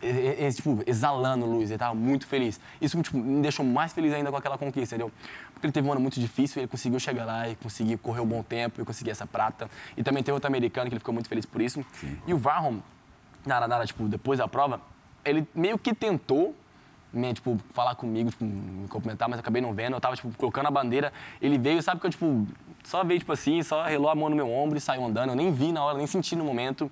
e- 0.06 0.46
e- 0.48 0.54
tipo, 0.54 0.82
exalando 0.86 1.46
luz, 1.46 1.70
ele 1.72 1.78
tava 1.80 1.96
muito 1.96 2.26
feliz. 2.28 2.60
Isso 2.82 3.02
tipo, 3.02 3.18
me 3.18 3.42
deixou 3.42 3.66
mais 3.66 3.94
feliz 3.94 4.14
ainda 4.14 4.30
com 4.32 4.38
aquela 4.38 4.58
conquista, 4.58 4.96
entendeu? 4.96 5.12
Porque 5.54 5.66
ele 5.68 5.74
teve 5.74 5.88
um 5.88 5.92
ano 5.92 6.02
muito 6.02 6.20
difícil, 6.20 6.62
ele 6.62 6.68
conseguiu 6.68 7.00
chegar 7.00 7.26
lá 7.26 7.48
e 7.50 7.56
conseguir 7.56 7.98
correr 7.98 8.22
um 8.22 8.26
bom 8.28 8.44
tempo 8.44 8.82
e 8.82 8.86
conseguir 8.86 9.12
essa 9.12 9.26
prata. 9.26 9.70
E 9.96 10.04
também 10.04 10.22
teve 10.24 10.34
outro 10.34 10.48
americano 10.48 10.90
que 10.90 10.94
ele 10.94 11.00
ficou 11.00 11.14
muito 11.14 11.30
feliz 11.30 11.46
por 11.46 11.62
isso. 11.62 11.86
E 12.28 12.34
o 12.34 12.38
Varhom, 12.38 12.80
nada, 13.46 13.68
nada, 13.68 13.86
tipo, 13.86 14.08
depois 14.08 14.40
da 14.40 14.48
prova, 14.48 14.82
ele 15.24 15.48
meio 15.56 15.78
que 15.78 15.94
tentou 15.94 16.56
me, 17.12 17.32
tipo, 17.32 17.60
falar 17.74 17.94
comigo, 17.94 18.32
tipo, 18.32 18.44
me 18.44 18.88
cumprimentar, 18.88 19.30
mas 19.30 19.38
eu 19.38 19.42
acabei 19.42 19.62
não 19.62 19.72
vendo. 19.72 19.94
Eu 19.96 20.02
tava, 20.02 20.16
tipo, 20.16 20.32
colocando 20.36 20.66
a 20.68 20.72
bandeira. 20.72 21.14
Ele 21.40 21.60
veio, 21.60 21.80
sabe 21.84 22.02
que 22.02 22.08
eu, 22.08 22.10
tipo, 22.10 22.48
só 22.84 23.04
veio, 23.04 23.20
tipo 23.20 23.32
assim, 23.32 23.62
só 23.62 23.84
relou 23.84 24.10
a 24.10 24.16
mão 24.16 24.30
no 24.32 24.36
meu 24.36 24.52
ombro 24.52 24.78
e 24.80 24.82
saiu 24.82 25.06
andando. 25.06 25.30
Eu 25.30 25.36
nem 25.36 25.52
vi 25.52 25.72
na 25.72 25.84
hora, 25.84 25.96
nem 25.98 26.08
senti 26.08 26.36
no 26.36 26.44
momento. 26.44 26.92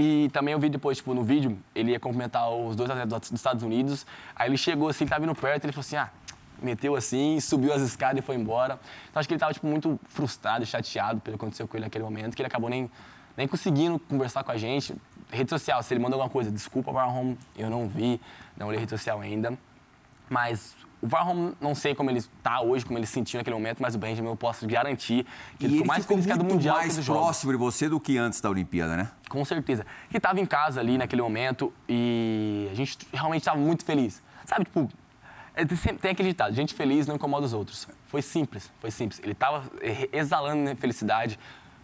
E 0.00 0.30
também 0.30 0.52
eu 0.52 0.58
vi 0.58 0.70
depois, 0.70 0.96
tipo, 0.96 1.12
no 1.12 1.22
vídeo, 1.22 1.58
ele 1.74 1.90
ia 1.90 2.00
cumprimentar 2.00 2.48
os 2.48 2.74
dois 2.74 2.88
atletas 2.88 3.28
dos 3.28 3.38
Estados 3.38 3.62
Unidos. 3.62 4.06
Aí 4.34 4.48
ele 4.48 4.56
chegou 4.56 4.88
assim, 4.88 5.04
tava 5.04 5.20
vindo 5.20 5.34
perto, 5.34 5.66
ele 5.66 5.74
falou 5.74 5.82
assim, 5.82 5.96
ah, 5.96 6.08
meteu 6.62 6.96
assim, 6.96 7.38
subiu 7.38 7.70
as 7.70 7.82
escadas 7.82 8.22
e 8.22 8.22
foi 8.22 8.34
embora. 8.34 8.80
Então 9.10 9.20
acho 9.20 9.28
que 9.28 9.34
ele 9.34 9.38
tava, 9.38 9.52
tipo, 9.52 9.66
muito 9.66 10.00
frustrado 10.08 10.64
chateado 10.64 11.20
pelo 11.20 11.36
que 11.36 11.44
aconteceu 11.44 11.68
com 11.68 11.76
ele 11.76 11.84
naquele 11.84 12.02
momento, 12.02 12.34
que 12.34 12.40
ele 12.40 12.46
acabou 12.46 12.70
nem, 12.70 12.90
nem 13.36 13.46
conseguindo 13.46 13.98
conversar 13.98 14.42
com 14.42 14.52
a 14.52 14.56
gente. 14.56 14.94
Rede 15.30 15.50
social, 15.50 15.82
se 15.82 15.92
ele 15.92 16.00
mandou 16.00 16.18
alguma 16.18 16.32
coisa, 16.32 16.50
desculpa, 16.50 16.90
Varhom, 16.90 17.36
eu 17.54 17.68
não 17.68 17.86
vi, 17.86 18.18
não 18.56 18.68
olhei 18.68 18.80
rede 18.80 18.90
social 18.92 19.20
ainda. 19.20 19.52
Mas 20.30 20.74
o 21.02 21.06
Varhom, 21.06 21.52
não 21.60 21.74
sei 21.74 21.94
como 21.94 22.10
ele 22.10 22.18
está 22.18 22.60
hoje, 22.60 22.84
como 22.84 22.98
ele 22.98 23.06
se 23.06 23.12
sentiu 23.12 23.38
naquele 23.38 23.56
momento, 23.56 23.80
mas 23.80 23.94
o 23.94 23.98
Benjamin 23.98 24.28
eu 24.28 24.36
posso 24.36 24.66
garantir 24.66 25.24
que 25.58 25.64
E 25.64 25.66
ele 25.66 25.66
ele 25.66 25.72
ficou 25.74 25.86
mais 25.86 26.02
ficou 26.02 26.18
feliz 26.18 26.32
que 26.32 26.38
do 26.38 26.44
Mundial 26.44 26.76
mais 26.76 26.90
que 26.90 27.00
do 27.00 27.02
jogo. 27.02 27.18
próximo 27.20 27.52
de 27.52 27.58
você 27.58 27.88
do 27.88 27.98
que 27.98 28.18
antes 28.18 28.40
da 28.40 28.50
Olimpíada, 28.50 28.96
né? 28.96 29.10
Com 29.28 29.44
certeza. 29.44 29.86
Que 30.10 30.18
estava 30.18 30.40
em 30.40 30.46
casa 30.46 30.80
ali 30.80 30.98
naquele 30.98 31.22
momento 31.22 31.72
e 31.88 32.68
a 32.70 32.74
gente 32.74 32.98
realmente 33.12 33.40
estava 33.40 33.58
muito 33.58 33.84
feliz. 33.84 34.22
Sabe, 34.44 34.64
tipo, 34.64 34.90
é, 35.54 35.64
tem 35.64 36.10
aquele 36.10 36.28
ditado, 36.28 36.54
gente 36.54 36.74
feliz 36.74 37.06
não 37.06 37.14
incomoda 37.16 37.46
os 37.46 37.52
outros. 37.52 37.88
Foi 38.06 38.20
simples, 38.20 38.70
foi 38.80 38.90
simples. 38.90 39.20
Ele 39.22 39.32
estava 39.32 39.62
exalando 40.12 40.62
né, 40.62 40.74
felicidade. 40.74 41.38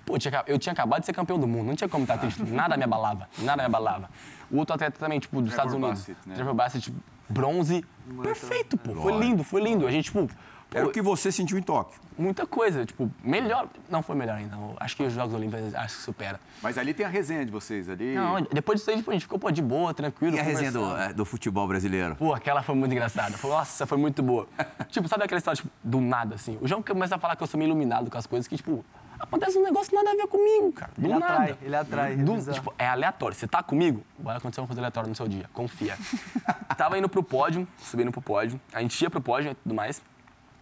Pô, 0.05 0.17
eu 0.47 0.59
tinha 0.59 0.73
acabado 0.73 1.01
de 1.01 1.07
ser 1.07 1.13
campeão 1.13 1.39
do 1.39 1.49
mundo, 1.49 1.67
não 1.67 1.75
tinha 1.75 1.89
como 1.89 2.05
estar 2.05 2.19
triste. 2.19 2.43
Nada 2.45 2.77
me 2.77 2.85
abalava, 2.85 3.29
nada 3.39 3.63
me 3.63 3.67
abalava. 3.67 4.09
O 4.51 4.59
outro 4.59 4.75
atleta 4.75 4.99
também, 5.01 5.19
tipo, 5.19 5.41
dos 5.41 5.51
Estados 5.51 5.75
Unidos. 5.75 6.01
Bassett, 6.01 6.29
né? 6.29 6.35
Trevor 6.37 6.55
Bassett, 6.55 6.85
tipo, 6.85 7.01
bronze, 7.29 7.85
perfeito, 8.23 8.77
pô. 8.77 8.95
Foi 8.95 9.19
lindo, 9.19 9.45
foi 9.45 9.63
lindo. 9.63 9.87
A 9.87 9.91
gente, 9.91 10.07
tipo, 10.07 10.27
pô, 10.27 10.79
Era 10.79 10.87
o 10.87 10.91
que 10.91 11.03
você 11.03 11.31
sentiu 11.33 11.59
em 11.59 11.63
Tóquio. 11.63 11.99
muita 12.19 12.47
coisa, 12.47 12.85
tipo, 12.85 13.11
melhor. 13.23 13.69
Não 13.91 14.03
foi 14.03 14.17
melhor 14.17 14.37
ainda. 14.37 14.57
Acho 14.81 14.97
que 14.97 15.03
os 15.03 15.13
Jogos 15.13 15.35
Olímpicos 15.35 15.75
acho 15.75 15.97
que 15.97 16.03
supera. 16.03 16.41
Mas 16.63 16.79
ali 16.79 16.95
tem 16.95 17.05
a 17.05 17.09
resenha 17.09 17.45
de 17.45 17.51
vocês 17.51 17.89
ali. 17.89 18.15
Não, 18.15 18.41
depois 18.53 18.79
disso 18.79 18.91
aí, 18.91 18.97
tipo, 18.97 19.11
a 19.11 19.15
gente 19.15 19.23
ficou 19.23 19.39
pô, 19.39 19.51
de 19.51 19.63
boa, 19.63 19.93
tranquilo. 19.93 20.37
E 20.37 20.41
a 20.41 20.43
resenha 20.43 20.73
do, 20.73 20.97
é, 20.97 21.13
do 21.13 21.25
futebol 21.25 21.67
brasileiro? 21.69 22.17
Pô, 22.17 22.33
aquela 22.33 22.63
foi 22.63 22.75
muito 22.75 22.93
engraçada. 22.93 23.37
Foi, 23.37 23.51
nossa, 23.51 23.87
foi 23.87 23.99
muito 23.99 24.23
boa. 24.23 24.49
tipo, 24.89 25.09
sabe 25.09 25.25
aquela 25.25 25.39
história, 25.39 25.57
tipo, 25.57 25.71
do 25.83 26.01
nada, 26.01 26.35
assim? 26.35 26.59
O 26.61 26.67
João 26.69 26.83
começa 26.83 27.17
a 27.17 27.19
falar 27.19 27.37
que 27.37 27.43
eu 27.43 27.47
sou 27.47 27.59
meio 27.59 27.69
iluminado 27.69 28.11
com 28.11 28.19
as 28.19 28.27
coisas 28.27 28.47
que, 28.49 28.57
tipo, 28.57 28.85
acontece 29.19 29.59
um 29.59 29.63
negócio 29.63 29.95
nada 29.95 30.11
a 30.11 30.15
ver 30.15 30.27
comigo, 30.27 30.73
cara. 30.73 30.93
Do 30.97 31.07
Ele 31.07 31.13
nada. 31.19 31.33
atrai, 31.33 31.57
ele 31.63 31.77
atrai, 31.77 32.13
é 32.13 32.17
Do- 32.17 32.35
bizarro. 32.35 32.55
tipo, 32.59 32.75
é 32.79 32.87
aleatório. 32.87 33.37
Você 33.37 33.47
tá 33.47 33.63
comigo, 33.63 34.03
vai 34.19 34.37
acontecer 34.37 34.61
uma 34.61 34.67
coisa 34.67 34.81
aleatória 34.81 35.09
no 35.09 35.15
seu 35.15 35.27
dia. 35.29 35.49
Confia. 35.53 35.97
tava 36.77 36.99
indo 36.99 37.09
pro 37.09 37.23
pódio, 37.23 37.67
subindo 37.79 38.11
pro 38.13 38.21
pódio. 38.23 38.61
A 38.73 38.81
gente 38.83 39.01
ia 39.03 39.11
pro 39.11 39.21
pódio 39.21 39.53
e 39.53 39.55
tudo 39.55 39.75
mais. 39.75 40.03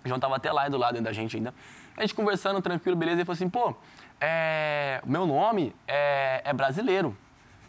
O 0.05 0.09
João 0.09 0.21
tava 0.21 0.37
até 0.37 0.53
lá 0.53 0.69
do 0.69 0.77
lado 0.77 1.01
da 1.01 1.13
gente 1.13 1.37
ainda. 1.37 1.55
A 1.97 2.01
gente 2.03 2.15
conversando, 2.15 2.61
tranquilo, 2.61 2.97
beleza. 2.97 3.19
Ele 3.19 3.25
falou 3.25 3.35
assim, 3.35 3.49
pô, 3.49 3.75
é, 4.21 5.01
meu 5.07 5.27
nome 5.27 5.75
é, 5.87 6.43
é 6.45 6.53
brasileiro. 6.53 7.17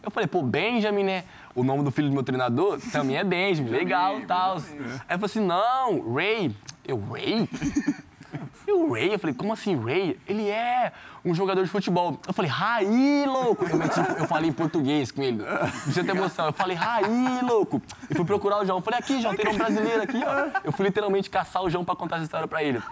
Eu 0.02 0.10
falei, 0.10 0.26
pô, 0.28 0.42
Benjamin, 0.42 1.02
né? 1.02 1.24
O 1.54 1.64
nome 1.64 1.82
do 1.82 1.90
filho 1.90 2.08
do 2.08 2.14
meu 2.14 2.22
treinador 2.22 2.78
também 2.92 3.16
é 3.16 3.24
Benjamin. 3.24 3.70
Legal, 3.70 4.20
tal. 4.26 4.56
Aí 4.56 4.62
ele 4.78 4.98
falou 5.08 5.24
assim, 5.24 5.40
não, 5.40 6.14
Ray. 6.14 6.54
Eu, 6.86 7.00
Ray? 7.10 7.48
E 8.66 8.72
o 8.72 8.92
Ray? 8.92 9.14
Eu 9.14 9.18
falei, 9.18 9.34
como 9.34 9.52
assim 9.52 9.76
Ray? 9.80 10.18
Ele 10.26 10.48
é 10.48 10.92
um 11.24 11.32
jogador 11.34 11.62
de 11.62 11.70
futebol. 11.70 12.18
Eu 12.26 12.32
falei, 12.34 12.50
Raí, 12.50 13.24
louco! 13.26 13.64
Eu, 13.64 13.76
meti, 13.76 13.98
eu 14.18 14.26
falei 14.26 14.50
em 14.50 14.52
português 14.52 15.10
com 15.12 15.22
ele. 15.22 15.42
Você 15.86 16.02
tem 16.02 16.14
emoção. 16.16 16.46
Eu 16.46 16.52
falei, 16.52 16.76
Raí, 16.76 17.40
louco! 17.42 17.80
E 18.10 18.14
fui 18.14 18.24
procurar 18.24 18.60
o 18.62 18.64
João. 18.66 18.78
Eu 18.78 18.82
falei, 18.82 18.98
aqui, 18.98 19.20
João, 19.22 19.34
tem 19.36 19.48
um 19.48 19.56
brasileiro 19.56 20.02
aqui, 20.02 20.20
ó. 20.24 20.60
Eu 20.64 20.72
fui 20.72 20.84
literalmente 20.86 21.30
caçar 21.30 21.62
o 21.62 21.70
João 21.70 21.84
pra 21.84 21.94
contar 21.94 22.16
essa 22.16 22.24
história 22.24 22.48
pra 22.48 22.62
ele. 22.62 22.82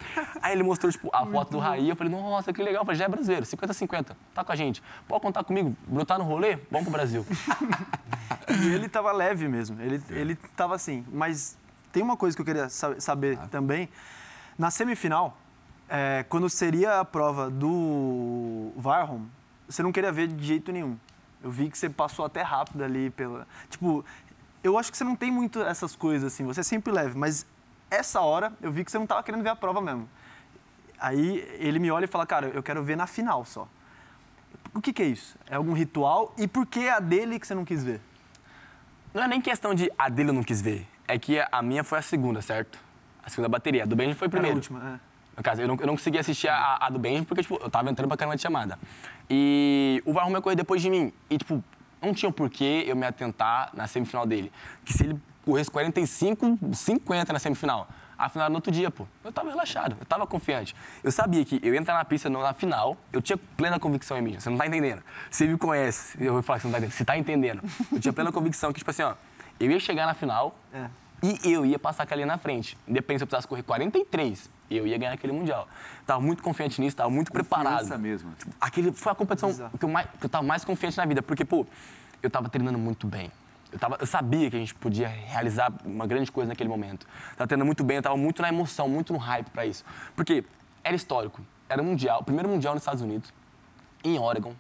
Aí 0.40 0.52
ele 0.52 0.62
mostrou, 0.62 0.90
tipo, 0.92 1.11
a 1.12 1.26
foto 1.26 1.50
do 1.52 1.59
Raí. 1.59 1.88
Eu 1.88 1.96
falei, 1.96 2.12
nossa, 2.12 2.52
que 2.52 2.62
legal. 2.62 2.83
Eu 2.83 2.87
falei, 2.87 2.98
já 2.98 3.04
é 3.07 3.09
brasileiro, 3.09 3.44
50-50. 3.44 4.07
Tá 4.33 4.44
com 4.44 4.52
a 4.52 4.57
gente. 4.57 4.80
Pode 5.09 5.22
contar 5.22 5.42
comigo? 5.42 5.76
Brotar 5.88 6.18
no 6.18 6.24
rolê? 6.24 6.57
Vamos 6.70 6.85
pro 6.85 6.92
Brasil. 6.92 7.26
E 8.48 8.68
ele 8.74 8.88
tava 8.88 9.11
leve 9.12 9.48
mesmo. 9.48 9.80
Ele, 9.80 10.02
ele 10.11 10.35
tava 10.57 10.74
assim. 10.74 11.04
Mas 11.12 11.57
tem 11.92 12.02
uma 12.02 12.16
coisa 12.16 12.37
que 12.37 12.42
eu 12.42 12.46
queria 12.46 12.68
sa- 12.68 12.98
saber 13.00 13.38
também. 13.50 13.88
Na 14.59 14.71
semifinal, 14.71 15.37
é, 15.88 16.25
quando 16.29 16.49
seria 16.49 17.01
a 17.01 17.05
prova 17.05 17.51
do 17.51 18.73
Varholm, 18.77 19.27
você 19.69 19.83
não 19.83 19.90
queria 19.90 20.12
ver 20.12 20.29
de 20.29 20.45
jeito 20.45 20.71
nenhum. 20.71 20.97
Eu 21.43 21.51
vi 21.51 21.71
que 21.71 21.77
você 21.77 21.90
passou 21.90 22.25
até 22.25 22.43
rápido 22.43 22.83
ali 22.83 23.11
pela. 23.11 23.47
Tipo, 23.69 24.05
eu 24.62 24.79
acho 24.79 24.90
que 24.90 24.97
você 24.97 25.05
não 25.05 25.17
tem 25.17 25.31
muito 25.31 25.61
essas 25.61 25.95
coisas 25.95 26.33
assim. 26.33 26.45
Você 26.45 26.61
é 26.61 26.62
sempre 26.62 26.93
leve. 26.93 27.19
Mas 27.19 27.45
essa 27.90 28.21
hora, 28.21 28.53
eu 28.62 28.73
vi 28.73 28.85
que 28.85 28.90
você 28.90 28.99
não 28.99 29.07
tava 29.07 29.23
querendo 29.23 29.43
ver 29.43 29.51
a 29.51 29.57
prova 29.57 29.81
mesmo. 29.81 30.09
Aí 30.99 31.38
ele 31.59 31.79
me 31.79 31.90
olha 31.90 32.05
e 32.05 32.09
fala, 32.09 32.25
cara, 32.25 32.47
eu 32.49 32.62
quero 32.62 32.83
ver 32.83 32.97
na 32.97 33.07
final 33.07 33.45
só. 33.45 33.69
O 34.73 34.81
que, 34.81 34.93
que 34.93 35.03
é 35.03 35.07
isso? 35.07 35.37
É 35.49 35.57
algum 35.57 35.73
ritual? 35.73 36.35
E 36.38 36.49
por 36.49 36.67
que 36.67 36.88
a 36.88 36.99
dele 36.99 37.38
que 37.38 37.47
você 37.47 37.55
não 37.55 37.64
quis 37.64 37.85
ver? 37.85 38.01
Não 39.12 39.23
é 39.23 39.29
nem 39.29 39.40
questão 39.40 39.75
de 39.75 39.93
a 39.99 40.09
dele 40.09 40.31
eu 40.31 40.35
não 40.35 40.43
quis 40.43 40.62
ver. 40.62 40.87
É 41.07 41.19
que 41.19 41.38
a 41.53 41.62
minha 41.62 41.85
foi 41.85 41.99
a 41.99 42.03
segunda, 42.03 42.40
certo? 42.40 42.79
A 43.24 43.30
segunda 43.30 43.48
bateria. 43.48 43.82
A 43.84 43.87
do 43.87 43.96
Benji 43.96 44.14
foi 44.14 44.28
Era 44.32 44.48
a 44.48 44.50
última, 44.50 45.00
é. 45.00 45.14
No 45.37 45.42
caso, 45.42 45.60
eu 45.62 45.66
não, 45.66 45.76
eu 45.80 45.87
não 45.87 45.96
consegui 45.96 46.18
assistir 46.18 46.48
a, 46.48 46.78
a 46.80 46.90
do 46.90 46.98
Benji 46.98 47.24
porque, 47.24 47.42
tipo, 47.42 47.58
eu 47.60 47.68
tava 47.68 47.90
entrando 47.90 48.08
pra 48.08 48.16
caramba 48.16 48.37
de 48.37 48.42
chamada. 48.42 48.78
E 49.28 50.02
o 50.04 50.12
Varrom 50.12 50.30
ia 50.30 50.40
correr 50.40 50.56
depois 50.56 50.80
de 50.80 50.88
mim. 50.90 51.12
E, 51.28 51.38
tipo, 51.38 51.62
não 52.00 52.14
tinha 52.14 52.30
porquê 52.30 52.84
eu 52.87 52.94
me 52.94 53.06
atentar 53.06 53.70
na 53.74 53.87
semifinal 53.87 54.26
dele. 54.26 54.52
Que 54.84 54.92
se 54.92 55.04
ele 55.04 55.20
corresse 55.44 55.70
45, 55.70 56.58
50 56.72 57.32
na 57.32 57.38
semifinal, 57.38 57.88
a 58.16 58.28
final 58.28 58.48
no 58.48 58.56
outro 58.56 58.70
dia, 58.70 58.90
pô. 58.90 59.06
Eu 59.24 59.32
tava 59.32 59.50
relaxado, 59.50 59.96
eu 59.98 60.06
tava 60.06 60.26
confiante. 60.26 60.74
Eu 61.02 61.10
sabia 61.10 61.44
que 61.44 61.60
eu 61.62 61.74
ia 61.74 61.80
entrar 61.80 61.94
na 61.94 62.04
pista 62.04 62.30
na 62.30 62.54
final, 62.54 62.96
eu 63.12 63.20
tinha 63.20 63.37
plena 63.56 63.78
convicção 63.78 64.16
em 64.16 64.22
mim. 64.22 64.40
Você 64.40 64.48
não 64.48 64.56
tá 64.56 64.66
entendendo. 64.66 65.02
Você 65.30 65.46
me 65.46 65.58
conhece, 65.58 66.16
eu 66.24 66.32
vou 66.34 66.42
falar 66.42 66.58
que 66.58 66.62
você 66.62 66.68
não 66.68 66.72
tá 66.72 66.78
entendendo. 66.78 66.96
Você 66.96 67.04
tá 67.04 67.18
entendendo. 67.18 67.62
Eu 67.92 68.00
tinha 68.00 68.12
plena 68.12 68.30
convicção 68.30 68.72
que, 68.72 68.78
tipo 68.78 68.90
assim, 68.90 69.02
ó, 69.02 69.14
eu 69.58 69.70
ia 69.70 69.80
chegar 69.80 70.06
na 70.06 70.14
final, 70.14 70.56
É. 70.72 70.88
e 71.24 71.52
eu 71.52 71.64
ia 71.64 71.78
passar 71.78 72.02
aquela 72.02 72.20
ali 72.20 72.28
na 72.28 72.37
frente. 72.37 72.76
Independente 72.87 73.20
se 73.20 73.22
eu 73.24 73.26
precisasse 73.26 73.48
correr 73.48 73.62
43, 73.62 74.50
eu 74.70 74.87
ia 74.87 74.98
ganhar 74.98 75.12
aquele 75.12 75.32
Mundial. 75.32 75.66
Tava 76.06 76.20
muito 76.20 76.42
confiante 76.42 76.80
nisso, 76.80 76.96
tava 76.96 77.08
muito 77.08 77.32
preparado. 77.32 77.78
Confiança 77.78 77.98
mesmo. 77.98 78.32
Aquele 78.60 78.92
foi 78.92 79.12
a 79.12 79.14
competição 79.14 79.48
Exato. 79.48 79.78
que 79.78 79.84
eu, 79.84 79.88
mais, 79.88 80.06
que 80.18 80.26
eu 80.26 80.28
tava 80.28 80.44
mais 80.44 80.64
confiante 80.64 80.96
na 80.98 81.06
vida, 81.06 81.22
porque, 81.22 81.44
pô, 81.44 81.66
eu 82.22 82.28
tava 82.28 82.48
treinando 82.48 82.78
muito 82.78 83.06
bem. 83.06 83.32
Eu, 83.72 83.78
tava, 83.78 83.96
eu 83.98 84.06
sabia 84.06 84.50
que 84.50 84.56
a 84.56 84.58
gente 84.58 84.74
podia 84.74 85.08
realizar 85.08 85.72
uma 85.84 86.06
grande 86.06 86.30
coisa 86.30 86.48
naquele 86.48 86.68
momento. 86.68 87.06
Tava 87.37 87.48
treinando 87.48 87.66
muito 87.66 87.82
bem, 87.82 87.96
eu 87.96 88.02
tava 88.02 88.16
muito 88.16 88.42
na 88.42 88.48
emoção, 88.48 88.88
muito 88.88 89.12
no 89.12 89.18
hype 89.18 89.48
pra 89.50 89.64
isso. 89.64 89.84
Porque 90.14 90.44
era 90.82 90.94
histórico. 90.94 91.40
Era 91.68 91.82
mundial, 91.82 92.20
o 92.20 92.24
primeiro 92.24 92.48
mundial 92.48 92.74
nos 92.74 92.82
Estados 92.82 93.02
Unidos, 93.02 93.32
em 94.04 94.18
Oregon. 94.18 94.54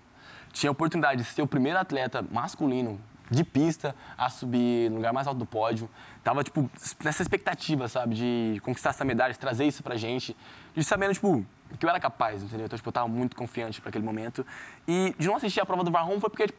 Tinha 0.52 0.70
a 0.70 0.72
oportunidade 0.72 1.22
de 1.22 1.28
ser 1.28 1.42
o 1.42 1.46
primeiro 1.46 1.78
atleta 1.78 2.22
masculino 2.22 2.98
de 3.30 3.44
pista 3.44 3.94
a 4.16 4.28
subir 4.28 4.90
no 4.90 4.96
lugar 4.96 5.12
mais 5.12 5.26
alto 5.26 5.38
do 5.38 5.46
pódio. 5.46 5.88
Tava, 6.22 6.44
tipo, 6.44 6.70
nessa 7.02 7.22
expectativa, 7.22 7.88
sabe, 7.88 8.14
de 8.14 8.60
conquistar 8.62 8.90
essa 8.90 9.04
medalha, 9.04 9.32
de 9.32 9.38
trazer 9.38 9.64
isso 9.64 9.82
pra 9.82 9.96
gente. 9.96 10.36
De 10.74 10.84
sabendo, 10.84 11.14
tipo, 11.14 11.44
que 11.78 11.84
eu 11.84 11.90
era 11.90 12.00
capaz, 12.00 12.42
entendeu? 12.42 12.66
Então, 12.66 12.76
tipo, 12.76 12.88
eu 12.88 12.92
tava 12.92 13.08
muito 13.08 13.36
confiante 13.36 13.80
para 13.80 13.88
aquele 13.88 14.04
momento. 14.04 14.46
E 14.86 15.14
de 15.18 15.26
não 15.26 15.36
assistir 15.36 15.60
a 15.60 15.66
prova 15.66 15.82
do 15.82 15.90
Varrom 15.90 16.20
foi 16.20 16.30
porque, 16.30 16.46
tipo, 16.46 16.58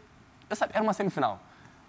eu 0.49 0.55
sabia, 0.55 0.75
era 0.75 0.83
uma 0.83 0.93
semifinal. 0.93 1.39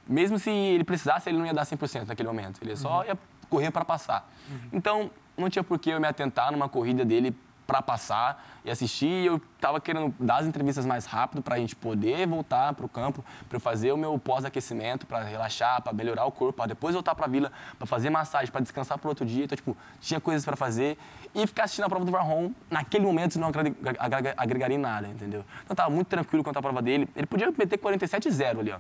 Mesmo 0.07 0.39
se 0.39 0.51
ele 0.51 0.85
precisasse, 0.85 1.29
ele 1.29 1.39
não 1.39 1.47
ia 1.47 1.55
dar 1.55 1.65
100% 1.65 2.07
naquele 2.07 2.29
momento. 2.29 2.61
Ele 2.62 2.77
só 2.77 3.05
ia 3.05 3.19
correr 3.51 3.71
para 3.71 3.85
passar. 3.85 4.31
Então, 4.73 5.11
não 5.37 5.51
tinha 5.51 5.62
por 5.65 5.79
que 5.79 5.91
eu 5.91 6.01
me 6.01 6.07
atentar 6.07 6.53
numa 6.53 6.69
corrida 6.69 7.05
dele 7.05 7.37
para 7.66 7.83
passar 7.83 8.44
e 8.64 8.70
assistir. 8.70 9.07
E 9.07 9.26
eu 9.26 9.40
tava 9.61 9.81
querendo 9.81 10.14
dar 10.20 10.37
as 10.38 10.46
entrevistas 10.46 10.87
mais 10.87 11.05
rápido 11.05 11.42
para 11.42 11.57
a 11.57 11.59
gente 11.59 11.74
poder 11.74 12.26
voltar 12.26 12.72
para 12.74 12.87
o 12.87 12.88
campo, 12.88 13.24
para 13.48 13.57
eu 13.57 13.61
fazer 13.61 13.92
o 13.92 13.96
meu 13.96 14.18
pós-aquecimento, 14.18 15.07
para 15.07 15.24
relaxar, 15.24 15.83
para 15.83 15.92
melhorar 15.92 16.24
o 16.26 16.33
corpo, 16.33 16.57
para 16.59 16.66
depois 16.68 16.94
voltar 16.94 17.14
para 17.14 17.26
a 17.26 17.29
vila, 17.29 17.50
para 17.79 17.87
fazer 17.87 18.09
massagem, 18.11 18.50
para 18.52 18.61
descansar 18.61 18.98
para 18.98 19.09
outro 19.09 19.26
dia. 19.26 19.44
Então, 19.44 19.57
tipo, 19.57 19.76
tinha 20.00 20.20
coisas 20.20 20.44
para 20.44 20.57
fazer 20.57 20.96
e 21.35 21.46
ficar 21.46 21.64
assistindo 21.64 21.85
a 21.85 21.88
prova 21.88 22.05
do 22.05 22.12
Varrom 22.12 22.52
naquele 22.70 23.05
momento 23.05 23.38
não 23.38 23.48
agrega- 23.48 23.96
agrega- 23.98 24.35
agregaria 24.37 24.76
em 24.76 24.81
nada, 24.81 25.09
entendeu? 25.09 25.44
Então, 25.64 25.74
tava 25.74 25.90
muito 25.90 26.07
tranquilo 26.07 26.44
quanto 26.44 26.59
à 26.59 26.62
prova 26.62 26.81
dele. 26.81 27.09
Ele 27.16 27.26
podia 27.26 27.50
meter 27.50 27.79
47-0 27.79 28.61
ali, 28.61 28.72
ó. 28.72 28.79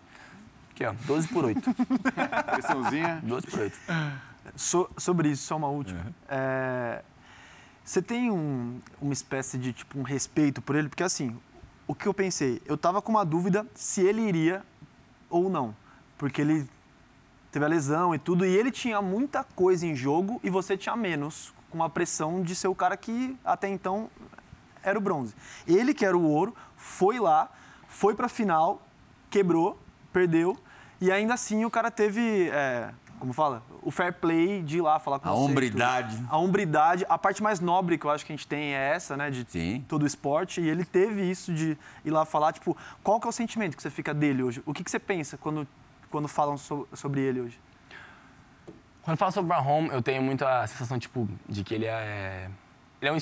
Aqui, 0.70 0.84
ó, 0.84 0.92
12 1.06 1.26
por 1.28 1.44
8. 1.46 1.74
Pressãozinha. 2.52 3.20
12 3.22 3.46
por 3.46 3.60
8. 3.60 3.78
So- 4.54 4.88
sobre 4.96 5.30
isso, 5.30 5.42
só 5.46 5.56
uma 5.56 5.68
última. 5.68 6.00
É, 6.28 7.02
você 7.86 8.02
tem 8.02 8.30
um- 8.32 8.80
uma 9.00 9.12
espécie 9.12 9.56
de 9.56 9.72
tipo 9.72 9.96
um 9.98 10.02
respeito 10.02 10.60
por 10.60 10.74
ele? 10.74 10.88
Porque 10.88 11.04
assim, 11.04 11.36
o 11.86 11.94
que 11.94 12.06
eu 12.08 12.12
pensei, 12.12 12.60
eu 12.66 12.76
tava 12.76 13.00
com 13.00 13.12
uma 13.12 13.24
dúvida 13.24 13.64
se 13.74 14.00
ele 14.00 14.22
iria 14.22 14.64
ou 15.30 15.48
não, 15.48 15.74
porque 16.18 16.40
ele 16.40 16.68
teve 17.52 17.64
a 17.64 17.68
lesão 17.68 18.12
e 18.12 18.18
tudo, 18.18 18.44
e 18.44 18.54
ele 18.56 18.72
tinha 18.72 19.00
muita 19.00 19.44
coisa 19.44 19.86
em 19.86 19.94
jogo 19.94 20.40
e 20.42 20.50
você 20.50 20.76
tinha 20.76 20.96
menos, 20.96 21.54
com 21.70 21.82
a 21.82 21.88
pressão 21.88 22.42
de 22.42 22.54
ser 22.56 22.68
o 22.68 22.74
cara 22.74 22.96
que 22.96 23.36
até 23.44 23.68
então 23.68 24.10
era 24.82 24.98
o 24.98 25.00
bronze. 25.00 25.32
Ele 25.66 25.94
que 25.94 26.04
era 26.04 26.16
o 26.16 26.22
ouro, 26.22 26.54
foi 26.76 27.20
lá, 27.20 27.48
foi 27.88 28.14
pra 28.14 28.28
final, 28.28 28.82
quebrou, 29.30 29.78
perdeu, 30.12 30.56
e 31.00 31.10
ainda 31.12 31.34
assim 31.34 31.64
o 31.64 31.70
cara 31.70 31.90
teve, 31.90 32.48
é, 32.50 32.90
como 33.18 33.32
fala, 33.32 33.62
o 33.82 33.90
fair 33.90 34.12
play 34.12 34.62
de 34.62 34.78
ir 34.78 34.80
lá 34.80 34.98
falar 34.98 35.18
com 35.18 35.28
A 35.28 35.32
você 35.32 35.38
tudo. 35.40 35.50
hombridade. 35.50 36.26
A 36.28 36.36
hombridade, 36.38 37.06
a 37.08 37.16
parte 37.18 37.42
mais 37.42 37.60
nobre 37.60 37.96
que 37.98 38.04
eu 38.06 38.10
acho 38.10 38.24
que 38.24 38.32
a 38.32 38.36
gente 38.36 38.46
tem 38.46 38.74
é 38.74 38.94
essa, 38.94 39.16
né, 39.16 39.30
de 39.30 39.44
Sim. 39.48 39.84
todo 39.88 40.02
o 40.02 40.06
esporte, 40.06 40.60
e 40.60 40.68
ele 40.68 40.84
teve 40.84 41.22
isso 41.28 41.52
de 41.52 41.76
ir 42.04 42.10
lá 42.10 42.24
falar, 42.24 42.52
tipo, 42.52 42.76
qual 43.02 43.20
que 43.20 43.26
é 43.26 43.30
o 43.30 43.32
sentimento 43.32 43.76
que 43.76 43.82
você 43.82 43.90
fica 43.90 44.12
dele 44.14 44.42
hoje? 44.42 44.62
O 44.66 44.72
que, 44.72 44.82
que 44.84 44.90
você 44.90 44.98
pensa 44.98 45.36
quando, 45.36 45.66
quando 46.10 46.28
falam 46.28 46.56
so- 46.56 46.86
sobre 46.92 47.20
ele 47.20 47.40
hoje? 47.40 47.60
Quando 49.02 49.16
falo 49.16 49.30
sobre 49.32 49.46
o 49.46 49.54
Varrom, 49.54 49.86
eu 49.86 50.02
tenho 50.02 50.20
muita 50.22 50.66
sensação, 50.66 50.98
tipo, 50.98 51.28
de 51.48 51.62
que 51.62 51.74
ele 51.74 51.86
é... 51.86 52.50
Ele 53.00 53.10
é 53.10 53.12
um... 53.12 53.18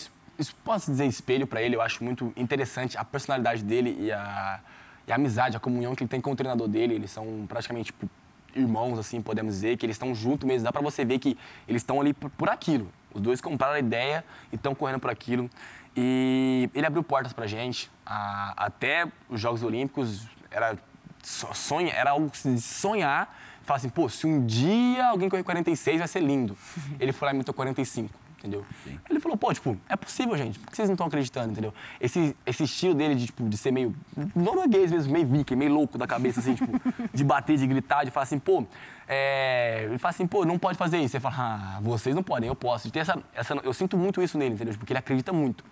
Posso 0.65 0.91
dizer 0.91 1.07
espelho 1.07 1.47
pra 1.47 1.63
ele, 1.63 1.77
eu 1.77 1.83
acho 1.83 2.03
muito 2.03 2.33
interessante 2.37 2.99
a 2.99 3.05
personalidade 3.05 3.63
dele 3.63 3.97
e 4.01 4.11
a, 4.11 4.59
e 5.07 5.13
a 5.13 5.15
amizade, 5.15 5.57
a 5.57 5.61
comunhão 5.61 5.95
que 5.95 6.03
ele 6.03 6.09
tem 6.09 6.21
com 6.21 6.33
o 6.33 6.35
treinador 6.35 6.67
dele. 6.67 6.95
Eles 6.95 7.11
são 7.13 7.45
praticamente, 7.47 7.87
tipo, 7.93 8.09
irmãos, 8.55 8.99
assim, 8.99 9.21
podemos 9.21 9.55
dizer, 9.55 9.77
que 9.77 9.85
eles 9.87 9.95
estão 9.95 10.15
juntos 10.15 10.47
mesmo. 10.47 10.65
Dá 10.65 10.73
pra 10.73 10.81
você 10.83 11.05
ver 11.05 11.19
que 11.19 11.37
eles 11.69 11.83
estão 11.83 12.01
ali 12.01 12.13
por, 12.13 12.31
por 12.31 12.49
aquilo. 12.49 12.91
Os 13.13 13.21
dois 13.21 13.41
compraram 13.41 13.75
a 13.75 13.79
ideia 13.79 14.25
e 14.53 14.57
estão 14.57 14.75
correndo 14.75 15.01
por 15.01 15.11
aquilo. 15.11 15.49
E 15.97 16.69
ele 16.75 16.87
abriu 16.87 17.03
portas 17.03 17.33
pra 17.33 17.47
gente. 17.47 17.91
A- 18.05 18.55
até 18.57 19.07
os 19.29 19.41
Jogos 19.41 19.63
Olímpicos 19.63 20.27
era 20.51 20.77
so- 21.23 21.53
sonha, 21.55 21.93
era 21.93 22.11
algo 22.11 22.31
de 22.31 22.61
sonhar. 22.61 23.39
Falar 23.63 23.79
assim, 23.79 23.89
pô, 23.89 24.09
se 24.09 24.27
um 24.27 24.45
dia 24.45 25.07
alguém 25.07 25.29
correr 25.29 25.43
46 25.43 25.99
vai 25.99 26.09
ser 26.09 26.21
lindo. 26.21 26.57
Ele 27.01 27.13
foi 27.13 27.27
lá 27.27 27.35
e 27.35 27.39
meteu 27.39 27.55
45, 27.55 28.11
entendeu? 28.45 28.65
Ele 29.09 29.19
falou, 29.19 29.39
pô, 29.39 29.53
tipo, 29.53 29.77
é 29.89 29.97
possível, 29.97 30.37
gente. 30.37 30.59
Por 30.59 30.71
que 30.71 30.77
vocês 30.77 30.89
não 30.89 30.95
estão 30.95 31.07
acreditando, 31.07 31.53
entendeu? 31.53 31.73
Esse, 31.99 32.37
esse 32.45 32.65
estilo 32.65 32.95
dele 32.95 33.15
de, 33.15 33.27
tipo, 33.27 33.49
de 33.49 33.57
ser 33.57 33.73
meio 33.73 33.95
norueguês 34.37 34.93
mesmo, 34.93 35.13
meio 35.13 35.27
viking, 35.27 35.57
meio 35.57 35.73
louco 35.73 35.97
da 35.97 36.07
cabeça, 36.07 36.41
assim, 36.41 36.55
tipo, 36.55 36.73
de 37.13 37.25
bater, 37.25 37.57
de 37.57 37.67
gritar, 37.67 38.05
de 38.05 38.11
falar 38.11 38.25
assim, 38.25 38.39
pô, 38.39 38.67
é... 39.09 39.87
ele 39.89 39.99
fala 39.99 40.11
assim, 40.11 40.27
pô, 40.27 40.45
não 40.45 40.59
pode 40.59 40.77
fazer 40.77 40.99
isso. 40.99 41.13
Você 41.13 41.21
fala, 41.21 41.35
ah, 41.39 41.81
vocês 41.81 42.15
não 42.15 42.23
podem, 42.23 42.49
eu 42.49 42.55
posso. 42.55 42.91
Ter 42.91 43.01
essa, 43.01 43.19
essa, 43.35 43.55
eu 43.55 43.73
sinto 43.73 43.97
muito 43.97 44.23
isso 44.23 44.37
nele, 44.37 44.55
entendeu? 44.55 44.75
Porque 44.77 44.93
ele 44.93 44.99
acredita 44.99 45.33
muito. 45.33 45.65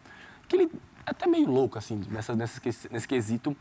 Que 0.49 0.57
ele 0.57 0.71
é 1.07 1.11
até 1.11 1.27
meio 1.27 1.51
louco, 1.51 1.77
assim, 1.77 2.01
nessa, 2.11 2.35
nessa, 2.35 2.61
nesse 2.91 3.07
quesito. 3.07 3.55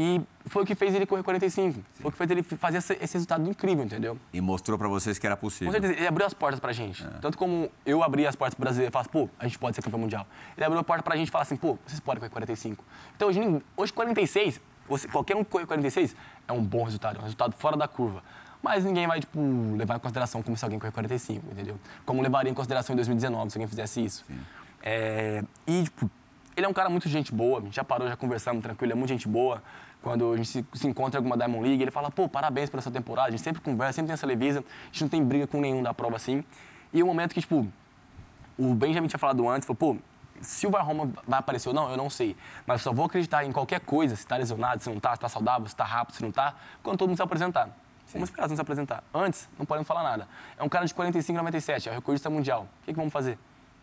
E 0.00 0.20
foi 0.46 0.62
o 0.62 0.66
que 0.66 0.76
fez 0.76 0.94
ele 0.94 1.04
correr 1.04 1.24
45. 1.24 1.80
Foi 1.96 2.08
o 2.08 2.12
que 2.12 2.16
fez 2.16 2.30
ele 2.30 2.42
fazer 2.44 2.78
esse, 2.78 2.94
resultado 2.94 3.50
incrível, 3.50 3.84
entendeu? 3.84 4.16
E 4.32 4.40
mostrou 4.40 4.78
pra 4.78 4.86
vocês 4.86 5.18
que 5.18 5.26
era 5.26 5.36
possível. 5.36 5.66
Com 5.66 5.72
certeza, 5.72 5.94
ele 5.98 6.06
abriu 6.06 6.24
as 6.24 6.32
portas 6.32 6.60
pra 6.60 6.72
gente. 6.72 7.04
Tanto 7.20 7.36
como 7.36 7.68
eu 7.84 8.04
abri 8.04 8.24
as 8.24 8.36
portas 8.36 8.54
pro 8.54 8.62
brasileiro 8.62 8.90
e 8.90 8.92
falasse, 8.92 9.10
pô, 9.10 9.28
a 9.36 9.44
gente 9.48 9.58
pode 9.58 9.74
ser 9.74 9.82
campeão 9.82 9.98
mundial. 9.98 10.24
Ele 10.56 10.64
abriu 10.64 10.80
a 10.80 10.84
porta 10.84 11.02
pra 11.02 11.16
gente 11.16 11.28
e 11.32 11.36
assim, 11.36 11.56
pô, 11.56 11.76
vocês 11.84 11.98
podem 11.98 12.20
correr 12.20 12.30
45. 12.30 12.84
Então 13.16 13.26
hoje, 13.28 13.40
hoje 13.76 13.92
46, 13.92 14.60
você- 14.88 15.08
qualquer 15.08 15.34
um 15.34 15.42
que 15.42 15.50
correr 15.50 15.66
46 15.66 16.14
é 16.46 16.52
um 16.52 16.62
bom 16.62 16.84
resultado, 16.84 17.16
é 17.16 17.18
um 17.18 17.22
resultado 17.24 17.52
fora 17.56 17.76
da 17.76 17.88
curva. 17.88 18.22
Mas 18.62 18.84
ninguém 18.84 19.06
vai, 19.08 19.18
tipo, 19.18 19.40
levar 19.76 19.96
em 19.96 20.00
consideração 20.00 20.42
como 20.44 20.56
se 20.56 20.64
alguém 20.64 20.78
correr 20.78 20.92
45, 20.92 21.44
entendeu? 21.50 21.76
Como 22.06 22.22
levaria 22.22 22.50
em 22.50 22.54
consideração 22.54 22.92
em 22.92 22.96
2019 22.96 23.50
se 23.50 23.58
alguém 23.58 23.66
fizesse 23.68 24.04
isso. 24.04 24.24
É, 24.82 25.42
e, 25.66 25.82
tipo, 25.84 26.08
ele 26.56 26.66
é 26.66 26.68
um 26.68 26.72
cara 26.72 26.88
muito 26.88 27.08
gente 27.08 27.32
boa, 27.32 27.62
já 27.70 27.84
parou, 27.84 28.08
já 28.08 28.16
conversamos 28.16 28.62
tranquilo, 28.62 28.92
é 28.92 28.94
muito 28.96 29.08
gente 29.10 29.28
boa. 29.28 29.62
Quando 30.08 30.32
a 30.32 30.36
gente 30.38 30.48
se, 30.48 30.66
se 30.72 30.88
encontra 30.88 31.18
em 31.18 31.20
alguma 31.20 31.36
Diamond 31.36 31.68
League, 31.68 31.82
ele 31.82 31.90
fala, 31.90 32.10
pô, 32.10 32.26
parabéns 32.26 32.70
pela 32.70 32.80
sua 32.80 32.90
temporada, 32.90 33.28
a 33.28 33.30
gente 33.30 33.42
sempre 33.42 33.60
conversa, 33.60 33.92
sempre 33.92 34.06
tem 34.06 34.14
essa 34.14 34.26
leveza, 34.26 34.60
a 34.60 34.86
gente 34.86 35.02
não 35.02 35.08
tem 35.10 35.22
briga 35.22 35.46
com 35.46 35.60
nenhum 35.60 35.82
da 35.82 35.92
prova 35.92 36.16
assim. 36.16 36.42
E 36.94 37.02
o 37.02 37.06
momento 37.06 37.34
que, 37.34 37.42
tipo, 37.42 37.68
o 38.56 38.74
Benjamin 38.74 39.06
tinha 39.06 39.18
falado 39.18 39.46
antes, 39.46 39.66
falou, 39.66 39.76
pô, 39.76 39.96
Se 40.40 40.66
o 40.66 40.70
Varroma 40.70 41.10
vai 41.26 41.40
aparecer 41.40 41.68
ou 41.68 41.74
não, 41.74 41.90
eu 41.90 41.96
não 41.98 42.08
sei. 42.08 42.34
Mas 42.66 42.80
eu 42.80 42.84
só 42.84 42.92
vou 42.92 43.04
acreditar 43.04 43.44
em 43.44 43.52
qualquer 43.52 43.80
coisa, 43.80 44.16
se 44.16 44.26
tá 44.26 44.38
lesionado, 44.38 44.82
se 44.82 44.88
não 44.88 44.98
tá, 44.98 45.14
se 45.14 45.20
tá 45.20 45.28
saudável, 45.28 45.68
se 45.68 45.76
tá 45.76 45.84
rápido, 45.84 46.14
se 46.14 46.22
não 46.22 46.32
tá, 46.32 46.54
quando 46.82 46.96
todo 46.96 47.08
mundo 47.08 47.18
se 47.18 47.22
apresentar. 47.22 47.68
Vamos 48.10 48.30
esperar 48.30 48.46
se 48.46 48.52
não 48.52 48.56
se 48.56 48.62
apresentar. 48.62 49.04
Antes, 49.12 49.46
não 49.58 49.66
podemos 49.66 49.86
falar 49.86 50.02
nada. 50.04 50.26
É 50.56 50.62
um 50.62 50.70
cara 50.70 50.86
de 50.86 50.94
45 50.94 51.36
97, 51.36 51.90
é 51.90 51.92
o 51.92 51.94
recordista 51.94 52.30
mundial. 52.30 52.62
O 52.62 52.86
que, 52.86 52.92
que 52.92 52.96
vamos 52.98 53.12
fazer? 53.12 53.38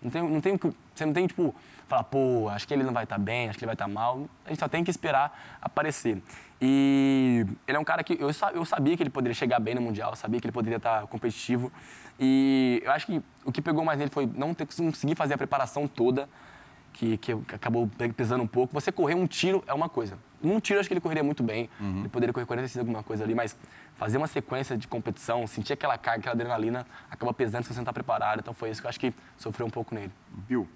Não 0.05 0.11
tem, 0.11 0.21
não 0.23 0.39
tem, 0.41 0.59
você 0.93 1.05
não 1.05 1.13
tem, 1.13 1.25
tipo, 1.25 1.53
falar, 1.87 2.03
pô, 2.03 2.47
acho 2.49 2.67
que 2.67 2.73
ele 2.73 2.83
não 2.83 2.93
vai 2.93 3.03
estar 3.05 3.17
bem, 3.17 3.49
acho 3.49 3.57
que 3.57 3.65
ele 3.65 3.69
vai 3.69 3.75
estar 3.75 3.87
mal. 3.87 4.25
A 4.45 4.49
gente 4.49 4.59
só 4.59 4.67
tem 4.67 4.83
que 4.83 4.91
esperar 4.91 5.57
aparecer. 5.61 6.21
E 6.61 7.45
ele 7.67 7.77
é 7.77 7.79
um 7.79 7.83
cara 7.83 8.03
que 8.03 8.13
eu, 8.13 8.29
eu 8.53 8.65
sabia 8.65 8.95
que 8.95 9.03
ele 9.03 9.09
poderia 9.09 9.33
chegar 9.33 9.59
bem 9.59 9.75
no 9.75 9.81
Mundial, 9.81 10.15
sabia 10.15 10.39
que 10.39 10.45
ele 10.45 10.51
poderia 10.53 10.77
estar 10.77 11.07
competitivo. 11.07 11.71
E 12.19 12.81
eu 12.85 12.91
acho 12.91 13.05
que 13.07 13.21
o 13.43 13.51
que 13.51 13.61
pegou 13.61 13.83
mais 13.83 13.97
nele 13.99 14.11
foi 14.11 14.25
não 14.25 14.53
ter 14.53 14.65
conseguir 14.65 15.15
fazer 15.15 15.33
a 15.33 15.37
preparação 15.37 15.87
toda, 15.87 16.29
que, 16.93 17.17
que 17.17 17.31
acabou 17.53 17.87
pe- 17.87 18.13
pesando 18.13 18.43
um 18.43 18.47
pouco. 18.47 18.73
Você 18.73 18.91
correr 18.91 19.15
um 19.15 19.27
tiro 19.27 19.63
é 19.67 19.73
uma 19.73 19.89
coisa. 19.89 20.17
Num 20.41 20.59
tiro, 20.59 20.79
acho 20.79 20.87
que 20.87 20.93
ele 20.93 21.01
correria 21.01 21.23
muito 21.23 21.41
bem. 21.43 21.69
Ele 21.79 22.09
poderia 22.09 22.33
correr 22.33 22.45
46 22.45 22.79
alguma 22.79 23.03
coisa 23.03 23.23
ali, 23.23 23.33
mas 23.35 23.55
fazer 23.95 24.17
uma 24.17 24.27
sequência 24.27 24.77
de 24.77 24.87
competição, 24.87 25.45
sentir 25.47 25.73
aquela 25.73 25.97
carga, 25.97 26.19
aquela 26.19 26.33
adrenalina, 26.35 26.85
acaba 27.09 27.33
pesando 27.33 27.63
se 27.63 27.69
você 27.69 27.75
não 27.75 27.83
está 27.83 27.93
preparado. 27.93 28.39
Então 28.39 28.53
foi 28.53 28.69
isso 28.69 28.81
que 28.81 28.87
eu 28.87 28.89
acho 28.89 28.99
que 28.99 29.13
sofreu 29.37 29.65
um 29.67 29.69
pouco 29.69 29.95
nele. 29.95 30.11
Viu? 30.47 30.67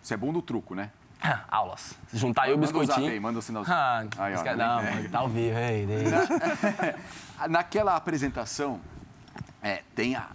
Você 0.00 0.14
é 0.14 0.16
bom 0.16 0.32
do 0.32 0.40
truco, 0.40 0.74
né? 0.74 0.90
Aulas. 1.50 1.94
Se 2.08 2.16
juntar 2.16 2.48
eu 2.48 2.52
e 2.52 2.54
o 2.54 2.58
Manda 2.58 2.72
biscoitinho. 2.72 3.10
aí, 3.12 3.20
manda 3.20 3.38
o 3.38 3.42
sinalzinho. 3.42 3.76
Ah, 3.76 4.04
Aí, 4.18 4.34
ó, 4.34 4.56
não, 4.56 5.10
tá 5.10 5.18
ao 5.18 5.28
vivo, 5.28 5.58
ei, 5.58 5.84
deixa. 5.86 6.96
Naquela 7.48 7.96
apresentação, 7.96 8.80
é, 9.62 9.82
tem 9.94 10.14
a. 10.16 10.28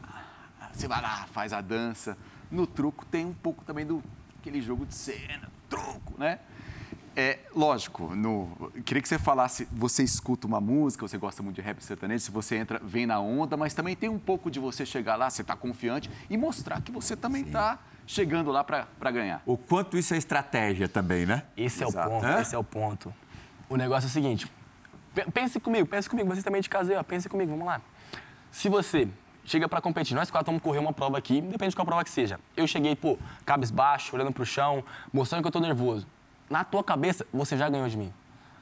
Você 0.74 0.88
vai 0.88 1.02
lá, 1.02 1.26
faz 1.32 1.54
a 1.54 1.62
dança. 1.62 2.18
No 2.52 2.68
truco 2.68 3.06
tem 3.06 3.26
um 3.26 3.34
pouco 3.34 3.64
também 3.64 3.86
do 3.86 4.04
aquele 4.40 4.62
jogo 4.62 4.86
de 4.86 4.94
cena, 4.94 5.50
truco, 5.68 6.14
né? 6.20 6.40
É, 7.18 7.40
lógico, 7.56 8.14
no, 8.14 8.72
queria 8.84 9.02
que 9.02 9.08
você 9.08 9.18
falasse, 9.18 9.66
você 9.72 10.04
escuta 10.04 10.46
uma 10.46 10.60
música, 10.60 11.08
você 11.08 11.18
gosta 11.18 11.42
muito 11.42 11.56
de 11.56 11.62
rap 11.62 11.80
sertanejo, 11.82 12.26
se 12.26 12.32
você 12.32 12.58
entra, 12.58 12.78
vem 12.84 13.06
na 13.06 13.20
onda, 13.22 13.56
mas 13.56 13.74
também 13.74 13.96
tem 13.96 14.10
um 14.10 14.20
pouco 14.20 14.52
de 14.52 14.60
você 14.60 14.86
chegar 14.86 15.16
lá, 15.16 15.30
você 15.30 15.42
está 15.42 15.56
confiante 15.56 16.10
e 16.30 16.36
mostrar 16.36 16.82
que 16.82 16.92
você 16.92 17.16
também 17.16 17.44
está 17.44 17.80
chegando 18.06 18.52
lá 18.52 18.66
para 18.66 19.12
ganhar. 19.12 19.42
O 19.46 19.58
quanto 19.58 19.98
isso 19.98 20.14
é 20.14 20.18
estratégia 20.18 20.90
também, 20.90 21.26
né? 21.26 21.44
Esse 21.56 21.84
é 21.84 21.86
o 21.86 21.90
Exato. 21.90 22.10
ponto, 22.10 22.26
Hã? 22.26 22.42
esse 22.42 22.54
é 22.54 22.58
o 22.58 22.64
ponto. 22.66 23.14
O 23.70 23.78
negócio 23.78 24.08
é 24.08 24.10
o 24.10 24.12
seguinte, 24.12 24.52
pe- 25.14 25.32
pense 25.32 25.58
comigo, 25.60 25.88
pense 25.88 26.10
comigo, 26.10 26.28
vocês 26.28 26.44
também 26.44 26.60
de 26.62 26.70
casa 26.70 26.92
aí, 26.92 26.98
ó, 26.98 27.04
pense 27.04 27.30
comigo, 27.30 27.50
vamos 27.52 27.66
lá. 27.66 27.82
Se 28.52 28.68
você 28.68 29.08
chega 29.46 29.70
pra 29.70 29.80
competir, 29.80 30.16
nós 30.16 30.30
quatro 30.30 30.48
vamos 30.48 30.62
correr 30.62 30.80
uma 30.80 30.92
prova 30.92 31.18
aqui, 31.18 31.40
depende 31.40 31.70
de 31.70 31.76
qual 31.78 31.86
prova 31.86 32.04
que 32.04 32.10
seja. 32.10 32.40
Eu 32.58 32.68
cheguei, 32.68 32.94
pô, 32.94 33.18
cabisbaixo, 33.46 34.14
olhando 34.18 34.34
pro 34.34 34.46
chão, 34.46 34.84
mostrando 35.14 35.44
que 35.44 35.48
eu 35.48 35.52
tô 35.52 35.62
nervoso. 35.62 36.06
Na 36.50 36.64
tua 36.64 36.84
cabeça, 36.84 37.26
você 37.34 37.58
já 37.58 37.70
ganhou 37.70 37.88
de 37.88 37.98
mim. 37.98 38.14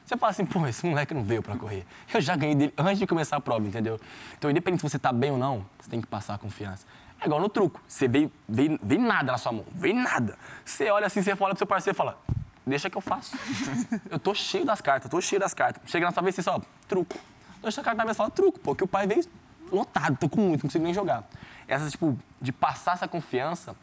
Você 0.05 0.17
fala 0.17 0.31
assim, 0.31 0.45
pô, 0.45 0.65
esse 0.67 0.85
moleque 0.85 1.13
não 1.13 1.23
veio 1.23 1.41
pra 1.41 1.55
correr. 1.55 1.85
Eu 2.13 2.19
já 2.19 2.35
ganhei 2.35 2.55
dele 2.55 2.73
antes 2.77 2.99
de 2.99 3.07
começar 3.07 3.37
a 3.37 3.41
prova, 3.41 3.65
entendeu? 3.65 3.99
Então, 4.37 4.51
independente 4.51 4.81
se 4.81 4.89
você 4.89 4.99
tá 4.99 5.13
bem 5.13 5.31
ou 5.31 5.37
não, 5.37 5.65
você 5.79 5.89
tem 5.89 6.01
que 6.01 6.07
passar 6.07 6.33
a 6.33 6.37
confiança. 6.37 6.85
É 7.21 7.25
igual 7.25 7.39
no 7.39 7.47
truco. 7.47 7.81
Você 7.87 8.07
veio, 8.07 8.31
veio, 8.47 8.77
veio 8.83 9.01
nada 9.01 9.31
na 9.31 9.37
sua 9.37 9.53
mão, 9.53 9.65
veio 9.71 9.95
nada. 9.95 10.37
Você 10.65 10.89
olha 10.89 11.07
assim, 11.07 11.21
você 11.21 11.35
fala 11.35 11.51
pro 11.51 11.57
seu 11.57 11.67
parceiro 11.67 11.95
e 11.95 11.97
fala, 11.97 12.19
deixa 12.65 12.89
que 12.89 12.97
eu 12.97 13.01
faço. 13.01 13.37
eu 14.11 14.19
tô 14.19 14.33
cheio 14.33 14.65
das 14.65 14.81
cartas, 14.81 15.09
tô 15.09 15.21
cheio 15.21 15.39
das 15.39 15.53
cartas. 15.53 15.89
Chega 15.89 16.05
na 16.05 16.11
sua 16.11 16.21
vez, 16.21 16.35
você 16.35 16.43
só, 16.43 16.61
truco. 16.87 17.17
Deixa 17.61 17.79
a 17.79 17.83
carta 17.83 17.97
na 17.97 18.03
mesa 18.03 18.17
e 18.17 18.17
fala, 18.17 18.29
truco, 18.29 18.59
pô, 18.59 18.75
que 18.75 18.83
o 18.83 18.87
pai 18.87 19.07
veio 19.07 19.23
lotado, 19.71 20.17
tô 20.17 20.27
com 20.27 20.41
muito, 20.41 20.63
não 20.63 20.69
consigo 20.69 20.83
nem 20.83 20.93
jogar. 20.93 21.23
Essa, 21.65 21.89
tipo, 21.89 22.17
de 22.41 22.51
passar 22.51 22.93
essa 22.93 23.07
confiança 23.07 23.73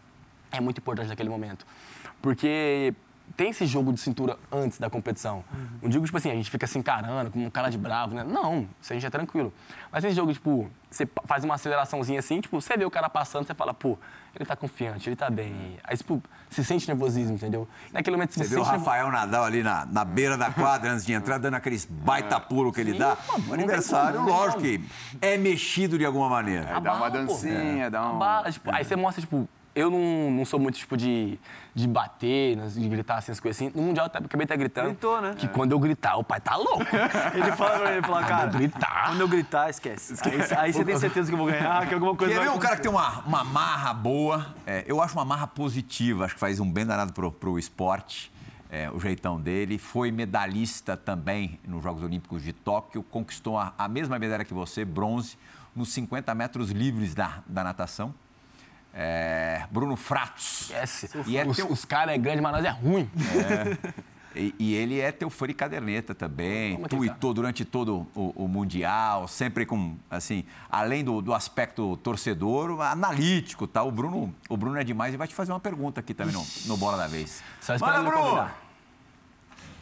é 0.53 0.61
muito 0.61 0.79
importante 0.79 1.09
naquele 1.09 1.31
momento. 1.31 1.67
Porque 2.21 2.95
tem 3.41 3.49
esse 3.49 3.65
jogo 3.65 3.91
de 3.91 3.99
cintura 3.99 4.37
antes 4.53 4.79
da 4.79 4.91
competição. 4.91 5.43
Não 5.81 5.89
digo, 5.89 6.05
tipo 6.05 6.19
assim, 6.19 6.31
a 6.31 6.35
gente 6.35 6.51
fica 6.51 6.67
se 6.67 6.79
encarando 6.79 7.31
como 7.31 7.43
um 7.43 7.49
cara 7.49 7.71
de 7.71 7.79
bravo, 7.79 8.15
né? 8.15 8.23
Não, 8.23 8.69
isso 8.83 8.93
a 8.93 8.95
gente 8.95 9.07
é 9.07 9.09
tranquilo. 9.09 9.51
Mas 9.91 10.05
esse 10.05 10.15
jogo, 10.15 10.31
tipo, 10.31 10.71
você 10.91 11.09
faz 11.25 11.43
uma 11.43 11.55
aceleraçãozinha 11.55 12.19
assim, 12.21 12.39
tipo, 12.43 12.61
você 12.61 12.77
vê 12.77 12.85
o 12.85 12.91
cara 12.91 13.09
passando, 13.09 13.47
você 13.47 13.55
fala, 13.55 13.73
pô, 13.73 13.97
ele 14.37 14.45
tá 14.45 14.55
confiante, 14.55 15.09
ele 15.09 15.17
tá 15.17 15.31
bem. 15.31 15.79
Aí, 15.85 15.97
tipo, 15.97 16.23
se 16.51 16.63
sente 16.63 16.87
nervosismo, 16.87 17.35
entendeu? 17.37 17.67
Naquele 17.95 18.15
momento 18.17 18.35
Você 18.35 18.45
você, 18.45 18.55
vê 18.57 18.57
o 18.57 18.59
sente 18.59 18.73
nervo- 18.73 18.85
Rafael 18.85 19.11
Nadal 19.11 19.45
ali 19.45 19.63
na, 19.63 19.87
na 19.87 20.05
beira 20.05 20.37
da 20.37 20.51
quadra 20.53 20.91
antes 20.93 21.07
de 21.07 21.15
entrar, 21.15 21.39
dando 21.39 21.55
aqueles 21.55 21.87
baita 21.87 22.39
pulo 22.39 22.71
que 22.71 22.83
ele 22.83 22.93
Sim, 22.93 22.99
dá. 22.99 23.17
pô, 23.17 23.33
não 23.33 23.39
O 23.39 23.45
tem 23.45 23.55
aniversário, 23.55 24.21
lógico 24.23 24.61
que 24.61 24.85
é 25.23 25.39
mexido 25.39 25.97
de 25.97 26.05
alguma 26.05 26.29
maneira. 26.29 26.69
É, 26.77 26.79
dá 26.79 26.95
uma 26.95 27.11
dancinha, 27.11 27.91
dá 27.91 28.07
um. 28.07 28.19
Bala, 28.19 28.53
tipo, 28.53 28.71
Aí 28.71 28.85
você 28.85 28.97
mostra, 28.97 29.23
tipo, 29.23 29.49
eu 29.81 29.91
não, 29.91 30.31
não 30.31 30.45
sou 30.45 30.61
muito, 30.61 30.79
tipo, 30.79 30.97
de, 30.97 31.39
de 31.75 31.89
bater, 31.89 32.57
né, 32.57 32.67
de 32.67 32.89
gritar 32.89 33.17
assim, 33.17 33.33
as 33.33 33.41
coisas 33.41 33.61
assim. 33.61 33.73
No 33.75 33.83
Mundial 33.83 34.11
eu 34.13 34.21
acabei 34.25 34.45
até 34.45 34.57
gritando. 34.57 34.89
Gritou, 34.89 35.21
né? 35.21 35.35
Que 35.37 35.49
quando 35.49 35.73
eu 35.73 35.79
gritar, 35.79 36.17
o 36.17 36.25
pai 36.25 36.41
tá 36.41 36.57
louco. 36.57 36.85
Ele 37.35 37.53
fala 37.53 37.79
pra 37.79 37.89
mim, 37.89 37.97
ele 37.97 38.07
fala, 38.07 38.25
cara, 38.25 38.47
eu 38.49 38.53
gritar. 38.53 39.07
quando 39.07 39.21
eu 39.21 39.29
gritar, 39.29 39.71
esquece. 39.71 40.15
Aí, 40.23 40.59
aí 40.59 40.73
você 40.73 40.85
tem 40.85 40.97
certeza 40.99 41.29
que 41.29 41.35
eu 41.35 41.39
vou 41.39 41.47
ganhar, 41.47 41.87
que 41.87 41.95
alguma 41.95 42.15
coisa 42.15 42.35
Quer 42.35 42.41
ver 42.41 42.51
um 42.51 42.59
cara 42.59 42.77
que 42.77 42.83
tem 42.83 42.91
uma, 42.91 43.21
uma 43.21 43.45
marra 43.45 43.93
boa? 43.93 44.55
É, 44.67 44.85
eu 44.87 45.01
acho 45.03 45.15
uma 45.15 45.25
marra 45.25 45.47
positiva, 45.47 46.25
acho 46.25 46.35
que 46.35 46.41
faz 46.41 46.61
um 46.61 46.71
bem 46.71 46.87
danado 46.87 47.13
pro, 47.13 47.33
pro 47.33 47.59
esporte. 47.59 48.31
é, 48.71 48.91
o 48.91 49.01
jeitão 49.01 49.41
dele. 49.41 49.79
Foi 49.79 50.11
medalhista 50.13 50.97
também 50.97 51.59
nos 51.67 51.83
Jogos 51.83 52.03
Olímpicos 52.03 52.43
de 52.43 52.53
Tóquio, 52.53 53.03
conquistou 53.03 53.59
a, 53.59 53.75
a 53.77 53.89
mesma 53.89 54.19
medalha 54.19 54.45
que 54.45 54.55
você, 54.55 54.85
bronze, 54.85 55.37
nos 55.75 55.93
50 55.93 56.35
metros 56.35 56.71
livres 56.71 57.15
da, 57.15 57.43
da 57.47 57.65
natação. 57.65 58.15
É, 58.95 59.65
Bruno 59.71 59.97
Fratos. 59.97 60.63
Esquece. 60.71 61.09
E 61.27 61.37
é 61.37 61.47
os 61.47 61.57
teu- 61.57 61.71
os 61.71 61.85
caras 61.85 62.15
é 62.15 62.19
grande, 62.19 62.41
mas 62.41 62.53
nós 62.53 62.65
é 62.65 62.71
ruim. 62.71 63.09
E, 64.35 64.55
e 64.61 64.75
ele 64.75 65.01
é 65.01 65.11
teu 65.11 65.29
fã 65.29 65.49
de 65.49 65.55
caderneta 65.55 66.15
também, 66.15 66.75
Como 66.75 66.87
é 66.87 66.89
ele 66.89 66.89
tá? 66.89 66.97
tuitou 67.15 67.35
durante 67.35 67.65
todo 67.65 68.07
o, 68.15 68.45
o 68.45 68.49
Mundial, 68.49 69.27
sempre 69.27 69.67
com, 69.67 69.97
assim, 70.09 70.45
além 70.71 71.03
do, 71.03 71.21
do 71.21 71.35
aspecto 71.35 71.97
torcedor, 71.97 72.81
analítico, 72.81 73.67
tá? 73.67 73.83
O 73.83 73.91
Bruno, 73.91 74.33
o 74.49 74.57
Bruno 74.57 74.77
é 74.79 74.85
demais 74.85 75.13
e 75.15 75.17
vai 75.17 75.27
te 75.27 75.35
fazer 75.35 75.51
uma 75.51 75.59
pergunta 75.59 75.99
aqui 75.99 76.15
também 76.15 76.33
no, 76.33 76.47
no 76.67 76.77
Bola 76.77 76.97
da 76.97 77.09
Vez. 77.09 77.43
Só 77.61 77.75
esperando 77.75 78.05
Manda, 78.05 78.05
me 78.05 78.11
Bruno! 78.11 78.25
convidar. 78.31 78.63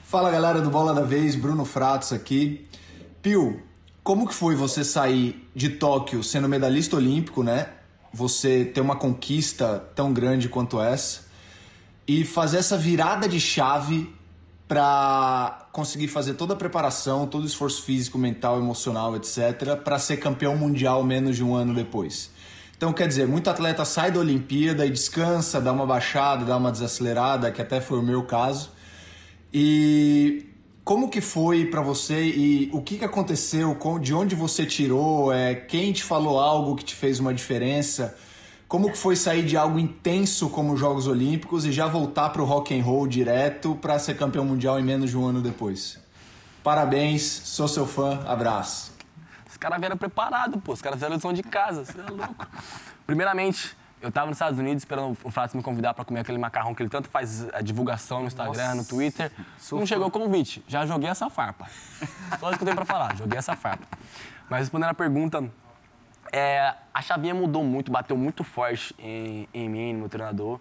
Fala 0.04 0.30
galera 0.30 0.62
do 0.62 0.70
Bola 0.70 0.94
da 0.94 1.02
Vez, 1.02 1.36
Bruno 1.36 1.66
Fratos 1.66 2.14
aqui. 2.14 2.66
Pio, 3.20 3.62
como 4.02 4.26
que 4.26 4.32
foi 4.32 4.54
você 4.54 4.82
sair 4.82 5.46
de 5.54 5.68
Tóquio 5.68 6.22
sendo 6.22 6.48
medalhista 6.48 6.96
olímpico, 6.96 7.42
né? 7.42 7.68
Você 8.12 8.64
ter 8.64 8.80
uma 8.80 8.96
conquista 8.96 9.84
tão 9.94 10.12
grande 10.12 10.48
quanto 10.48 10.80
essa 10.80 11.26
e 12.06 12.24
fazer 12.24 12.58
essa 12.58 12.76
virada 12.76 13.28
de 13.28 13.38
chave 13.38 14.10
para 14.66 15.66
conseguir 15.72 16.08
fazer 16.08 16.34
toda 16.34 16.52
a 16.52 16.56
preparação, 16.56 17.26
todo 17.26 17.44
o 17.44 17.46
esforço 17.46 17.82
físico, 17.82 18.18
mental, 18.18 18.58
emocional, 18.58 19.16
etc, 19.16 19.76
para 19.82 19.98
ser 19.98 20.18
campeão 20.18 20.56
mundial 20.56 21.02
menos 21.02 21.36
de 21.36 21.42
um 21.42 21.54
ano 21.54 21.74
depois. 21.74 22.30
Então, 22.76 22.92
quer 22.92 23.08
dizer, 23.08 23.26
muito 23.26 23.50
atleta 23.50 23.84
sai 23.84 24.12
da 24.12 24.20
Olimpíada 24.20 24.86
e 24.86 24.90
descansa, 24.90 25.60
dá 25.60 25.72
uma 25.72 25.86
baixada, 25.86 26.44
dá 26.44 26.56
uma 26.56 26.70
desacelerada, 26.70 27.50
que 27.50 27.60
até 27.60 27.80
foi 27.80 27.98
o 27.98 28.02
meu 28.02 28.22
caso. 28.24 28.70
E 29.52 30.46
como 30.88 31.10
que 31.10 31.20
foi 31.20 31.66
para 31.66 31.82
você 31.82 32.24
e 32.24 32.70
o 32.72 32.80
que, 32.80 32.96
que 32.96 33.04
aconteceu, 33.04 33.76
de 34.00 34.14
onde 34.14 34.34
você 34.34 34.64
tirou, 34.64 35.30
é, 35.30 35.54
quem 35.54 35.92
te 35.92 36.02
falou 36.02 36.40
algo 36.40 36.74
que 36.74 36.82
te 36.82 36.94
fez 36.94 37.20
uma 37.20 37.34
diferença? 37.34 38.16
Como 38.66 38.90
que 38.90 38.96
foi 38.96 39.14
sair 39.14 39.44
de 39.44 39.54
algo 39.54 39.78
intenso 39.78 40.48
como 40.48 40.72
os 40.72 40.80
Jogos 40.80 41.06
Olímpicos 41.06 41.66
e 41.66 41.72
já 41.72 41.86
voltar 41.86 42.30
para 42.30 42.40
o 42.40 42.46
rock 42.46 42.74
and 42.74 42.82
roll 42.82 43.06
direto 43.06 43.74
para 43.74 43.98
ser 43.98 44.16
campeão 44.16 44.46
mundial 44.46 44.80
em 44.80 44.82
menos 44.82 45.10
de 45.10 45.18
um 45.18 45.26
ano 45.26 45.42
depois? 45.42 45.98
Parabéns, 46.64 47.20
sou 47.22 47.68
seu 47.68 47.86
fã, 47.86 48.24
abraço. 48.26 48.90
Os 49.46 49.58
caras 49.58 49.78
vieram 49.78 49.98
preparados, 49.98 50.58
pô. 50.64 50.72
Os 50.72 50.80
caras 50.80 51.02
lição 51.02 51.34
de 51.34 51.42
casa, 51.42 51.84
você 51.84 52.00
é 52.00 52.10
louco. 52.10 52.46
Primeiramente, 53.06 53.76
eu 54.00 54.12
tava 54.12 54.26
nos 54.28 54.36
Estados 54.36 54.58
Unidos 54.58 54.82
esperando 54.82 55.16
o 55.24 55.30
Fratos 55.30 55.54
me 55.54 55.62
convidar 55.62 55.92
pra 55.94 56.04
comer 56.04 56.20
aquele 56.20 56.38
macarrão 56.38 56.74
que 56.74 56.82
ele 56.82 56.90
tanto 56.90 57.08
faz 57.08 57.48
a 57.52 57.60
divulgação 57.60 58.20
no 58.20 58.26
Instagram, 58.26 58.74
no 58.76 58.84
Twitter. 58.84 59.32
Não 59.80 59.86
chegou 59.86 60.06
o 60.06 60.10
convite. 60.10 60.62
Já 60.68 60.86
joguei 60.86 61.08
essa 61.08 61.28
farpa. 61.28 61.66
Só 62.38 62.48
isso 62.50 62.58
que 62.58 62.62
eu 62.62 62.66
tenho 62.66 62.76
pra 62.76 62.84
falar, 62.84 63.16
joguei 63.16 63.38
essa 63.38 63.56
farpa. 63.56 63.86
Mas 64.48 64.60
respondendo 64.60 64.90
a 64.90 64.94
pergunta, 64.94 65.50
é, 66.32 66.74
a 66.92 67.02
chavinha 67.02 67.34
mudou 67.34 67.64
muito, 67.64 67.90
bateu 67.90 68.16
muito 68.16 68.44
forte 68.44 68.94
em, 68.98 69.48
em 69.52 69.68
mim, 69.68 69.92
no 69.94 70.00
meu 70.00 70.08
treinador, 70.08 70.58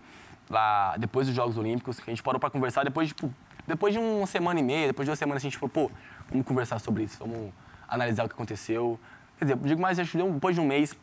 lá 0.49 0.95
depois 0.97 1.27
dos 1.27 1.35
Jogos 1.35 1.57
Olímpicos, 1.57 1.99
que 1.99 2.09
a 2.09 2.13
gente 2.13 2.23
parou 2.23 2.39
pra 2.39 2.49
conversar 2.49 2.83
depois, 2.83 3.09
tipo, 3.09 3.33
depois 3.65 3.93
de 3.93 3.99
uma 3.99 4.25
semana 4.25 4.59
e 4.59 4.63
meia, 4.63 4.87
depois 4.87 5.05
de 5.05 5.09
duas 5.09 5.19
semanas, 5.19 5.41
a 5.41 5.45
gente 5.45 5.57
falou, 5.57 5.69
pô, 5.69 5.91
vamos 6.29 6.45
conversar 6.45 6.79
sobre 6.79 7.03
isso, 7.03 7.17
vamos 7.19 7.51
analisar 7.87 8.25
o 8.25 8.29
que 8.29 8.33
aconteceu. 8.33 8.99
Quer 9.37 9.45
dizer, 9.45 9.57
digo 9.57 9.81
mais, 9.81 9.99
acho 9.99 10.11
que 10.11 10.17
deu- 10.17 10.31
depois 10.31 10.55
de 10.55 10.61
um 10.61 10.65
mês, 10.65 10.95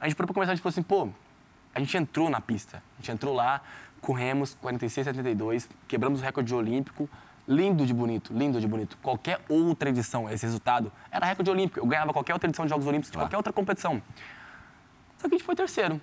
a 0.00 0.06
gente 0.08 0.16
parou 0.16 0.28
pra 0.28 0.34
conversar, 0.34 0.54
gente 0.54 0.62
falou 0.62 0.70
assim, 0.72 0.82
pô, 0.82 1.08
a 1.74 1.80
gente 1.80 1.96
entrou 1.96 2.30
na 2.30 2.40
pista, 2.40 2.82
a 2.98 3.00
gente 3.00 3.10
entrou 3.12 3.34
lá, 3.34 3.60
corremos 4.00 4.54
46, 4.60 5.06
72, 5.06 5.68
quebramos 5.88 6.20
o 6.20 6.22
recorde 6.24 6.54
olímpico, 6.54 7.08
lindo 7.48 7.84
de 7.84 7.92
bonito, 7.92 8.32
lindo 8.32 8.60
de 8.60 8.66
bonito. 8.66 8.96
Qualquer 9.02 9.40
outra 9.48 9.88
edição, 9.88 10.30
esse 10.30 10.46
resultado, 10.46 10.92
era 11.10 11.26
recorde 11.26 11.50
olímpico. 11.50 11.80
Eu 11.80 11.86
ganhava 11.86 12.12
qualquer 12.12 12.32
outra 12.32 12.48
edição 12.48 12.64
de 12.64 12.70
Jogos 12.70 12.86
Olímpicos, 12.86 13.10
de 13.10 13.18
qualquer 13.18 13.36
outra 13.36 13.52
competição. 13.52 14.00
Só 15.18 15.28
que 15.28 15.34
a 15.34 15.38
gente 15.38 15.44
foi 15.44 15.54
terceiro. 15.54 16.00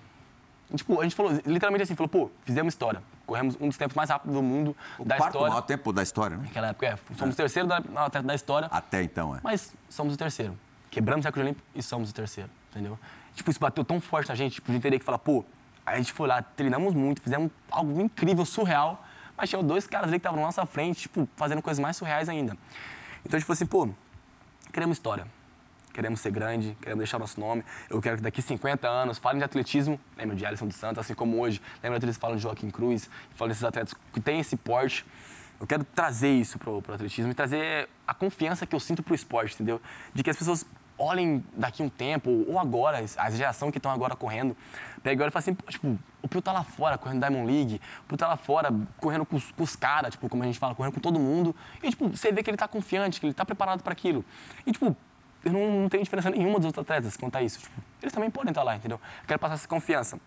Tipo, 0.76 1.02
a 1.02 1.04
gente 1.04 1.16
falou 1.16 1.32
literalmente 1.46 1.84
assim, 1.84 1.96
falou, 1.96 2.08
pô, 2.08 2.32
fizemos 2.44 2.74
história. 2.74 3.04
Corremos 3.26 3.58
um 3.60 3.68
dos 3.68 3.78
tempos 3.78 3.96
mais 3.96 4.10
rápidos 4.10 4.36
do 4.36 4.42
mundo, 4.42 4.76
O 4.98 5.04
da 5.04 5.18
quarto 5.18 5.34
história. 5.34 5.50
maior 5.50 5.62
tempo 5.62 5.92
da 5.94 6.02
história, 6.04 6.38
né? 6.38 6.44
Naquela 6.46 6.68
época, 6.68 6.86
é, 6.88 6.98
somos 7.18 7.34
o 7.34 7.38
terceiro 7.38 7.68
da, 7.68 7.80
da 7.80 8.36
história. 8.36 8.68
Até 8.72 9.04
então, 9.04 9.36
é. 9.36 9.40
Mas 9.44 9.74
somos 9.90 10.14
o 10.14 10.18
terceiro. 10.18 10.58
Quebramos 10.90 11.26
o 11.26 11.28
recorde 11.28 11.46
olímpico 11.46 11.68
e 11.76 11.84
somos 11.84 12.10
o 12.10 12.14
terceiro, 12.14 12.50
entendeu? 12.70 12.98
Tipo, 13.36 13.50
isso 13.52 13.60
bateu 13.60 13.84
tão 13.84 14.00
forte 14.00 14.30
na 14.30 14.36
gente, 14.36 14.56
tipo, 14.56 14.72
de 14.72 14.78
entender 14.78 15.00
que 15.00 15.06
falar, 15.06 15.20
pô, 15.20 15.44
a 15.91 15.97
gente 15.97 16.13
foi 16.13 16.27
lá, 16.27 16.41
treinamos 16.41 16.93
muito, 16.93 17.21
fizemos 17.21 17.51
algo 17.69 17.99
incrível, 18.01 18.45
surreal, 18.45 19.06
mas 19.38 19.49
tinha 19.49 19.62
dois 19.62 19.88
caras 19.88 20.08
ali 20.08 20.13
que 20.13 20.19
estavam 20.19 20.39
na 20.39 20.45
nossa 20.45 20.65
frente, 20.65 21.01
tipo, 21.01 21.27
fazendo 21.36 21.62
coisas 21.62 21.80
mais 21.80 21.97
surreais 21.97 22.30
ainda. 22.30 22.56
Então 23.25 23.38
a 23.38 23.39
gente 23.39 23.45
falou 23.45 23.56
assim, 23.56 23.65
pô, 23.65 23.89
queremos 24.71 24.97
história. 24.97 25.25
Queremos 25.93 26.21
ser 26.21 26.32
grande, 26.32 26.77
queremos 26.80 26.99
deixar 26.99 27.19
nosso 27.19 27.39
nome. 27.39 27.65
Eu 27.89 28.01
quero 28.01 28.17
que 28.17 28.23
daqui 28.23 28.41
50 28.41 28.88
anos 28.88 29.17
falem 29.17 29.39
de 29.39 29.43
atletismo, 29.43 29.99
lembra 30.17 30.36
de 30.36 30.45
Alisson 30.45 30.67
dos 30.67 30.77
Santos, 30.77 30.99
assim 30.99 31.13
como 31.13 31.39
hoje, 31.39 31.62
lembra 31.84 31.99
de 31.99 32.06
eles 32.06 32.15
falam 32.15 32.38
de 32.38 32.43
Joaquim 32.43 32.69
Cruz, 32.69 33.10
falam 33.36 33.49
desses 33.49 33.63
atletas 33.63 33.93
que 34.13 34.21
têm 34.21 34.39
esse 34.39 34.56
porte. 34.56 35.06
Eu 35.60 35.67
quero 35.67 35.84
trazer 35.84 36.32
isso 36.32 36.58
pro, 36.58 36.82
pro 36.82 36.95
atletismo 36.95 37.32
e 37.32 37.36
trazer 37.36 37.89
a 38.08 38.13
confiança 38.13 38.65
que 38.65 38.73
eu 38.73 38.80
sinto 38.80 39.04
pro 39.04 39.13
esporte, 39.13 39.56
entendeu? 39.56 39.82
De 40.13 40.23
que 40.23 40.30
as 40.30 40.38
pessoas 40.38 40.65
olhem 41.02 41.44
daqui 41.56 41.82
um 41.82 41.90
tempo, 41.90 42.46
ou 42.48 42.60
agora, 42.60 43.04
a 43.18 43.30
geração 43.32 43.72
que 43.72 43.78
estão 43.78 43.92
agora 43.92 44.16
correndo, 44.16 44.56
pega 45.02 45.22
e 45.22 45.24
olha 45.24 45.30
e 45.30 45.32
fala 45.32 45.42
assim, 45.42 45.54
pô, 45.54 45.70
tipo, 45.72 45.98
o 46.22 46.28
Pio 46.28 46.42
tá 46.42 46.52
lá 46.52 46.64
fora 46.64 46.98
correndo 46.98 47.20
Diamond 47.20 47.52
League, 47.52 47.82
o 48.06 48.08
Pio 48.08 48.18
tá 48.18 48.28
lá 48.28 48.38
fora 48.38 48.72
correndo 48.98 49.26
com 49.26 49.36
os, 49.36 49.52
com 49.52 49.64
os 49.64 49.76
caras, 49.76 50.12
tipo, 50.12 50.30
como 50.30 50.44
a 50.44 50.46
gente 50.46 50.60
fala, 50.60 50.76
correndo 50.76 50.94
com 50.94 51.00
todo 51.00 51.20
mundo. 51.20 51.56
E, 51.82 51.90
tipo, 51.90 52.08
você 52.08 52.32
vê 52.32 52.44
que 52.44 52.50
ele 52.50 52.58
tá 52.58 52.68
confiante, 52.68 53.20
que 53.20 53.26
ele 53.26 53.34
tá 53.34 53.44
preparado 53.44 53.82
para 53.82 53.94
aquilo. 53.94 54.24
E, 54.66 54.72
tipo, 54.72 54.96
eu 55.44 55.52
não, 55.52 55.82
não 55.82 55.90
tenho 55.90 56.04
diferença 56.04 56.30
nenhuma 56.30 56.60
dos 56.60 56.68
outros 56.68 56.84
atletas 56.84 57.18
quanto 57.18 57.36
a 57.36 57.42
isso. 57.42 57.60
Tipo, 57.60 57.82
eles 58.02 58.14
também 58.14 58.30
podem 58.30 58.52
estar 58.52 58.64
lá, 58.64 58.76
entendeu? 58.76 59.00
Eu 59.22 59.28
quero 59.28 59.40
passar 59.40 59.56
essa 59.56 59.68
confiança. 59.68 60.20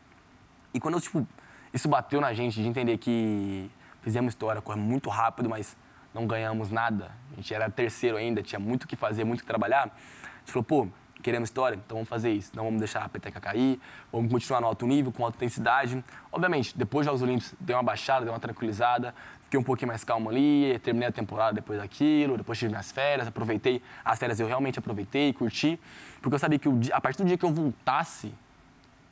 E 0.73 0.81
quando, 0.81 1.01
tipo, 1.01 1.27
isso 1.73 1.89
bateu 1.89 2.21
na 2.21 2.33
gente, 2.33 2.61
de 2.61 2.67
entender 2.67 2.99
que 2.99 3.71
fizemos 4.03 4.33
história, 4.33 4.61
corremos 4.61 4.89
muito 4.89 5.09
rápido, 5.09 5.49
mas 5.49 5.77
não 6.13 6.27
ganhamos 6.27 6.71
nada. 6.71 7.11
A 7.33 7.37
gente 7.37 7.55
era 7.55 7.71
terceiro 7.71 8.17
ainda, 8.17 8.43
tinha 8.43 8.59
muito 8.59 8.85
o 8.85 8.87
que 8.89 8.97
fazer, 8.97 9.25
muito 9.25 9.41
o 9.41 9.43
que 9.43 9.47
trabalhar. 9.47 9.97
Gente 10.45 10.53
falou, 10.53 10.65
pô, 10.65 10.89
queremos 11.23 11.49
história, 11.49 11.77
então 11.77 11.97
vamos 11.97 12.09
fazer 12.09 12.31
isso. 12.31 12.53
Não 12.55 12.65
vamos 12.65 12.79
deixar 12.79 13.03
a 13.03 13.09
peteca 13.09 13.41
cair, 13.41 13.81
vamos 14.13 14.31
continuar 14.31 14.61
no 14.61 14.67
alto 14.67 14.87
nível, 14.87 15.11
com 15.11 15.25
alta 15.25 15.37
intensidade. 15.39 16.05
Obviamente, 16.31 16.77
depois 16.77 17.07
dos 17.07 17.13
Jogos 17.13 17.23
Olímpicos, 17.23 17.55
deu 17.59 17.77
uma 17.77 17.83
baixada, 17.83 18.25
deu 18.25 18.33
uma 18.35 18.41
tranquilizada, 18.41 19.15
fiquei 19.45 19.59
um 19.59 19.63
pouquinho 19.63 19.89
mais 19.89 20.05
calmo 20.05 20.29
ali, 20.29 20.79
terminei 20.81 21.09
a 21.09 21.13
temporada 21.13 21.55
depois 21.55 21.79
daquilo, 21.81 22.37
depois 22.37 22.59
tive 22.59 22.71
minhas 22.71 22.93
férias, 22.93 23.27
aproveitei. 23.27 23.83
As 24.05 24.19
férias 24.19 24.39
eu 24.39 24.47
realmente 24.47 24.79
aproveitei, 24.79 25.33
curti, 25.33 25.81
porque 26.21 26.35
eu 26.35 26.39
sabia 26.39 26.59
que 26.59 26.71
dia- 26.73 26.95
a 26.95 27.01
partir 27.01 27.23
do 27.23 27.27
dia 27.27 27.39
que 27.39 27.45
eu 27.45 27.53
voltasse, 27.53 28.35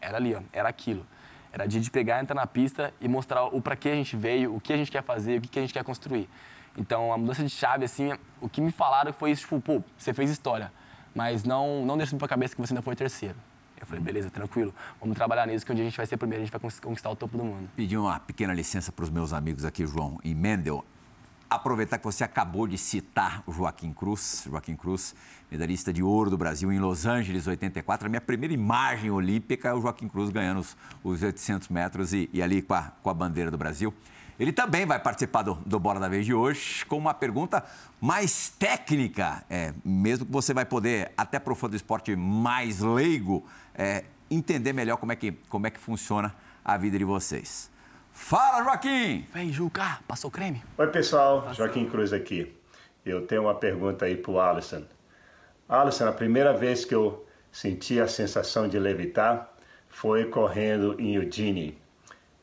era 0.01 0.19
ali, 0.19 0.35
ó, 0.35 0.43
era 0.53 0.69
aquilo. 0.69 1.07
Era 1.51 1.67
dia 1.67 1.81
de 1.81 1.91
pegar, 1.91 2.21
entrar 2.21 2.35
na 2.35 2.47
pista 2.47 2.93
e 3.01 3.09
mostrar 3.09 3.45
o 3.45 3.61
para 3.61 3.77
que 3.77 3.89
a 3.89 3.95
gente 3.95 4.17
veio, 4.17 4.55
o 4.55 4.61
que 4.61 4.73
a 4.73 4.77
gente 4.77 4.91
quer 4.91 5.03
fazer, 5.03 5.39
o 5.39 5.41
que 5.43 5.59
a 5.59 5.63
gente 5.63 5.73
quer 5.73 5.85
construir. 5.85 6.29
Então, 6.77 7.13
a 7.13 7.19
mudança 7.19 7.43
de 7.43 7.51
chave, 7.51 7.85
assim, 7.85 8.13
o 8.41 8.49
que 8.49 8.61
me 8.61 8.73
falaram 8.73 9.13
foi 9.13 9.31
isso, 9.31 9.43
tipo, 9.43 9.61
pô, 9.61 9.83
você 9.97 10.15
fez 10.15 10.31
história, 10.31 10.73
mas 11.15 11.45
não, 11.45 11.85
não 11.85 11.97
deixa 11.97 12.17
pra 12.17 12.29
cabeça 12.29 12.55
que 12.55 12.61
você 12.61 12.73
ainda 12.73 12.83
foi 12.83 12.97
terceiro. 12.97 13.37
Eu 13.81 13.87
falei, 13.87 14.01
beleza, 14.01 14.31
tranquilo, 14.31 14.73
vamos 15.01 15.17
trabalhar 15.17 15.45
nisso, 15.47 15.67
que 15.67 15.73
um 15.73 15.75
dia 15.75 15.83
a 15.85 15.89
gente 15.89 15.97
vai 15.97 16.07
ser 16.07 16.17
primeiro, 16.17 16.43
a 16.43 16.47
gente 16.47 16.57
vai 16.57 16.71
conquistar 16.81 17.11
o 17.11 17.17
topo 17.17 17.37
do 17.37 17.43
mundo. 17.43 17.69
Pedir 17.75 17.97
uma 17.97 18.21
pequena 18.21 18.55
licença 18.55 18.93
para 18.93 19.03
os 19.03 19.11
meus 19.11 19.33
amigos 19.33 19.65
aqui, 19.65 19.85
João 19.85 20.21
e 20.23 20.37
Mendel. 20.37 20.85
Aproveitar 21.51 21.99
que 21.99 22.05
você 22.05 22.23
acabou 22.23 22.67
de 22.67 22.79
citar 22.79 23.43
o 23.45 23.53
Joaquim 23.53 23.93
Cruz, 23.93 24.45
Joaquim 24.49 24.77
Cruz, 24.77 25.15
medalhista 25.51 25.93
de 25.93 26.03
ouro 26.03 26.31
do 26.31 26.39
Brasil 26.39 26.73
em 26.73 26.79
Los 26.79 27.05
Angeles, 27.05 27.47
84. 27.47 28.07
A 28.07 28.09
minha 28.09 28.21
primeira 28.21 28.55
imagem 28.55 29.11
olímpica 29.11 29.69
é 29.69 29.75
o 29.75 29.81
Joaquim 29.81 30.09
Cruz 30.09 30.31
ganhando 30.31 30.61
os, 30.61 30.77
os 31.03 31.23
800 31.23 31.69
metros 31.69 32.15
e, 32.15 32.31
e 32.33 32.41
ali 32.41 32.63
com 32.63 32.75
a, 32.75 32.93
com 33.03 33.11
a 33.11 33.15
bandeira 33.15 33.51
do 33.51 33.59
Brasil. 33.59 33.93
Ele 34.43 34.53
também 34.53 34.85
vai 34.85 34.99
participar 34.99 35.43
do, 35.43 35.55
do 35.65 35.79
Bola 35.79 36.01
da 36.01 36.09
Vez 36.09 36.27
de 36.27 36.35
hoje 36.35 36.85
com 36.87 36.99
uma 36.99 37.15
pergunta 37.15 37.63
mais 38.01 38.49
técnica, 38.49 39.45
é, 39.49 39.73
mesmo 39.85 40.27
que 40.27 40.33
você 40.33 40.53
vai 40.53 40.65
poder, 40.65 41.13
até 41.17 41.39
para 41.39 41.53
o 41.53 41.55
fã 41.55 41.71
do 41.71 41.77
esporte 41.77 42.17
mais 42.17 42.81
leigo, 42.81 43.47
é, 43.73 44.03
entender 44.29 44.73
melhor 44.73 44.97
como 44.97 45.13
é, 45.13 45.15
que, 45.15 45.31
como 45.49 45.69
é 45.69 45.71
que 45.71 45.79
funciona 45.79 46.35
a 46.65 46.77
vida 46.77 46.99
de 46.99 47.05
vocês. 47.05 47.71
Fala, 48.11 48.65
Joaquim! 48.65 49.25
Vem, 49.33 49.53
Juca, 49.53 50.01
passou 50.09 50.29
creme? 50.29 50.61
Oi, 50.77 50.89
pessoal. 50.89 51.55
Joaquim 51.55 51.89
Cruz 51.89 52.13
aqui. 52.13 52.53
Eu 53.07 53.25
tenho 53.25 53.43
uma 53.43 53.55
pergunta 53.55 54.07
aí 54.07 54.17
para 54.17 54.33
o 54.33 54.41
Alisson. 54.41 54.83
Alisson, 55.69 56.09
a 56.09 56.13
primeira 56.13 56.53
vez 56.53 56.85
que 56.85 56.97
eu 56.97 57.25
senti 57.53 58.01
a 58.01 58.09
sensação 58.09 58.67
de 58.67 58.77
levitar 58.77 59.53
foi 59.89 60.25
correndo 60.25 61.01
em 61.01 61.15
Eugene. 61.15 61.79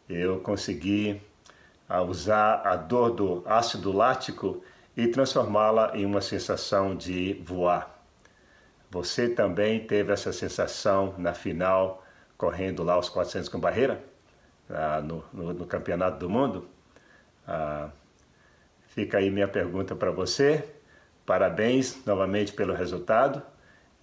Eu 0.08 0.40
consegui 0.40 1.22
ah, 1.90 2.02
usar 2.04 2.62
a 2.66 2.76
dor 2.78 3.12
do 3.12 3.44
ácido 3.48 3.92
lático 3.92 4.64
e 4.98 5.08
transformá-la 5.08 5.92
em 5.96 6.06
uma 6.06 6.22
sensação 6.22 6.96
de 6.96 7.36
voar. 7.46 8.00
Você 8.92 9.30
também 9.30 9.86
teve 9.86 10.12
essa 10.14 10.34
sensação 10.34 11.14
na 11.18 11.34
final, 11.34 12.04
correndo 12.38 12.84
lá 12.84 12.98
os 12.98 13.10
400 13.10 13.50
com 13.50 13.60
barreira, 13.60 14.04
ah, 14.70 15.02
no, 15.02 15.24
no- 15.34 15.54
no 15.54 15.66
Campeonato 15.68 16.20
do 16.20 16.30
Mundo? 16.30 16.68
Ah, 17.48 17.90
fica 18.90 19.18
aí 19.20 19.30
minha 19.30 19.48
pergunta 19.48 19.96
para 19.96 20.12
você. 20.12 20.64
Parabéns 21.26 22.06
novamente 22.06 22.54
pelo 22.54 22.74
resultado 22.74 23.42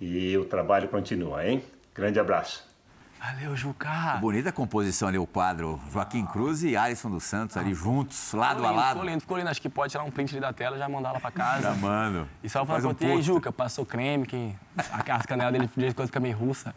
e 0.01 0.37
o 0.38 0.44
trabalho 0.46 0.88
continua, 0.88 1.46
hein? 1.46 1.62
Grande 1.94 2.20
abraço. 2.20 2.65
Valeu, 3.26 3.56
Juca. 3.56 4.18
Bonita 4.20 4.52
composição 4.52 5.08
ali, 5.08 5.18
o 5.18 5.26
quadro. 5.26 5.80
Joaquim 5.92 6.24
Cruz 6.24 6.62
e 6.62 6.76
Alisson 6.76 7.10
dos 7.10 7.24
Santos 7.24 7.56
ali 7.56 7.74
juntos, 7.74 8.32
lado 8.32 8.64
a 8.64 8.70
lado. 8.70 8.90
Ficou 8.90 9.04
lindo, 9.04 9.20
ficou 9.20 9.36
lindo. 9.36 9.50
Acho 9.50 9.60
que 9.60 9.68
pode 9.68 9.90
tirar 9.90 10.04
um 10.04 10.12
print 10.12 10.32
ali 10.32 10.40
da 10.40 10.52
tela 10.52 10.76
e 10.76 10.78
já 10.78 10.88
mandar 10.88 11.10
lá 11.10 11.18
pra 11.18 11.32
casa. 11.32 11.62
Já 11.62 11.74
mando. 11.74 12.28
E 12.40 12.48
só 12.48 12.64
falando 12.64 12.88
um 12.88 12.94
pra 12.94 13.08
aí, 13.08 13.14
pôster. 13.14 13.34
Juca, 13.34 13.50
passou 13.50 13.84
creme, 13.84 14.26
que 14.26 14.54
as 15.10 15.26
canelas 15.26 15.52
dele 15.52 15.68
de 15.88 15.94
quando 15.94 16.06
fica 16.06 16.20
meio 16.20 16.36
russa. 16.36 16.72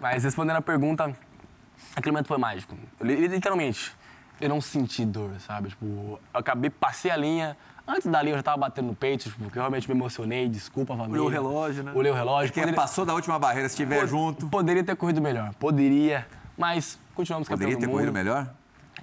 Mas 0.00 0.24
respondendo 0.24 0.56
a 0.56 0.62
pergunta, 0.62 1.14
aquele 1.94 2.12
momento 2.12 2.28
foi 2.28 2.38
mágico. 2.38 2.74
Literalmente, 3.02 3.94
eu 4.40 4.48
não 4.48 4.60
senti 4.60 5.04
dor, 5.04 5.30
sabe? 5.40 5.70
Tipo, 5.70 5.84
eu 5.86 6.20
acabei, 6.32 6.70
passei 6.70 7.10
a 7.10 7.16
linha. 7.16 7.56
Antes 7.86 8.06
da 8.06 8.22
linha 8.22 8.32
eu 8.32 8.38
já 8.38 8.42
tava 8.42 8.56
batendo 8.56 8.86
no 8.88 8.94
peito, 8.94 9.24
tipo, 9.24 9.38
porque 9.42 9.58
eu 9.58 9.62
realmente 9.62 9.86
me 9.88 9.94
emocionei, 9.94 10.48
desculpa, 10.48 10.96
família. 10.96 11.14
Olhou 11.14 11.26
o 11.26 11.30
relógio, 11.30 11.84
né? 11.84 11.92
Olhei 11.94 12.10
o 12.10 12.14
relógio. 12.14 12.52
Quem 12.52 12.72
passou 12.72 13.04
da 13.04 13.14
última 13.14 13.38
barreira, 13.38 13.68
se 13.68 13.74
estiver 13.74 14.06
junto, 14.06 14.46
Poderia 14.48 14.82
ter 14.82 14.96
corrido 14.96 15.20
melhor, 15.20 15.52
poderia, 15.54 16.26
mas 16.56 16.98
continuamos 17.14 17.48
poderia 17.48 17.74
campeão 17.74 17.80
ter 17.80 17.92
do 17.92 17.92
corrido 17.92 18.12
melhor? 18.12 18.48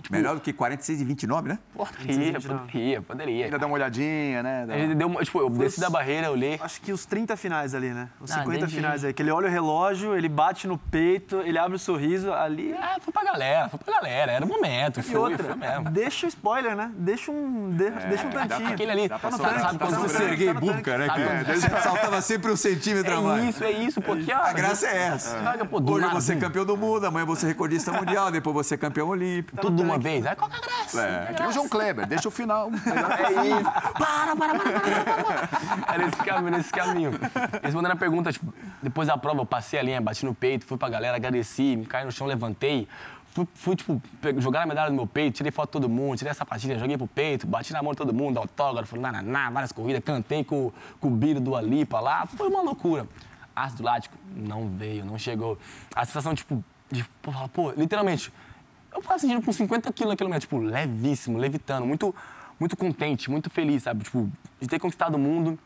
Melhor 0.10 0.36
do 0.36 0.42
que 0.42 0.52
46 0.52 1.02
e 1.02 1.06
29, 1.06 1.50
né? 1.50 1.60
Poderia, 1.74 2.40
poderia, 2.40 3.02
poderia. 3.02 3.46
Ainda 3.46 3.60
dá 3.60 3.66
uma 3.68 3.76
olhadinha, 3.76 4.42
né? 4.44 4.66
Dá- 4.68 4.78
gente 4.78 4.96
deu, 4.96 5.08
uma- 5.08 5.24
tipo, 5.24 5.40
eu 5.40 5.50
desci 5.50 5.80
da 5.80 5.90
barreira, 5.90 6.28
eu 6.28 6.32
olhei. 6.34 6.60
Acho 6.62 6.82
que 6.82 6.92
os 6.92 7.06
30 7.06 7.38
finais 7.38 7.74
ali, 7.76 7.90
né? 7.92 8.10
Os 8.20 8.32
Ah, 8.32 8.40
50 8.40 8.58
entendi. 8.60 8.76
finais 8.76 9.04
aí. 9.06 9.14
Que 9.14 9.22
ele 9.22 9.32
olha 9.32 9.48
o 9.48 9.52
relógio, 9.52 10.16
ele 10.16 10.28
bate 10.28 10.68
no 10.68 10.78
peito, 10.78 11.42
ele 11.42 11.58
abre 11.58 11.76
o 11.76 11.80
sorriso 11.80 12.34
ali. 12.34 12.74
Ah, 12.78 12.98
foi 13.00 13.14
pra 13.14 13.24
galera, 13.24 13.70
foi 13.70 13.80
pra 13.80 13.94
galera, 13.96 14.32
era 14.32 14.46
o 14.46 14.48
momento, 14.48 15.00
E 15.00 15.04
foi, 15.04 15.20
outra, 15.20 15.44
foi 15.44 15.56
mesmo. 15.56 15.90
deixa 15.92 16.26
o 16.26 16.30
spoiler, 16.30 16.76
né? 16.76 16.92
Deixa 16.96 17.32
um, 17.32 17.70
de- 17.72 17.90
deixa 17.92 18.28
um 18.28 18.30
tantinho. 18.32 18.70
Aquele 18.70 18.92
ali, 18.92 19.08
pra 19.08 19.20
sabe, 19.20 19.36
sobrar, 19.36 19.60
sabe 19.62 19.78
tá 19.78 19.86
quando 19.86 19.96
sobrando. 19.96 20.10
você... 20.10 20.18
Serguei 20.18 20.54
Bunka, 20.54 20.98
né? 20.98 21.08
Quando- 21.08 21.62
saltava 21.84 22.22
sempre 22.22 22.52
um 22.52 22.56
centímetro 22.58 23.18
a 23.18 23.22
mais. 23.22 23.44
É 23.44 23.50
isso, 23.50 23.64
é 23.64 23.72
isso, 23.72 24.02
porque... 24.02 24.32
A 24.32 24.52
graça 24.54 24.88
é 24.88 24.98
essa. 24.98 25.38
Hoje 25.92 26.08
você 26.14 26.34
é 26.34 26.36
campeão 26.38 26.66
do 26.66 26.76
mundo, 26.76 27.06
amanhã 27.06 27.26
você 27.26 27.46
é 27.46 27.50
recordista 27.50 27.92
mundial, 27.92 28.32
depois 28.32 28.56
você 28.56 28.76
é 28.76 28.78
campeão 28.78 29.08
olímpico. 29.10 29.58
Tudo 29.62 29.81
de 29.82 29.89
uma 29.89 29.98
vez, 29.98 30.26
aí 30.26 30.36
qual 30.36 30.50
que 30.50 30.56
é 30.56 30.60
a 30.60 30.62
graça? 30.62 31.02
É, 31.02 31.34
que 31.34 31.39
nem 31.39 31.50
o 31.50 31.54
João 31.54 31.70
Kleber, 31.70 32.08
deixa 32.08 32.28
o 32.28 32.32
final. 32.32 32.70
É 32.82 33.48
isso. 33.48 33.72
Para, 33.94 34.36
para, 34.36 34.60
para, 34.60 34.80
para, 34.80 35.24
para. 35.24 35.94
É 35.94 35.98
nesse 35.98 36.17
caminho, 36.17 36.52
nesse 36.52 36.72
caminho. 36.72 37.12
Respondendo 37.63 37.91
a 37.91 37.96
pergunta, 37.96 38.32
tipo, 38.32 38.54
depois 38.82 39.08
da 39.08 39.17
prova, 39.17 39.41
eu 39.41 39.46
passei 39.46 39.80
a 39.80 39.84
linha, 39.84 40.02
bati 40.02 40.26
no 40.26 40.34
peito, 40.34 40.65
fui 40.65 40.78
pra 40.78 40.89
galera, 40.89 41.17
agradeci, 41.17 41.76
me 41.76 41.86
caí 41.86 42.06
no 42.06 42.12
chão, 42.12 42.28
levantei. 42.28 42.88
Fui, 43.34 43.48
fui, 43.56 43.76
tipo, 43.76 44.02
jogar 44.38 44.63
a 44.63 44.65
medalha 44.65 44.89
no 44.89 44.96
meu 44.98 45.08
peito, 45.08 45.38
tirei 45.38 45.52
foto 45.52 45.67
de 45.67 45.72
todo 45.72 45.89
mundo, 45.89 46.17
tirei 46.17 46.32
a 46.32 46.34
sapatilha, 46.34 46.78
joguei 46.78 46.98
pro 46.98 47.08
peito, 47.08 47.48
bati 47.48 47.72
na 47.72 47.82
mão 47.82 47.94
de 47.94 47.98
todo 47.98 48.13
mundo, 48.13 48.38
autógrafo, 48.38 49.00
nananá, 49.00 49.50
várias 49.50 49.72
corridas, 49.72 50.04
cantei 50.04 50.44
com, 50.44 50.72
com 51.00 51.08
o 51.08 51.12
Biro 51.12 51.39
do 51.39 51.56
Alipa 51.56 52.00
lá, 52.01 52.26
foi 52.26 52.49
uma 52.49 52.62
loucura. 52.62 53.08
Ácido 53.56 53.84
lático 53.84 54.18
não 54.36 54.68
veio, 54.70 55.06
não 55.06 55.18
chegou. 55.18 55.58
A 55.95 56.06
sensação, 56.06 56.36
tipo, 56.36 56.62
de, 56.91 57.06
pô, 57.53 57.72
literalmente, 57.72 58.32
eu 58.94 59.02
faço 59.02 59.22
sentindo 59.22 59.42
com 59.42 59.52
50 59.52 59.92
quilos 59.94 60.12
naquele 60.12 60.28
momento, 60.28 60.42
tipo, 60.42 60.58
levíssimo, 60.58 61.38
levitando, 61.38 61.86
muito, 61.86 62.14
muito 62.60 62.76
contente, 62.76 63.30
muito 63.30 63.50
feliz, 63.50 63.84
sabe? 63.84 64.04
Tipo, 64.04 64.30
de 64.60 64.68
ter 64.68 64.80
conquistado 64.80 65.16
o 65.16 65.20
mundo, 65.20 65.58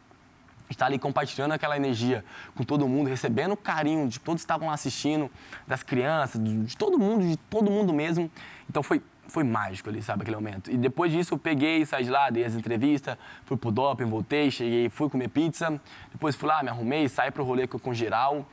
estar 0.69 0.85
ali 0.87 0.97
compartilhando 0.97 1.51
aquela 1.51 1.75
energia 1.75 2.23
com 2.55 2.63
todo 2.63 2.87
mundo, 2.87 3.09
recebendo 3.09 3.53
o 3.53 3.57
carinho 3.57 4.07
de 4.07 4.19
todos 4.19 4.41
que 4.41 4.45
estavam 4.45 4.67
lá 4.67 4.73
assistindo, 4.73 5.29
das 5.67 5.83
crianças, 5.83 6.41
de 6.43 6.75
todo 6.77 6.97
mundo, 6.97 7.27
de 7.27 7.37
todo 7.37 7.69
mundo 7.69 7.93
mesmo. 7.93 8.29
Então 8.69 8.81
foi, 8.81 9.01
foi 9.27 9.43
mágico 9.43 9.89
ali, 9.89 10.01
sabe, 10.01 10.21
aquele 10.21 10.37
momento. 10.37 10.71
E 10.71 10.77
depois 10.77 11.11
disso 11.11 11.33
eu 11.33 11.37
peguei, 11.37 11.85
saí 11.85 12.03
de 12.03 12.09
lá, 12.09 12.29
dei 12.29 12.43
as 12.43 12.53
entrevistas, 12.53 13.17
fui 13.45 13.57
pro 13.57 13.71
doping, 13.71 14.05
voltei, 14.05 14.49
cheguei, 14.49 14.89
fui 14.89 15.09
comer 15.09 15.29
pizza, 15.29 15.79
depois 16.11 16.35
fui 16.35 16.47
lá, 16.47 16.63
me 16.63 16.69
arrumei, 16.69 17.07
saí 17.09 17.31
pro 17.31 17.43
rolê 17.43 17.67
com, 17.67 17.77
com 17.77 17.93
geral. 17.93 18.45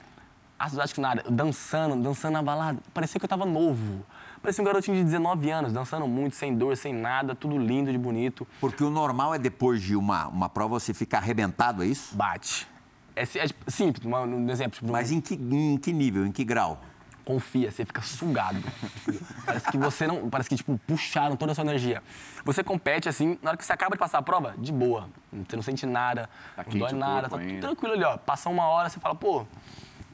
asmático 0.58 1.00
nada. 1.00 1.22
Eu 1.24 1.30
dançando, 1.30 1.96
dançando 2.02 2.32
na 2.34 2.42
balada. 2.42 2.78
Parecia 2.92 3.18
que 3.18 3.24
eu 3.24 3.28
tava 3.28 3.46
novo. 3.46 4.04
Parecia 4.42 4.60
um 4.60 4.66
garotinho 4.66 4.96
de 4.96 5.04
19 5.04 5.50
anos, 5.50 5.72
dançando 5.72 6.08
muito, 6.08 6.34
sem 6.34 6.52
dor, 6.54 6.76
sem 6.76 6.92
nada, 6.92 7.32
tudo 7.32 7.56
lindo 7.56 7.92
de 7.92 7.96
bonito. 7.96 8.46
Porque 8.60 8.82
o 8.82 8.90
normal 8.90 9.32
é 9.32 9.38
depois 9.38 9.80
de 9.80 9.94
uma, 9.94 10.26
uma 10.26 10.48
prova 10.48 10.80
você 10.80 10.92
ficar 10.92 11.18
arrebentado, 11.18 11.84
é 11.84 11.86
isso? 11.86 12.16
Bate. 12.16 12.66
É, 13.14 13.22
é 13.22 13.46
tipo, 13.46 13.70
simples, 13.70 14.04
um 14.04 14.50
exemplo. 14.50 14.80
Tipo, 14.80 14.90
Mas 14.90 15.12
em 15.12 15.20
que, 15.20 15.34
em 15.34 15.76
que 15.76 15.92
nível, 15.92 16.26
em 16.26 16.32
que 16.32 16.42
grau? 16.42 16.80
confia, 17.24 17.70
você 17.70 17.84
fica 17.84 18.00
sugado. 18.02 18.58
parece 19.46 19.70
que 19.70 19.78
você 19.78 20.06
não. 20.06 20.28
Parece 20.28 20.48
que, 20.48 20.56
tipo, 20.56 20.78
puxaram 20.86 21.36
toda 21.36 21.52
a 21.52 21.54
sua 21.54 21.62
energia. 21.62 22.02
Você 22.44 22.62
compete 22.62 23.08
assim, 23.08 23.38
na 23.42 23.50
hora 23.50 23.56
que 23.56 23.64
você 23.64 23.72
acaba 23.72 23.94
de 23.94 23.98
passar 23.98 24.18
a 24.18 24.22
prova, 24.22 24.54
de 24.58 24.72
boa. 24.72 25.08
Você 25.48 25.56
não 25.56 25.62
sente 25.62 25.86
nada, 25.86 26.28
Tá 26.56 26.64
não 26.66 26.78
dói 26.78 26.92
nada, 26.92 27.28
tá 27.28 27.38
tudo 27.38 27.60
tranquilo 27.60 27.94
ali, 27.94 28.04
ó. 28.04 28.16
Passa 28.16 28.48
uma 28.48 28.66
hora, 28.66 28.88
você 28.88 29.00
fala, 29.00 29.14
pô. 29.14 29.46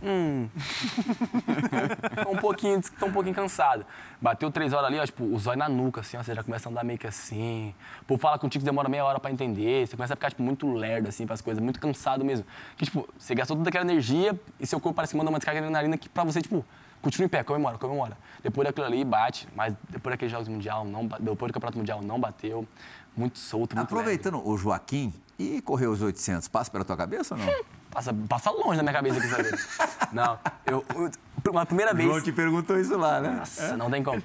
Hum. 0.02 0.48
tô, 2.22 2.30
um 2.30 2.36
pouquinho, 2.36 2.80
tô 2.98 3.06
um 3.06 3.12
pouquinho 3.12 3.34
cansado. 3.34 3.84
Bateu 4.20 4.50
três 4.50 4.72
horas 4.72 4.86
ali, 4.86 4.98
ó, 4.98 5.04
tipo, 5.04 5.24
o 5.24 5.38
zóio 5.38 5.58
na 5.58 5.68
nuca, 5.68 6.00
assim, 6.00 6.16
ó, 6.16 6.22
você 6.22 6.34
já 6.34 6.42
começa 6.42 6.68
a 6.68 6.72
andar 6.72 6.84
meio 6.84 6.98
que 6.98 7.06
assim. 7.06 7.74
Pô, 8.06 8.16
fala 8.16 8.38
contigo 8.38 8.62
que 8.62 8.64
demora 8.64 8.88
meia 8.88 9.04
hora 9.04 9.18
pra 9.18 9.30
entender. 9.30 9.86
Você 9.86 9.96
começa 9.96 10.14
a 10.14 10.16
ficar, 10.16 10.30
tipo, 10.30 10.42
muito 10.42 10.70
lerdo, 10.72 11.08
assim, 11.08 11.26
pras 11.26 11.40
coisas, 11.40 11.62
muito 11.62 11.80
cansado 11.80 12.24
mesmo. 12.24 12.46
Que, 12.76 12.84
tipo, 12.84 13.08
você 13.18 13.34
gastou 13.34 13.56
toda 13.56 13.68
aquela 13.68 13.84
energia 13.84 14.38
e 14.60 14.66
seu 14.66 14.80
corpo 14.80 14.96
parece 14.96 15.12
que 15.12 15.18
manda 15.18 15.30
uma 15.30 15.38
descarga 15.38 15.60
de 15.60 15.66
adrenalina 15.66 15.96
que 15.98 16.08
pra 16.08 16.24
você, 16.24 16.40
tipo, 16.40 16.64
continua 17.02 17.26
em 17.26 17.28
pé, 17.28 17.42
comemora, 17.42 17.78
comemora. 17.78 18.16
Depois 18.42 18.66
daquilo 18.66 18.86
ali, 18.86 19.04
bate, 19.04 19.48
mas 19.54 19.74
depois 19.88 20.12
daqueles 20.12 20.30
Jogos 20.32 20.48
Mundial, 20.48 20.84
não, 20.84 21.06
depois 21.06 21.50
do 21.50 21.54
Campeonato 21.54 21.78
Mundial, 21.78 22.02
não 22.02 22.20
bateu. 22.20 22.66
Muito 23.16 23.38
solto, 23.38 23.74
muito 23.74 23.92
leve. 23.92 24.00
Aproveitando 24.00 24.46
o 24.46 24.56
Joaquim 24.56 25.12
e 25.38 25.60
correu 25.60 25.90
os 25.90 26.00
800, 26.00 26.46
passa 26.46 26.70
pela 26.70 26.84
tua 26.84 26.96
cabeça 26.96 27.34
ou 27.34 27.40
não? 27.40 27.48
Passa, 27.90 28.14
passa 28.28 28.50
longe 28.50 28.76
da 28.76 28.82
minha 28.82 28.92
cabeça 28.92 29.18
aqui, 29.18 29.28
sabe? 29.28 29.48
não, 30.12 30.38
eu, 30.66 30.84
eu- 30.94 31.10
uma 31.50 31.64
primeira 31.64 31.94
vez... 31.94 32.06
João 32.06 32.20
te 32.20 32.30
perguntou 32.30 32.78
isso 32.78 32.94
lá, 32.98 33.20
né? 33.22 33.30
Nossa, 33.30 33.74
não 33.76 33.90
tem 33.90 34.02
como. 34.02 34.22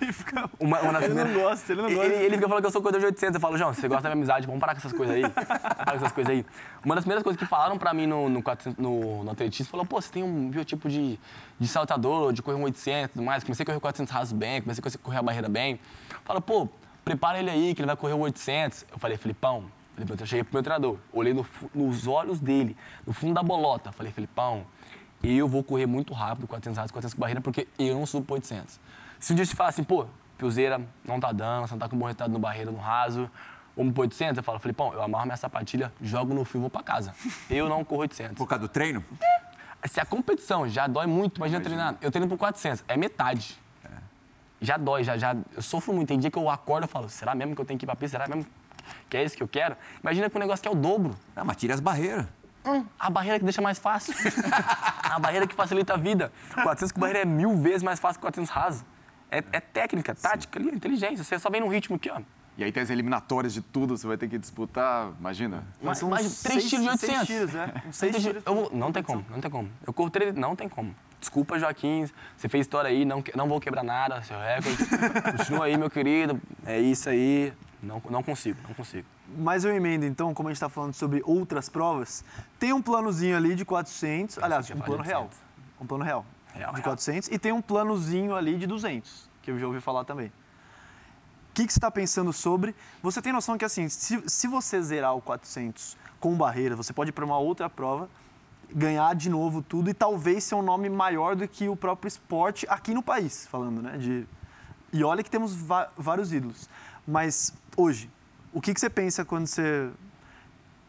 Uma, 0.59 0.81
uma 0.81 0.93
das 0.93 1.03
Ele 1.03 1.13
não 1.13 1.23
primeiras- 1.23 1.33
gosta, 1.51 1.71
ele 1.71 1.81
não 1.81 1.89
gosta. 1.93 2.05
Ele, 2.05 2.15
ele 2.25 2.35
fica 2.35 2.47
falando 2.49 2.61
que 2.63 2.67
eu 2.67 2.71
sou 2.71 2.81
corredor 2.81 2.99
de 2.99 3.05
800. 3.05 3.35
Eu 3.35 3.39
falo, 3.39 3.57
João, 3.57 3.73
você 3.73 3.87
gosta 3.87 4.03
da 4.03 4.09
minha 4.09 4.17
amizade, 4.19 4.45
vamos 4.45 4.59
parar 4.59 4.73
com 4.73 4.79
essas 4.79 4.91
coisas 4.91 5.15
aí. 5.15 5.29
Parar 5.29 5.91
com 5.91 5.97
essas 5.97 6.11
coisas 6.11 6.33
aí. 6.33 6.45
Uma 6.83 6.95
das 6.95 7.03
primeiras 7.05 7.23
coisas 7.23 7.39
que 7.39 7.45
falaram 7.47 7.77
pra 7.77 7.93
mim 7.93 8.05
no, 8.07 8.27
no, 8.27 8.43
400 8.43 8.77
no, 8.83 9.23
no 9.23 9.31
atletismo, 9.31 9.71
falou, 9.71 9.85
pô, 9.85 10.01
você 10.01 10.11
tem 10.11 10.23
um 10.23 10.49
biotipo 10.49 10.89
de, 10.89 11.17
de 11.57 11.67
saltador, 11.69 12.33
de 12.33 12.41
correr 12.41 12.57
um 12.57 12.63
800 12.63 13.05
e 13.05 13.13
tudo 13.13 13.23
mais. 13.23 13.43
Comecei 13.43 13.63
a 13.63 13.65
correr 13.67 13.79
400 13.79 14.11
rasos 14.13 14.33
bem, 14.33 14.61
comecei 14.61 14.83
a 14.85 14.97
correr 14.97 15.17
a 15.19 15.21
barreira 15.21 15.47
bem. 15.47 15.79
Fala, 16.25 16.41
pô, 16.41 16.67
prepara 17.05 17.39
ele 17.39 17.49
aí, 17.49 17.73
que 17.73 17.79
ele 17.81 17.87
vai 17.87 17.95
correr 17.95 18.13
o 18.13 18.19
800. 18.19 18.85
Eu 18.91 18.97
falei, 18.99 19.17
Filipão, 19.17 19.63
Filipão, 19.95 20.15
eu 20.19 20.25
cheguei 20.25 20.43
pro 20.43 20.53
meu 20.53 20.63
treinador, 20.63 20.97
olhei 21.11 21.33
no 21.33 21.45
nos 21.73 22.07
olhos 22.07 22.39
dele, 22.39 22.75
no 23.05 23.13
fundo 23.13 23.33
da 23.33 23.43
bolota. 23.43 23.91
Falei, 23.91 24.11
Filipão, 24.11 24.65
eu 25.23 25.47
vou 25.47 25.63
correr 25.63 25.85
muito 25.85 26.13
rápido, 26.13 26.47
400 26.47 26.77
rasos, 26.77 26.91
400 26.91 27.13
com 27.13 27.21
barreira, 27.21 27.41
porque 27.41 27.67
eu 27.77 27.95
não 27.95 28.05
subo 28.05 28.25
pro 28.25 28.35
800. 28.35 28.79
Se 29.19 29.33
um 29.33 29.35
dia 29.35 29.45
te 29.45 29.55
falar 29.55 29.69
assim, 29.69 29.83
pô, 29.83 30.05
Piuzeira 30.37 30.81
não 31.05 31.19
tá 31.19 31.31
dando, 31.31 31.67
você 31.67 31.73
não 31.73 31.79
tá 31.79 31.87
com 31.87 31.97
bom 31.97 32.05
resultado 32.05 32.31
no 32.31 32.39
barreira, 32.39 32.71
no 32.71 32.77
raso, 32.77 33.29
vamos 33.77 33.93
pro 33.93 34.01
800, 34.01 34.37
eu 34.37 34.43
falo, 34.43 34.59
Filipão, 34.59 34.93
eu 34.93 35.01
amarro 35.01 35.25
minha 35.25 35.37
sapatilha, 35.37 35.93
jogo 36.01 36.33
no 36.33 36.43
fio 36.43 36.59
e 36.59 36.61
vou 36.61 36.69
pra 36.69 36.83
casa. 36.83 37.13
Eu 37.49 37.69
não 37.69 37.83
corro 37.85 38.01
800. 38.01 38.35
Por 38.35 38.47
causa 38.47 38.61
do 38.63 38.67
treino? 38.67 39.03
Se 39.85 39.99
a 39.99 40.05
competição 40.05 40.67
já 40.67 40.87
dói 40.87 41.05
muito, 41.05 41.37
imagina 41.37 41.61
treinar. 41.61 41.95
Eu 42.01 42.09
treino 42.09 42.27
por 42.27 42.37
400, 42.37 42.83
é 42.87 42.97
metade. 42.97 43.61
Já 44.63 44.77
dói, 44.77 45.03
já, 45.03 45.17
já. 45.17 45.35
Eu 45.53 45.61
sofro 45.61 45.93
muito. 45.93 46.07
Tem 46.07 46.17
dia 46.17 46.31
que 46.31 46.37
eu 46.37 46.49
acordo 46.49 46.85
e 46.85 46.87
falo, 46.87 47.09
será 47.09 47.35
mesmo 47.35 47.53
que 47.53 47.59
eu 47.59 47.65
tenho 47.65 47.77
que 47.77 47.83
ir 47.83 47.87
pra 47.87 47.97
pista? 47.97 48.17
Será 48.17 48.33
mesmo 48.33 48.49
que 49.09 49.17
é 49.17 49.23
isso 49.23 49.35
que 49.37 49.43
eu 49.43 49.47
quero? 49.47 49.75
Imagina 50.01 50.29
com 50.29 50.37
um 50.37 50.41
negócio 50.41 50.61
que 50.61 50.67
é 50.67 50.71
o 50.71 50.75
dobro. 50.75 51.15
Ah, 51.35 51.43
mas 51.43 51.57
tira 51.57 51.73
as 51.73 51.79
barreiras. 51.79 52.25
Hum, 52.65 52.85
a 52.99 53.09
barreira 53.09 53.37
que 53.39 53.43
deixa 53.45 53.61
mais 53.61 53.77
fácil. 53.77 54.13
a 55.03 55.19
barreira 55.19 55.45
que 55.45 55.53
facilita 55.55 55.93
a 55.93 55.97
vida. 55.97 56.31
400 56.53 56.91
com 56.91 56.99
barreira 57.01 57.19
é 57.21 57.25
mil 57.25 57.57
vezes 57.57 57.83
mais 57.83 57.99
fácil 57.99 58.19
que 58.19 58.21
400 58.21 58.49
raso. 58.49 58.85
É, 59.29 59.43
é 59.51 59.59
técnica, 59.59 60.13
tática 60.15 60.59
ali, 60.59 60.69
inteligência. 60.69 61.23
Você 61.23 61.37
só 61.39 61.49
vem 61.49 61.59
no 61.61 61.67
ritmo 61.67 61.95
aqui, 61.95 62.09
ó. 62.09 62.21
E 62.55 62.63
aí 62.63 62.71
tem 62.71 62.83
as 62.83 62.89
eliminatórias 62.91 63.51
de 63.51 63.61
tudo, 63.61 63.97
você 63.97 64.05
vai 64.05 64.15
ter 64.15 64.27
que 64.29 64.37
disputar, 64.37 65.11
imagina. 65.19 65.63
Mais, 65.81 65.97
são 65.97 66.07
mais 66.07 66.41
três 66.43 66.59
seis- 66.61 66.69
tiros 66.69 66.85
de 66.85 66.97
seis 66.99 67.19
800. 67.21 67.27
tiros, 67.27 67.55
é. 67.55 67.73
Uns 67.89 67.95
Seis 67.95 68.11
seis 68.11 68.23
tiros. 68.23 68.43
Eu 68.45 68.53
vou- 68.55 68.69
não 68.71 68.91
tem 68.91 69.01
como, 69.01 69.25
não 69.27 69.41
tem 69.41 69.49
como. 69.49 69.69
Eu 69.87 69.91
corro 69.91 70.11
três, 70.11 70.35
não 70.35 70.55
tem 70.55 70.69
como. 70.69 70.95
Desculpa, 71.19 71.57
Joaquim, 71.57 72.07
você 72.37 72.47
fez 72.47 72.61
história 72.67 72.89
aí, 72.91 73.05
não, 73.05 73.23
que- 73.23 73.35
não 73.35 73.47
vou 73.47 73.59
quebrar 73.59 73.81
nada, 73.83 74.21
seu 74.21 74.37
recorde. 74.39 74.77
Continua 75.37 75.65
aí, 75.65 75.75
meu 75.77 75.89
querido. 75.89 76.39
É 76.63 76.79
isso 76.79 77.09
aí. 77.09 77.51
Não, 77.83 78.01
não 78.09 78.23
consigo, 78.23 78.57
não 78.65 78.73
consigo. 78.73 79.05
Mas 79.37 79.65
eu 79.65 79.75
emendo, 79.75 80.05
então, 80.05 80.33
como 80.33 80.47
a 80.47 80.51
gente 80.51 80.55
está 80.55 80.69
falando 80.69 80.93
sobre 80.93 81.21
outras 81.25 81.67
provas, 81.67 82.23
tem 82.57 82.71
um 82.71 82.81
planozinho 82.81 83.35
ali 83.35 83.55
de 83.55 83.65
400, 83.65 84.37
aliás, 84.39 84.71
um 84.71 84.79
plano 84.79 85.03
real. 85.03 85.23
800. 85.23 85.39
Um 85.81 85.85
plano 85.85 86.03
real, 86.05 86.25
Real, 86.53 86.71
de 86.71 86.81
real. 86.81 86.91
400, 86.91 87.29
e 87.29 87.37
tem 87.37 87.51
um 87.51 87.61
planozinho 87.61 88.35
ali 88.35 88.57
de 88.57 88.65
200, 88.65 89.29
que 89.41 89.51
eu 89.51 89.59
já 89.59 89.67
ouvi 89.67 89.81
falar 89.81 90.05
também. 90.05 90.27
O 90.27 91.53
que, 91.53 91.67
que 91.67 91.73
você 91.73 91.77
está 91.77 91.91
pensando 91.91 92.31
sobre? 92.31 92.73
Você 93.01 93.21
tem 93.21 93.33
noção 93.33 93.57
que, 93.57 93.65
assim, 93.65 93.89
se, 93.89 94.23
se 94.27 94.47
você 94.47 94.81
zerar 94.81 95.13
o 95.15 95.21
400 95.21 95.97
com 96.21 96.33
barreira, 96.35 96.75
você 96.75 96.93
pode 96.93 97.09
ir 97.09 97.13
para 97.13 97.25
uma 97.25 97.37
outra 97.37 97.69
prova, 97.69 98.09
ganhar 98.73 99.13
de 99.13 99.29
novo 99.29 99.61
tudo 99.61 99.89
e 99.89 99.93
talvez 99.93 100.45
ser 100.45 100.55
um 100.55 100.63
nome 100.63 100.89
maior 100.89 101.35
do 101.35 101.47
que 101.47 101.67
o 101.67 101.75
próprio 101.75 102.07
esporte 102.07 102.65
aqui 102.69 102.93
no 102.93 103.03
país, 103.03 103.45
falando, 103.45 103.81
né? 103.81 103.97
De, 103.97 104.25
e 104.91 105.03
olha 105.03 105.21
que 105.21 105.29
temos 105.29 105.53
vários 105.97 106.31
ídolos. 106.31 106.69
Mas 107.05 107.53
hoje, 107.75 108.09
o 108.51 108.61
que, 108.61 108.73
que 108.73 108.79
você 108.79 108.89
pensa 108.89 109.23
quando 109.25 109.47
você 109.47 109.89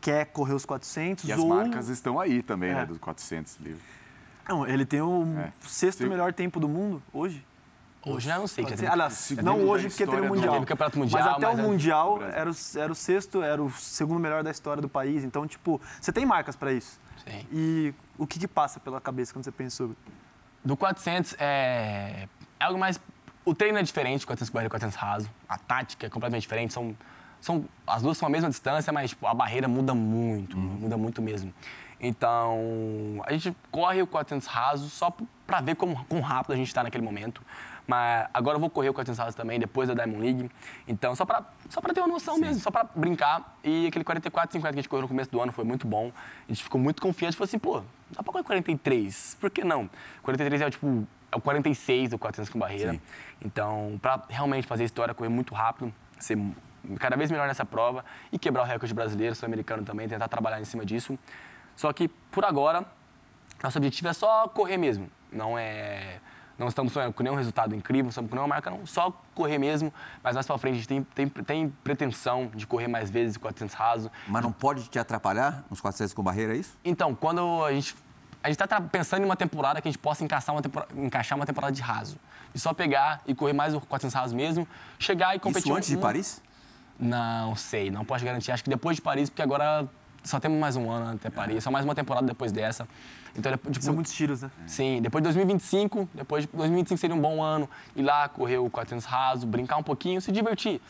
quer 0.01 0.26
correr 0.26 0.55
os 0.55 0.64
400? 0.66 1.24
E 1.24 1.32
as 1.32 1.39
ou... 1.41 1.49
marcas 1.49 1.89
estão 1.89 2.18
aí 2.20 2.43
também, 2.43 2.70
É. 2.70 2.74
né, 2.74 2.87
dos 2.87 2.99
400 2.99 3.57
livros. 3.57 3.82
Não, 4.49 4.66
ele 4.66 4.85
tem 4.85 5.01
o 5.01 5.24
É. 5.39 5.53
sexto 5.62 6.03
Sim. 6.03 6.09
melhor 6.09 6.32
tempo 6.32 6.61
do 6.61 6.68
mundo 6.68 7.03
hoje. 7.12 7.45
Hoje 8.07 8.26
já 8.28 8.39
não 8.39 8.47
sei. 8.47 8.66
Teve- 8.66 8.87
Aliás, 8.87 9.28
já 9.35 9.41
não 9.43 9.55
teve 9.55 9.64
hoje 9.66 9.89
porque 9.89 10.07
tem 10.07 10.20
o 10.20 10.28
Mundial. 10.28 10.53
Teve 10.55 10.66
Campeonato 10.66 10.99
Mundial, 10.99 11.22
Mas 11.24 11.32
até 11.32 11.47
mas 11.47 11.59
o 11.59 11.62
é- 11.62 11.66
Mundial 11.66 12.22
era 12.22 12.51
o, 12.51 12.55
era 12.76 12.93
o 12.93 12.95
sexto, 12.95 13.43
era 13.43 13.62
o 13.62 13.70
segundo 13.70 14.20
melhor 14.20 14.43
da 14.45 14.51
história 14.51 14.82
do 14.82 14.91
país. 14.91 15.24
Então, 15.24 15.47
tipo, 15.47 15.80
você 15.99 16.12
tem 16.12 16.26
marcas 16.26 16.55
para 16.55 16.70
isso. 16.70 17.01
Sim. 17.24 17.47
E 17.51 17.95
o 18.18 18.26
que, 18.26 18.39
que 18.39 18.47
passa 18.47 18.78
pela 18.78 19.01
cabeça 19.01 19.32
quando 19.32 19.45
você 19.47 19.51
pensa 19.51 19.76
sobre? 19.76 19.97
Do 20.62 20.76
400 20.76 21.35
é, 21.39 22.28
é 22.61 22.64
algo 22.64 22.78
mais. 22.78 23.01
O 23.45 23.55
treino 23.55 23.78
é 23.78 23.82
diferente, 23.82 24.26
400 24.26 24.49
com 24.49 24.55
barreira 24.55 24.68
e 24.68 24.70
400 24.70 24.97
raso. 24.97 25.30
A 25.49 25.59
tática 25.59 26.07
é 26.07 26.11
completamente 26.11 26.42
diferente. 26.42 26.72
São, 26.72 26.97
são, 27.40 27.64
as 27.86 28.03
duas 28.03 28.16
são 28.16 28.26
a 28.26 28.30
mesma 28.30 28.49
distância, 28.49 28.92
mas 28.92 29.11
tipo, 29.11 29.26
a 29.26 29.34
barreira 29.34 29.68
muda 29.68 29.95
muito, 29.95 30.57
muda 30.57 30.97
muito 30.97 31.20
mesmo. 31.20 31.53
Então, 32.01 33.22
a 33.26 33.32
gente 33.32 33.55
corre 33.70 34.03
o 34.03 34.07
400 34.07 34.47
raso 34.47 34.88
só 34.88 35.14
para 35.47 35.61
ver 35.61 35.74
como, 35.74 36.05
quão 36.07 36.20
rápido 36.20 36.53
a 36.53 36.57
gente 36.57 36.68
está 36.68 36.82
naquele 36.82 37.05
momento. 37.05 37.42
Mas 37.86 38.28
agora 38.32 38.57
eu 38.57 38.61
vou 38.61 38.70
correr 38.70 38.88
o 38.88 38.95
400 38.95 39.18
raso 39.18 39.36
também, 39.36 39.59
depois 39.59 39.88
da 39.88 39.95
Diamond 39.95 40.20
League. 40.20 40.51
Então, 40.88 41.14
só 41.14 41.24
para 41.24 41.45
só 41.68 41.80
pra 41.80 41.92
ter 41.92 42.01
uma 42.01 42.09
noção 42.09 42.38
mesmo, 42.38 42.62
só 42.62 42.70
para 42.70 42.88
brincar. 42.95 43.59
E 43.62 43.86
aquele 43.86 44.05
44, 44.05 44.53
50 44.53 44.72
que 44.72 44.78
a 44.78 44.82
gente 44.82 44.88
correu 44.88 45.03
no 45.03 45.09
começo 45.09 45.30
do 45.30 45.40
ano 45.40 45.53
foi 45.53 45.64
muito 45.64 45.86
bom. 45.86 46.11
A 46.49 46.53
gente 46.53 46.62
ficou 46.62 46.80
muito 46.80 47.03
confiante. 47.03 47.36
Falou 47.36 47.47
assim, 47.47 47.59
pô, 47.59 47.82
dá 48.11 48.22
pra 48.22 48.32
correr 48.32 48.45
43? 48.45 49.36
Por 49.38 49.51
que 49.51 49.62
não? 49.62 49.88
43 50.22 50.62
é 50.62 50.66
o 50.66 50.70
tipo, 50.70 51.07
é 51.35 51.37
o 51.37 51.41
46 51.41 52.11
do 52.11 52.18
400 52.18 52.49
com 52.51 52.59
barreira. 52.59 52.93
Sim. 52.93 53.01
Então, 53.45 53.99
para 54.01 54.22
realmente 54.28 54.66
fazer 54.66 54.85
história, 54.85 55.12
correr 55.12 55.28
muito 55.28 55.53
rápido, 55.55 55.93
ser 56.18 56.39
cada 56.99 57.16
vez 57.16 57.30
melhor 57.30 57.49
nessa 57.49 57.64
prova 57.64 58.05
e 58.30 58.39
quebrar 58.39 58.62
o 58.62 58.66
recorde 58.66 58.95
brasileiro, 58.95 59.35
sul-americano 59.35 59.85
também, 59.85 60.09
tentar 60.09 60.28
trabalhar 60.28 60.61
em 60.61 60.64
cima 60.64 60.85
disso. 60.85 61.18
Só 61.76 61.93
que, 61.93 62.09
por 62.09 62.45
agora, 62.45 62.85
nosso 63.62 63.78
objetivo 63.78 64.09
é 64.09 64.12
só 64.12 64.47
correr 64.49 64.76
mesmo. 64.76 65.11
Não 65.32 65.59
é. 65.59 66.20
Não 66.57 66.68
estamos 66.68 66.93
sonhando 66.93 67.12
com 67.12 67.22
nenhum 67.24 67.35
resultado 67.35 67.74
incrível, 67.74 68.05
não 68.05 68.11
estamos 68.11 68.30
com 68.30 68.37
nenhuma 68.37 68.55
marca, 68.55 68.70
não. 68.70 68.87
Só 68.87 69.11
correr 69.35 69.59
mesmo. 69.59 69.93
Mas 70.22 70.35
mais 70.35 70.47
pra 70.47 70.57
frente 70.57 70.74
a 70.74 70.76
gente 70.76 70.87
tem, 70.89 71.03
tem, 71.03 71.28
tem 71.28 71.68
pretensão 71.82 72.47
de 72.55 72.64
correr 72.64 72.87
mais 72.87 73.11
vezes 73.11 73.37
400 73.37 73.74
raso. 73.74 74.11
Mas 74.28 74.41
não 74.41 74.53
pode 74.53 74.89
te 74.89 74.97
atrapalhar 74.97 75.64
nos 75.68 75.80
400 75.80 76.14
com 76.14 76.22
barreira, 76.22 76.55
é 76.55 76.59
isso? 76.59 76.78
Então, 76.85 77.12
quando 77.12 77.64
a 77.64 77.72
gente. 77.72 77.97
A 78.45 78.49
gente 78.49 78.62
está 78.62 78.78
pensando 78.78 79.22
em 79.22 79.24
uma 79.24 79.36
temporada 79.36 79.80
que 79.80 79.88
a 79.88 79.90
gente 79.90 79.99
possa 79.99 80.22
encaixar 80.22 80.55
uma, 80.55 80.61
tempora- 80.61 80.86
encaixar 80.95 81.34
uma 81.38 81.47
temporada 81.47 81.72
de 81.72 81.80
raso. 81.80 82.18
E 82.55 82.59
só 82.59 82.74
pegar 82.74 83.22
e 83.26 83.34
correr 83.34 83.55
mais 83.55 83.72
o 83.74 83.80
400 83.80 84.14
raso 84.14 84.36
mesmo, 84.36 84.68
chegar 84.99 85.34
e 85.34 85.38
competir. 85.40 85.68
Isso 85.68 85.74
antes 85.74 85.88
de 85.88 85.97
um- 85.97 86.01
Paris? 86.01 86.42
Não 87.01 87.57
sei, 87.57 87.90
não 87.90 88.05
posso 88.05 88.22
garantir. 88.22 88.53
Acho 88.53 88.62
que 88.62 88.68
depois 88.68 88.97
de 88.97 89.03
Paris, 89.03 89.30
porque 89.30 89.40
agora 89.40 89.88
só 90.22 90.38
temos 90.38 90.59
mais 90.61 90.76
um 90.76 90.90
ano 90.90 91.14
até 91.16 91.30
Paris, 91.30 91.64
só 91.64 91.70
mais 91.70 91.86
uma 91.86 91.95
temporada 91.95 92.26
depois 92.26 92.53
dessa. 92.53 92.86
Então, 93.34 93.51
depois, 93.51 93.72
tipo, 93.72 93.84
São 93.86 93.95
muitos 93.95 94.12
tiros, 94.12 94.42
né? 94.42 94.51
Sim, 94.66 95.01
depois 95.01 95.20
de 95.22 95.24
2025, 95.24 96.07
depois 96.14 96.45
de 96.45 96.51
2025 96.53 97.01
seria 97.01 97.16
um 97.16 97.20
bom 97.20 97.42
ano, 97.42 97.68
ir 97.97 98.03
lá 98.03 98.28
correr 98.28 98.59
o 98.59 98.68
400 98.68 99.07
raso, 99.07 99.47
brincar 99.47 99.78
um 99.78 99.82
pouquinho, 99.82 100.20
se 100.20 100.30
divertir, 100.30 100.82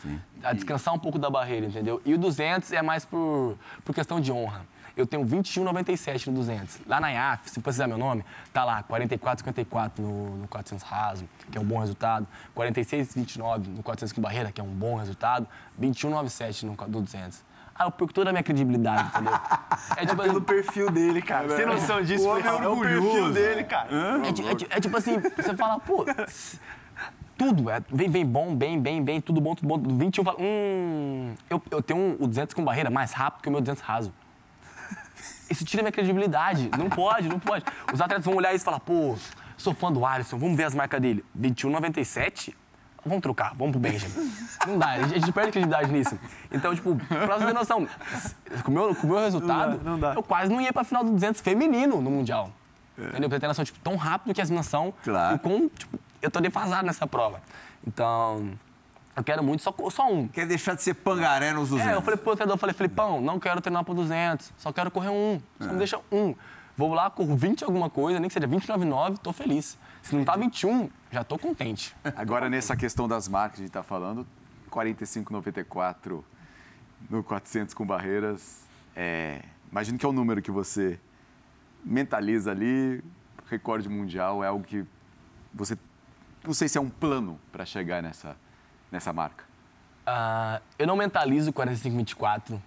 a 0.43 0.51
descansar 0.51 0.93
um 0.93 0.99
pouco 0.99 1.17
da 1.17 1.29
barreira, 1.29 1.65
entendeu? 1.67 2.01
E 2.05 2.13
o 2.13 2.17
200 2.17 2.71
é 2.73 2.81
mais 2.81 3.05
por, 3.05 3.57
por 3.85 3.95
questão 3.95 4.19
de 4.19 4.31
honra. 4.31 4.61
Eu 4.95 5.05
tenho 5.05 5.25
21,97 5.25 6.27
no 6.27 6.33
200. 6.33 6.79
Lá 6.87 6.99
na 7.01 7.09
IAF, 7.11 7.49
se 7.49 7.59
precisar 7.59 7.85
meu 7.87 7.97
nome, 7.97 8.23
tá 8.53 8.63
lá 8.63 8.81
44,54 8.83 9.91
no, 9.99 10.37
no 10.37 10.47
400 10.47 10.85
raso, 10.87 11.25
que 11.51 11.57
é 11.57 11.61
um 11.61 11.65
bom 11.65 11.79
resultado. 11.79 12.25
46,29 12.55 13.67
no 13.67 13.83
400 13.83 14.13
com 14.13 14.21
barreira, 14.21 14.51
que 14.51 14.61
é 14.61 14.63
um 14.63 14.67
bom 14.67 14.95
resultado. 14.95 15.47
21,97 15.81 16.63
no 16.63 16.75
200. 17.01 17.43
Ah, 17.77 17.83
eu 17.85 17.91
perco 17.91 18.13
toda 18.13 18.29
a 18.29 18.33
minha 18.33 18.43
credibilidade, 18.43 19.09
entendeu? 19.09 19.33
É 19.97 20.05
tipo, 20.05 20.21
Pelo 20.23 20.41
perfil 20.41 20.89
dele, 20.89 21.21
cara. 21.21 21.49
Você 21.49 21.57
tem 21.57 21.65
noção 21.65 22.01
disso? 22.01 22.25
O 22.25 22.29
homem 22.31 22.41
Plihal? 22.43 22.63
É 22.63 22.67
o 22.69 22.79
perfil 22.79 23.33
dele, 23.33 23.63
cara. 23.65 23.89
É, 23.91 24.29
é 24.51 24.55
ti- 24.55 24.67
é 24.69 24.79
tipo 24.79 24.95
assim, 24.97 25.19
você 25.35 25.53
fala, 25.55 25.77
pô, 25.79 26.05
tudo, 27.37 27.69
é, 27.69 27.81
vem, 27.91 28.09
vem 28.09 28.25
bom, 28.25 28.55
bem, 28.55 28.79
bem, 28.79 29.03
bem, 29.03 29.19
tudo 29.19 29.41
bom, 29.41 29.53
tudo 29.55 29.67
bom. 29.67 29.97
21 29.97 30.23
fala, 30.23 30.37
hum, 30.39 31.33
eu, 31.49 31.61
eu 31.69 31.81
tenho 31.81 31.99
um- 31.99 32.17
o 32.23 32.27
200 32.27 32.53
com 32.53 32.63
barreira 32.63 32.89
mais 32.89 33.11
rápido 33.11 33.41
que 33.43 33.49
o 33.49 33.51
meu 33.51 33.59
200 33.59 33.83
raso. 33.83 34.13
Isso 35.49 35.63
tira 35.65 35.83
minha 35.83 35.91
credibilidade. 35.91 36.69
Não 36.77 36.89
pode, 36.89 37.27
não 37.29 37.39
pode. 37.39 37.65
Os 37.93 38.01
atletas 38.01 38.25
vão 38.25 38.35
olhar 38.35 38.53
isso 38.53 38.63
e 38.63 38.65
falar, 38.65 38.79
pô, 38.79 39.15
sou 39.57 39.73
fã 39.73 39.91
do 39.91 40.05
Alisson, 40.05 40.37
vamos 40.37 40.57
ver 40.57 40.63
as 40.65 40.75
marcas 40.75 40.99
dele. 41.01 41.23
21,97? 41.39 42.53
Vamos 43.05 43.21
trocar, 43.21 43.53
vamos 43.55 43.71
pro 43.71 43.79
Benjamin. 43.79 44.31
Não 44.65 44.79
dá, 44.79 44.87
a 44.87 45.01
gente, 45.03 45.13
a 45.13 45.19
gente 45.19 45.31
perde 45.31 45.51
credibilidade 45.51 45.91
nisso. 45.91 46.17
Então, 46.51 46.73
tipo, 46.73 46.95
pra 46.95 47.37
você 47.37 47.45
ter 47.45 47.53
noção, 47.53 47.87
com 48.63 48.71
o 48.71 48.73
meu, 48.73 48.95
com 48.95 49.05
o 49.05 49.09
meu 49.11 49.19
resultado, 49.19 49.79
não 49.83 49.99
dá. 49.99 50.13
eu 50.15 50.23
quase 50.23 50.51
não 50.51 50.59
ia 50.59 50.73
pra 50.73 50.83
final 50.83 51.03
do 51.03 51.11
200 51.11 51.39
feminino 51.41 52.01
no 52.01 52.09
Mundial. 52.09 52.49
Entendeu? 52.97 53.29
Pra 53.29 53.39
ter 53.39 53.47
noção, 53.47 53.63
tipo, 53.63 53.77
tão 53.79 53.95
rápido 53.95 54.33
que 54.33 54.41
as 54.41 54.49
meninas 54.49 54.65
são. 54.65 54.91
Claro. 55.03 55.35
E 55.35 55.39
com, 55.39 55.69
tipo, 55.69 55.99
eu 56.19 56.31
tô 56.31 56.39
defasado 56.39 56.87
nessa 56.87 57.05
prova. 57.05 57.41
Então, 57.85 58.49
eu 59.15 59.23
quero 59.23 59.43
muito, 59.43 59.63
só, 59.63 59.73
só 59.89 60.11
um. 60.11 60.27
Quer 60.27 60.45
deixar 60.45 60.75
de 60.75 60.83
ser 60.83 60.93
pangaré 60.93 61.53
nos 61.53 61.69
200. 61.69 61.93
É, 61.93 61.95
eu 61.95 62.01
falei 62.01 62.17
pro 62.17 62.35
treinador, 62.35 62.55
eu 62.55 62.59
falei, 62.59 62.73
Felipão, 62.73 63.21
não 63.21 63.39
quero 63.39 63.61
treinar 63.61 63.83
pro 63.83 63.93
200, 63.93 64.51
só 64.57 64.73
quero 64.73 64.91
correr 64.91 65.09
um, 65.09 65.41
só 65.59 65.71
me 65.71 65.77
deixa 65.77 65.99
um. 66.11 66.35
Vou 66.77 66.93
lá, 66.93 67.09
corro 67.09 67.37
20 67.37 67.63
alguma 67.63 67.89
coisa, 67.89 68.19
nem 68.19 68.27
que 68.27 68.33
seja 68.33 68.47
29,9, 68.47 69.17
tô 69.19 69.31
feliz. 69.31 69.77
Se 70.03 70.13
não 70.13 70.25
tá 70.25 70.35
21, 70.35 70.89
já 71.09 71.23
tô 71.23 71.39
contente. 71.39 71.95
Agora, 72.15 72.49
nessa 72.49 72.75
questão 72.75 73.07
das 73.07 73.29
marcas, 73.29 73.59
a 73.59 73.61
gente 73.61 73.69
está 73.69 73.81
falando, 73.81 74.27
45,94 74.69 76.21
no 77.09 77.23
400 77.23 77.73
com 77.73 77.85
barreiras. 77.85 78.65
É, 78.93 79.41
imagino 79.71 79.97
que 79.97 80.05
é 80.05 80.09
o 80.09 80.11
número 80.11 80.41
que 80.41 80.51
você 80.51 80.99
mentaliza 81.83 82.51
ali, 82.51 83.01
recorde 83.49 83.87
mundial, 83.87 84.43
é 84.43 84.47
algo 84.47 84.63
que 84.63 84.85
você. 85.53 85.77
Não 86.43 86.53
sei 86.53 86.67
se 86.67 86.77
é 86.77 86.81
um 86.81 86.89
plano 86.89 87.39
para 87.51 87.65
chegar 87.65 88.03
nessa, 88.03 88.35
nessa 88.91 89.11
marca. 89.11 89.43
Ah, 90.05 90.61
eu 90.77 90.85
não 90.85 90.95
mentalizo 90.95 91.51
45,24, 91.51 92.59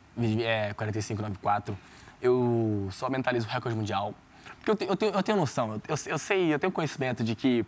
é, 0.43 0.75
45,94. 0.75 1.75
Eu 2.21 2.89
só 2.91 3.09
mentalizo 3.09 3.47
o 3.47 3.51
recorde 3.51 3.77
mundial. 3.77 4.13
Porque 4.57 4.71
eu 4.71 4.77
tenho, 4.77 4.91
eu 4.91 4.97
tenho, 4.97 5.13
eu 5.13 5.23
tenho 5.23 5.39
noção, 5.39 5.81
eu, 5.89 5.97
eu, 6.07 6.19
sei, 6.19 6.53
eu 6.53 6.59
tenho 6.59 6.73
conhecimento 6.73 7.23
de 7.23 7.35
que 7.35 7.65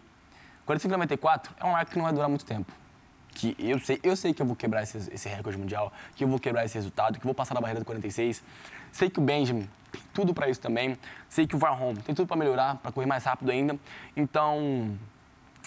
45,94 0.66 1.50
é 1.58 1.64
uma 1.64 1.74
marca 1.74 1.92
que 1.92 1.96
não 1.96 2.04
vai 2.04 2.12
durar 2.12 2.28
muito 2.28 2.44
tempo. 2.44 2.72
Que 3.32 3.54
eu 3.58 3.78
sei, 3.78 4.00
eu 4.02 4.16
sei 4.16 4.34
que 4.34 4.42
eu 4.42 4.46
vou 4.46 4.56
quebrar 4.56 4.82
esse, 4.82 4.98
esse 5.12 5.28
recorde 5.28 5.56
mundial, 5.56 5.92
que 6.16 6.24
eu 6.24 6.28
vou 6.28 6.38
quebrar 6.38 6.64
esse 6.64 6.74
resultado, 6.74 7.14
que 7.14 7.20
eu 7.20 7.28
vou 7.28 7.34
passar 7.34 7.54
da 7.54 7.60
barreira 7.60 7.80
do 7.80 7.86
46. 7.86 8.42
Sei 8.90 9.08
que 9.08 9.20
o 9.20 9.22
Benjamin 9.22 9.68
tem 9.92 10.02
tudo 10.12 10.34
para 10.34 10.48
isso 10.48 10.60
também. 10.60 10.98
Sei 11.28 11.46
que 11.46 11.54
o 11.54 11.58
Varholm 11.58 11.96
tem 11.96 12.14
tudo 12.14 12.26
para 12.26 12.36
melhorar, 12.36 12.76
para 12.76 12.90
correr 12.90 13.06
mais 13.06 13.24
rápido 13.24 13.50
ainda. 13.50 13.78
Então, 14.16 14.98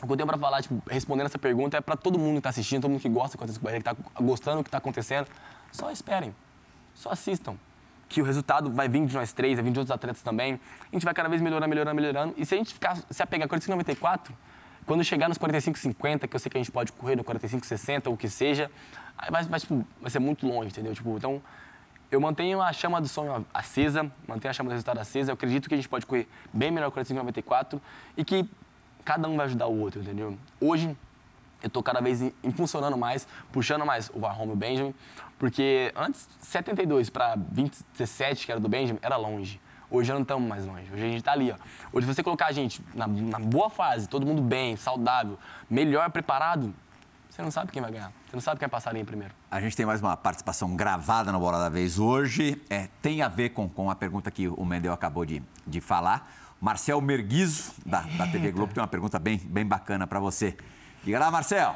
o 0.04 0.08
que 0.08 0.14
eu 0.14 0.18
tenho 0.18 0.28
para 0.28 0.38
falar, 0.38 0.62
tipo, 0.62 0.82
respondendo 0.89 1.28
essa 1.28 1.39
pergunta, 1.39 1.78
é 1.78 1.82
para 1.82 1.95
todo 1.95 2.20
mundo 2.20 2.34
que 2.34 2.39
está 2.39 2.49
assistindo, 2.49 2.82
todo 2.82 2.91
mundo 2.91 3.01
que 3.01 3.10
gosta 3.10 3.32
de 3.32 3.38
45 3.38 3.60
com 3.60 3.66
barreira, 3.66 3.84
que 3.84 4.01
está 4.01 4.24
gostando 4.24 4.58
do 4.58 4.64
que 4.64 4.68
está 4.68 4.78
acontecendo. 4.78 5.28
Só 5.72 5.89
esperem, 5.91 6.36
só 6.93 7.12
assistam. 7.12 7.56
Que 8.10 8.22
o 8.22 8.26
resultado 8.26 8.70
vai 8.72 8.88
vir 8.88 9.06
de 9.06 9.16
nós 9.16 9.34
três, 9.34 9.56
vai 9.56 9.64
vir 9.64 9.72
de 9.72 9.80
outros 9.80 9.95
atletas 9.95 10.22
também. 10.22 10.60
A 10.91 10.95
gente 10.95 11.04
vai 11.04 11.14
cada 11.14 11.30
vez 11.30 11.41
melhorando, 11.41 11.70
melhorando, 11.70 11.95
melhorando. 11.95 12.34
E 12.38 12.45
se 12.45 12.54
a 12.54 12.58
gente 12.58 12.74
ficar, 12.74 12.97
se 13.10 13.24
apegar 13.24 13.47
a 13.47 13.49
45,94, 13.49 14.32
quando 14.86 15.04
chegar 15.04 15.30
nos 15.30 15.38
45,50, 15.38 16.28
que 16.28 16.36
eu 16.36 16.39
sei 16.39 16.49
que 16.49 16.58
a 16.58 16.62
gente 16.62 16.72
pode 16.72 16.91
correr 16.91 17.16
no 17.16 17.24
45,60 17.24 18.08
ou 18.08 18.14
o 18.14 18.18
que 18.18 18.30
seja, 18.30 18.70
aí 19.18 19.32
vai, 19.32 19.43
vai, 19.43 19.60
tipo, 19.60 19.88
vai 20.01 20.12
ser 20.12 20.20
muito 20.20 20.45
longe, 20.45 20.68
entendeu? 20.68 20.93
Tipo, 20.93 21.18
então, 21.18 21.41
eu 22.12 22.20
mantenho 22.20 22.62
a 22.62 22.72
chama 22.72 23.01
do 23.01 23.08
sonho 23.08 23.45
acesa, 23.54 24.04
mantenho 24.28 24.51
a 24.51 24.54
chama 24.54 24.70
do 24.70 24.74
resultado 24.74 24.99
acesa. 24.99 25.32
Eu 25.32 25.34
acredito 25.34 25.68
que 25.68 25.74
a 25.74 25.78
gente 25.78 25.89
pode 25.89 26.06
correr 26.06 26.28
bem 26.51 26.70
melhor 26.70 26.89
o 26.89 26.91
45,94 26.91 27.80
e 28.18 28.26
que 28.26 28.47
cada 29.04 29.28
um 29.28 29.36
vai 29.38 29.45
ajudar 29.45 29.68
o 29.68 29.80
outro, 29.80 30.01
entendeu? 30.01 30.38
Hoje, 30.60 30.95
eu 31.62 31.70
tô 31.70 31.82
cada 31.82 32.01
vez 32.01 32.22
em- 32.22 32.34
impulsionando 32.43 32.97
mais, 32.97 33.28
puxando 33.51 33.86
mais 33.86 34.10
o 34.14 34.20
Varholm 34.20 34.49
e 34.49 34.54
o 34.54 34.56
Benjamin, 34.56 34.93
porque 35.39 35.91
antes, 35.95 36.28
72 36.41 37.10
para 37.10 37.36
27, 37.36 38.45
que 38.45 38.51
era 38.51 38.60
do 38.60 38.68
Benjamin, 38.68 38.99
era 39.01 39.16
longe. 39.16 39.60
Hoje 39.89 40.08
já 40.08 40.14
não 40.16 40.24
estamos 40.24 40.47
mais 40.47 40.66
longe. 40.66 40.86
Hoje 40.91 41.04
a 41.04 41.08
gente 41.08 41.18
está 41.20 41.32
ali, 41.34 41.51
ó. 41.51 41.56
Hoje, 41.91 42.08
você 42.08 42.24
colocar 42.24 42.47
a 42.47 42.51
gente 42.51 42.82
na, 42.95 43.06
na 43.08 43.39
boa 43.39 43.70
fase, 43.70 44.08
todo 44.10 44.26
mundo 44.26 44.41
bem, 44.41 44.76
saudável, 44.76 45.38
melhor 45.70 46.10
preparado, 46.10 46.74
você 47.30 47.41
não 47.41 47.51
sabe 47.51 47.72
quem 47.72 47.82
vai 47.82 47.91
ganhar. 47.91 48.12
Você 48.28 48.36
não 48.36 48.41
sabe 48.41 48.60
quem 48.60 48.68
vai 48.68 48.72
passar 48.72 48.89
a 48.89 48.93
linha 48.93 49.06
primeiro. 49.06 49.34
A 49.51 49.60
gente 49.62 49.76
tem 49.76 49.86
mais 49.86 50.01
uma 50.01 50.16
participação 50.18 50.76
gravada 50.76 51.32
no 51.32 51.39
Bola 51.39 51.60
da 51.60 51.70
Vez 51.70 51.99
hoje. 51.99 52.60
É, 52.70 52.89
tem 53.01 53.22
a 53.22 53.28
ver 53.28 53.49
com, 53.49 53.68
com 53.70 53.89
a 53.89 53.95
pergunta 53.95 54.30
que 54.32 54.47
o 54.47 54.66
Mendel 54.66 54.93
acabou 54.93 55.26
de, 55.26 55.41
de 55.66 55.80
falar. 55.82 56.32
Marcel 56.64 57.01
Merguizo, 57.01 57.74
da, 57.86 58.05
da 58.18 58.26
TV 58.26 58.49
Globo, 58.49 58.74
tem 58.74 58.82
uma 58.82 58.88
pergunta 58.88 59.20
bem, 59.20 59.38
bem 59.38 59.66
bacana 59.66 60.07
para 60.07 60.18
você. 60.18 60.55
Diga 61.03 61.20
lá, 61.20 61.30
Marcel. 61.30 61.76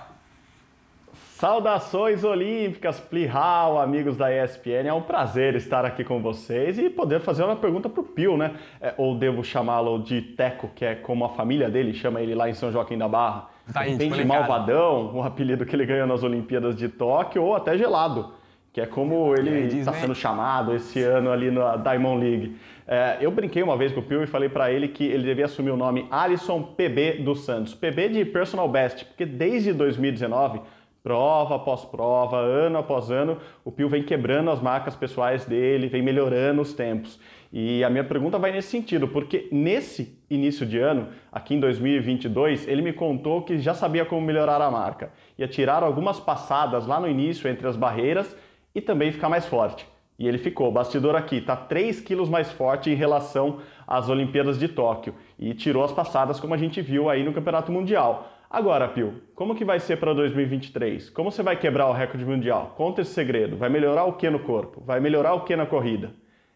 Saudações 1.35 2.23
olímpicas, 2.23 2.97
Plihal, 2.97 3.81
amigos 3.81 4.15
da 4.15 4.31
ESPN. 4.31 4.87
É 4.87 4.93
um 4.93 5.01
prazer 5.01 5.55
estar 5.55 5.83
aqui 5.83 6.05
com 6.05 6.21
vocês 6.21 6.79
e 6.79 6.89
poder 6.89 7.19
fazer 7.19 7.43
uma 7.43 7.57
pergunta 7.57 7.89
para 7.89 7.99
o 7.99 8.03
Pio, 8.05 8.37
né? 8.37 8.55
É, 8.79 8.93
ou 8.97 9.13
devo 9.17 9.43
chamá-lo 9.43 10.01
de 10.01 10.21
Teco, 10.21 10.69
que 10.73 10.85
é 10.85 10.95
como 10.95 11.25
a 11.25 11.29
família 11.29 11.69
dele 11.69 11.93
chama 11.93 12.21
ele 12.21 12.33
lá 12.33 12.49
em 12.49 12.53
São 12.53 12.71
Joaquim 12.71 12.97
da 12.97 13.09
Barra. 13.09 13.49
Tá 13.73 13.83
Tem 13.83 13.97
tipo, 13.97 14.15
de. 14.15 14.23
Malvadão, 14.23 15.17
o 15.17 15.21
apelido 15.21 15.65
que 15.65 15.75
ele 15.75 15.85
ganhou 15.85 16.07
nas 16.07 16.23
Olimpíadas 16.23 16.77
de 16.77 16.87
Tóquio, 16.87 17.43
ou 17.43 17.53
até 17.53 17.77
Gelado, 17.77 18.31
que 18.71 18.79
é 18.79 18.85
como 18.85 19.35
ele 19.35 19.79
está 19.79 19.91
sendo 19.91 20.15
chamado 20.15 20.73
esse 20.73 21.03
ano 21.03 21.29
ali 21.29 21.51
na 21.51 21.75
Diamond 21.75 22.23
League. 22.23 22.57
É, 22.87 23.17
eu 23.19 23.29
brinquei 23.29 23.61
uma 23.61 23.75
vez 23.75 23.91
com 23.91 23.99
o 23.99 24.03
Pio 24.03 24.23
e 24.23 24.27
falei 24.27 24.47
para 24.47 24.71
ele 24.71 24.87
que 24.87 25.03
ele 25.03 25.23
devia 25.23 25.43
assumir 25.43 25.71
o 25.71 25.77
nome 25.77 26.07
Alisson 26.09 26.63
PB 26.63 27.21
dos 27.23 27.41
Santos. 27.41 27.73
PB 27.73 28.09
de 28.09 28.23
Personal 28.23 28.69
Best, 28.69 29.03
porque 29.03 29.25
desde 29.25 29.73
2019, 29.73 30.61
prova 31.03 31.55
após 31.55 31.83
prova, 31.83 32.37
ano 32.37 32.77
após 32.77 33.11
ano, 33.11 33.37
o 33.65 33.71
Pio 33.73 33.89
vem 33.89 34.03
quebrando 34.03 34.49
as 34.51 34.61
marcas 34.61 34.95
pessoais 34.95 35.43
dele, 35.43 35.89
vem 35.89 36.01
melhorando 36.01 36.61
os 36.61 36.73
tempos. 36.73 37.19
E 37.51 37.83
a 37.83 37.89
minha 37.89 38.05
pergunta 38.05 38.39
vai 38.39 38.53
nesse 38.53 38.69
sentido, 38.69 39.07
porque 39.07 39.49
nesse 39.51 40.17
início 40.29 40.65
de 40.65 40.77
ano, 40.79 41.09
aqui 41.29 41.55
em 41.55 41.59
2022, 41.59 42.67
ele 42.69 42.81
me 42.81 42.93
contou 42.93 43.41
que 43.41 43.59
já 43.59 43.73
sabia 43.73 44.05
como 44.05 44.21
melhorar 44.21 44.61
a 44.61 44.71
marca. 44.71 45.11
Ia 45.37 45.47
tirar 45.47 45.83
algumas 45.83 46.21
passadas 46.21 46.87
lá 46.87 47.01
no 47.01 47.09
início 47.09 47.49
entre 47.49 47.67
as 47.67 47.75
barreiras 47.75 48.35
e 48.73 48.79
também 48.79 49.11
ficar 49.11 49.27
mais 49.27 49.45
forte. 49.45 49.85
E 50.19 50.27
ele 50.27 50.37
ficou, 50.37 50.71
bastidor 50.71 51.15
aqui, 51.15 51.39
tá 51.39 51.55
3 51.55 52.01
quilos 52.01 52.27
mais 52.27 52.51
forte 52.51 52.89
em 52.89 52.95
relação 52.95 53.59
às 53.85 54.09
Olimpíadas 54.09 54.57
de 54.57 54.67
Tóquio. 54.67 55.13
E 55.37 55.53
tirou 55.53 55.83
as 55.83 55.91
passadas 55.91 56.39
como 56.39 56.53
a 56.53 56.57
gente 56.57 56.81
viu 56.81 57.09
aí 57.09 57.23
no 57.23 57.33
Campeonato 57.33 57.71
Mundial. 57.71 58.31
Agora, 58.49 58.87
Pio, 58.87 59.21
como 59.35 59.53
que 59.53 59.65
vai 59.65 59.79
ser 59.79 59.97
para 59.97 60.13
2023? 60.13 61.09
Como 61.09 61.29
você 61.29 61.43
vai 61.43 61.57
quebrar 61.57 61.87
o 61.87 61.93
recorde 61.93 62.25
mundial? 62.25 62.73
Conta 62.77 63.01
esse 63.01 63.13
segredo. 63.13 63.57
Vai 63.57 63.69
melhorar 63.69 64.05
o 64.05 64.13
que 64.13 64.29
no 64.29 64.39
corpo? 64.39 64.81
Vai 64.85 64.99
melhorar 64.99 65.33
o 65.33 65.41
que 65.41 65.55
na 65.55 65.65
corrida? 65.65 66.13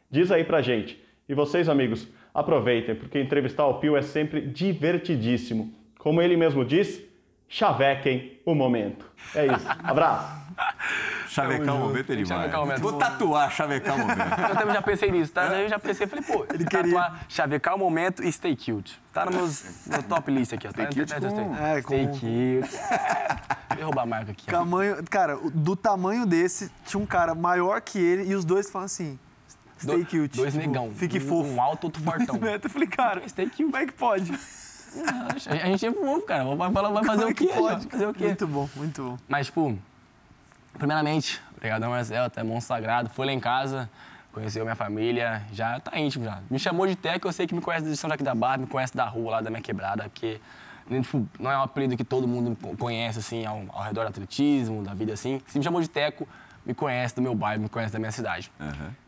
Diz 0.10 0.32
aí 0.32 0.44
pra 0.44 0.62
gente. 0.62 1.02
E 1.28 1.34
vocês, 1.34 1.70
amigos, 1.70 2.08
aproveitem, 2.34 2.96
porque 2.96 3.20
entrevistar 3.20 3.68
o 3.68 3.76
Pio 3.76 3.96
é 3.96 4.02
sempre 4.02 4.42
divertidíssimo. 4.42 5.74
Como 6.00 6.22
ele 6.22 6.36
mesmo 6.36 6.66
diz, 6.66 7.04
chavequem 7.48 8.40
o 8.46 8.56
momento. 8.56 9.06
É 9.36 9.46
isso. 9.46 9.68
Abraço! 9.84 10.42
Chavecar 11.32 11.76
o 11.76 11.80
momento 11.80 12.00
é 12.00 12.04
Tem 12.04 12.18
que 12.18 12.24
demais. 12.24 12.28
chavecar 12.42 12.60
o 12.62 12.66
momento. 12.66 12.82
Vou 12.82 12.94
tatuar 12.94 13.52
chavecar 13.52 13.96
o 13.96 14.00
momento. 14.00 14.20
Eu 14.50 14.56
também 14.58 14.74
já 14.76 14.82
pensei 14.82 15.12
nisso, 15.12 15.32
tá? 15.32 15.46
Eu 15.46 15.70
já 15.70 15.80
pensei, 15.80 16.06
falei, 16.06 16.26
pô, 16.26 16.46
ele 16.54 16.66
tatuar, 16.66 17.22
chavecar 17.30 17.76
o 17.76 17.80
momento 17.80 18.22
e 18.22 18.30
stay 18.32 18.54
cute. 18.54 19.02
Tá 19.14 19.24
no 19.26 19.32
meus, 19.32 19.64
meu 19.88 20.04
top 20.04 20.30
list 20.30 20.52
aqui, 20.52 20.68
ó. 20.68 20.72
Stay 20.72 20.86
cute 20.88 21.14
com- 21.16 21.56
é, 21.56 21.82
stay 21.82 22.06
com- 22.08 22.14
cute. 22.14 22.76
É. 22.76 23.76
Vou 23.76 23.86
roubar 23.86 24.02
a 24.02 24.06
marca 24.06 24.32
aqui. 24.32 24.44
ó. 24.50 24.52
Tamanho, 24.52 25.04
cara, 25.10 25.38
do 25.54 25.74
tamanho 25.76 26.26
desse, 26.26 26.70
tinha 26.86 27.02
um 27.02 27.06
cara 27.06 27.34
maior 27.34 27.80
que 27.80 27.98
ele 27.98 28.30
e 28.30 28.36
os 28.36 28.44
dois 28.44 28.70
falam 28.70 28.86
assim: 28.88 29.18
stay 29.80 30.00
Do- 30.00 30.06
cute. 30.06 30.36
Dois 30.38 30.54
tipo, 30.54 30.68
negão. 30.68 30.92
Fique 30.94 31.18
um, 31.18 31.22
fofo. 31.22 31.50
Um 31.50 31.62
alto, 31.62 31.86
outro 31.86 32.04
fortão. 32.04 32.36
Eu 32.62 32.70
falei, 32.70 32.88
cara, 32.90 33.28
Stay 33.30 33.46
cute. 33.46 33.64
como 33.64 33.78
é 33.78 33.86
que 33.86 33.94
pode? 33.94 34.34
A 35.48 35.54
a 35.54 35.66
gente 35.68 35.86
é 35.86 35.92
fofo, 35.94 36.22
cara. 36.26 36.44
Vai, 36.56 36.72
falar- 36.74 36.90
vai 36.90 37.04
fazer 37.06 37.24
é 37.24 37.28
o 37.28 37.34
quê? 37.34 37.48
que 37.48 37.54
pode? 37.54 37.82
Vai 37.88 37.90
fazer 37.92 38.08
o 38.08 38.14
quê? 38.14 38.26
Muito 38.26 38.48
bom, 38.48 38.70
muito 38.76 39.04
bom. 39.04 39.18
Mas, 39.30 39.46
tipo, 39.46 39.80
primeiramente, 40.78 41.42
obrigadão, 41.56 41.92
Marcel, 41.92 42.26
até 42.26 42.44
mão 42.44 42.60
sagrado. 42.62 43.10
Foi 43.10 43.26
lá 43.26 43.32
em 43.32 43.40
casa, 43.40 43.90
conheceu 44.32 44.64
minha 44.64 44.76
família, 44.76 45.44
já 45.52 45.80
tá 45.80 46.00
íntimo 46.00 46.26
já. 46.26 46.40
Me 46.50 46.58
chamou 46.58 46.88
de 46.88 46.96
Teco, 46.96 47.28
eu 47.28 47.32
sei 47.32 47.48
que 47.48 47.54
me 47.54 47.62
conhece 47.62 47.86
de 47.86 47.98
São 47.98 48.10
Joaquim 48.10 48.24
da 48.24 48.36
Barra, 48.36 48.58
me 48.58 48.68
conhece 48.68 48.96
da 48.96 49.06
rua 49.06 49.32
lá 49.32 49.42
da 49.42 49.50
minha 49.50 49.62
quebrada, 49.62 50.04
porque 50.04 50.40
né, 50.90 51.02
tipo, 51.02 51.28
não 51.40 51.52
é 51.52 51.58
um 51.58 51.62
apelido 51.62 51.96
que 51.96 52.04
todo 52.04 52.28
mundo 52.28 52.58
conhece, 52.78 53.20
assim, 53.20 53.46
ao, 53.46 53.64
ao 53.70 53.84
redor 53.84 54.04
do 54.04 54.10
atletismo, 54.10 54.84
da 54.84 54.94
vida 54.94 55.14
assim. 55.14 55.42
Se 55.48 55.58
me 55.58 55.64
chamou 55.64 55.82
de 55.82 55.90
Teco, 55.90 56.28
me 56.66 56.74
conhece 56.74 57.16
do 57.16 57.22
meu 57.22 57.34
bairro, 57.34 57.64
me 57.64 57.70
conhece 57.70 57.94
da 57.94 58.00
minha 58.00 58.12
cidade. 58.12 58.52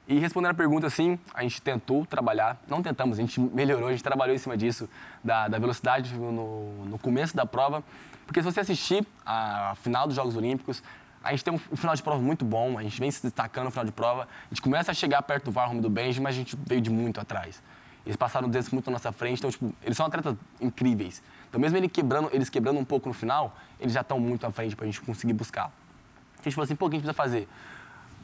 E 0.07 0.20
respondendo 0.20 0.51
a 0.51 0.53
pergunta, 0.55 0.88
assim, 0.88 1.18
a 1.34 1.43
gente 1.43 1.61
tentou 1.61 2.05
trabalhar, 2.05 2.61
não 2.68 2.82
tentamos, 2.82 3.18
a 3.18 3.22
gente 3.22 3.39
melhorou, 3.39 3.88
a 3.88 3.91
gente 3.91 4.03
trabalhou 4.03 4.36
em 4.36 4.38
cima 4.38 4.57
disso, 4.57 4.89
da, 5.24 5.47
da 5.47 5.57
velocidade 5.57 6.14
no, 6.14 6.86
no 6.86 6.99
começo 6.99 7.36
da 7.36 7.45
prova. 7.45 7.84
Porque 8.26 8.41
se 8.41 8.45
você 8.45 8.59
assistir 8.59 9.05
a 9.26 9.76
final 9.82 10.07
dos 10.07 10.16
Jogos 10.16 10.36
Olímpicos, 10.36 10.84
a 11.24 11.32
gente 11.32 11.43
tem 11.43 11.53
um, 11.53 11.59
um 11.71 11.76
final 11.76 11.95
de 11.95 12.03
prova 12.03 12.21
muito 12.21 12.43
bom, 12.43 12.78
a 12.78 12.84
gente 12.84 12.99
vem 12.99 13.09
se 13.09 13.24
destacando 13.24 13.65
no 13.65 13.71
final 13.71 13.86
de 13.86 13.91
prova, 13.91 14.24
a 14.24 14.49
gente 14.49 14.61
começa 14.61 14.91
a 14.91 14.93
chegar 14.93 15.21
perto 15.21 15.45
do 15.45 15.51
Varrom 15.51 15.78
e 15.78 15.82
do 15.82 15.89
Benji, 15.89 16.19
mas 16.19 16.36
a 16.36 16.38
gente 16.38 16.57
veio 16.67 16.82
de 16.82 16.89
muito 16.89 17.19
atrás. 17.19 17.61
Eles 18.05 18.17
passaram 18.17 18.49
deles 18.49 18.69
muito 18.69 18.88
na 18.88 18.93
nossa 18.93 19.11
frente, 19.13 19.39
então, 19.39 19.49
tipo, 19.49 19.74
eles 19.82 19.95
são 19.95 20.05
atletas 20.05 20.36
incríveis. 20.59 21.24
Então, 21.47 21.59
mesmo 21.61 21.78
ele 21.78 21.88
quebrando, 21.88 22.30
eles 22.34 22.49
quebrando 22.49 22.78
um 22.78 22.84
pouco 22.84 23.07
no 23.07 23.13
final, 23.13 23.55
eles 23.80 23.93
já 23.93 24.01
estão 24.01 24.19
muito 24.19 24.45
à 24.45 24.51
frente 24.51 24.76
pra 24.76 24.86
gente 24.86 24.99
conseguir 25.01 25.34
buscar. 25.34 25.71
A 26.39 26.43
gente 26.43 26.53
falou 26.53 26.65
assim, 26.65 26.76
pô, 26.76 26.88
o 26.88 26.89
que 26.89 26.95
a 26.95 26.99
gente 26.99 27.05
precisa 27.05 27.13
fazer? 27.13 27.47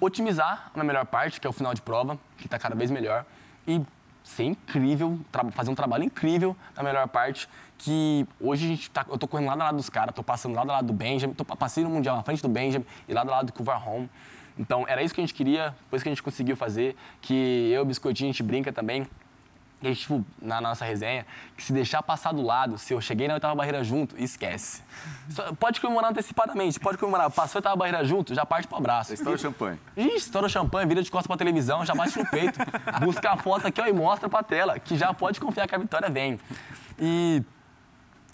Otimizar 0.01 0.69
na 0.75 0.83
melhor 0.83 1.05
parte, 1.05 1.39
que 1.39 1.47
é 1.47 1.49
o 1.49 1.53
final 1.53 1.73
de 1.73 1.81
prova, 1.81 2.19
que 2.37 2.45
está 2.47 2.59
cada 2.59 2.75
vez 2.75 2.91
melhor, 2.91 3.25
e 3.65 3.81
ser 4.29 4.43
incrível, 4.43 5.19
fazer 5.51 5.71
um 5.71 5.75
trabalho 5.75 6.03
incrível 6.03 6.55
na 6.77 6.83
melhor 6.83 7.07
parte, 7.07 7.49
que 7.79 8.27
hoje 8.39 8.65
a 8.65 8.67
gente 8.69 8.91
tá, 8.91 9.03
eu 9.09 9.17
tô 9.17 9.27
correndo 9.27 9.47
lado 9.47 9.61
a 9.61 9.65
lado 9.65 9.77
dos 9.77 9.89
caras, 9.89 10.13
tô 10.13 10.21
passando 10.21 10.53
lado 10.53 10.69
a 10.69 10.73
lado 10.75 10.87
do 10.87 10.93
Benjamin, 10.93 11.33
tô, 11.33 11.43
passei 11.43 11.83
no 11.83 11.89
Mundial 11.89 12.15
na 12.15 12.23
frente 12.23 12.41
do 12.41 12.47
Benjamin 12.47 12.85
e 13.07 13.13
lado 13.13 13.29
a 13.29 13.37
lado 13.37 13.51
com 13.51 13.63
o 13.63 13.65
Varholm. 13.65 14.05
Então, 14.57 14.85
era 14.87 15.01
isso 15.01 15.15
que 15.15 15.21
a 15.21 15.23
gente 15.23 15.33
queria, 15.33 15.73
foi 15.89 15.97
isso 15.97 16.03
que 16.03 16.09
a 16.09 16.11
gente 16.11 16.21
conseguiu 16.21 16.55
fazer, 16.55 16.95
que 17.21 17.71
eu 17.71 17.79
e 17.79 17.83
o 17.83 17.85
Biscoitinho, 17.85 18.29
a 18.29 18.31
gente 18.31 18.43
brinca 18.43 18.71
também, 18.71 19.07
gente, 19.81 20.01
tipo, 20.01 20.25
na 20.41 20.59
nossa 20.59 20.83
resenha, 20.85 21.25
que 21.55 21.63
se 21.63 21.71
deixar 21.73 22.01
passar 22.03 22.31
do 22.33 22.41
lado, 22.41 22.77
se 22.77 22.93
eu 22.93 22.99
cheguei 22.99 23.27
na 23.27 23.35
oitava 23.35 23.55
barreira 23.55 23.83
junto, 23.83 24.15
esquece. 24.17 24.81
Só- 25.29 25.53
pode 25.53 25.79
comemorar 25.79 26.11
antecipadamente, 26.11 26.79
pode 26.79 26.97
comemorar. 26.97 27.29
Passou 27.31 27.57
a 27.57 27.59
oitava 27.59 27.75
barreira 27.75 28.03
junto, 28.03 28.33
já 28.35 28.45
parte 28.45 28.67
pro 28.67 28.77
abraço. 28.77 29.13
Estoura 29.13 29.35
o 29.35 29.39
champanhe. 29.39 29.79
Ixi, 29.95 30.15
estoura 30.17 30.47
o 30.47 30.49
champanhe, 30.49 30.87
vira 30.87 31.01
de 31.01 31.09
costas 31.09 31.27
pra 31.27 31.37
televisão, 31.37 31.85
já 31.85 31.95
bate 31.95 32.17
no 32.17 32.25
peito. 32.29 32.59
busca 33.03 33.31
a 33.31 33.37
foto 33.37 33.67
aqui 33.67 33.79
ó, 33.81 33.85
e 33.87 33.93
mostra 33.93 34.27
pra 34.29 34.43
tela, 34.43 34.77
que 34.79 34.97
já 34.97 35.13
pode 35.13 35.39
confiar 35.39 35.67
que 35.67 35.75
a 35.75 35.77
vitória 35.77 36.09
vem. 36.09 36.39
E 36.99 37.41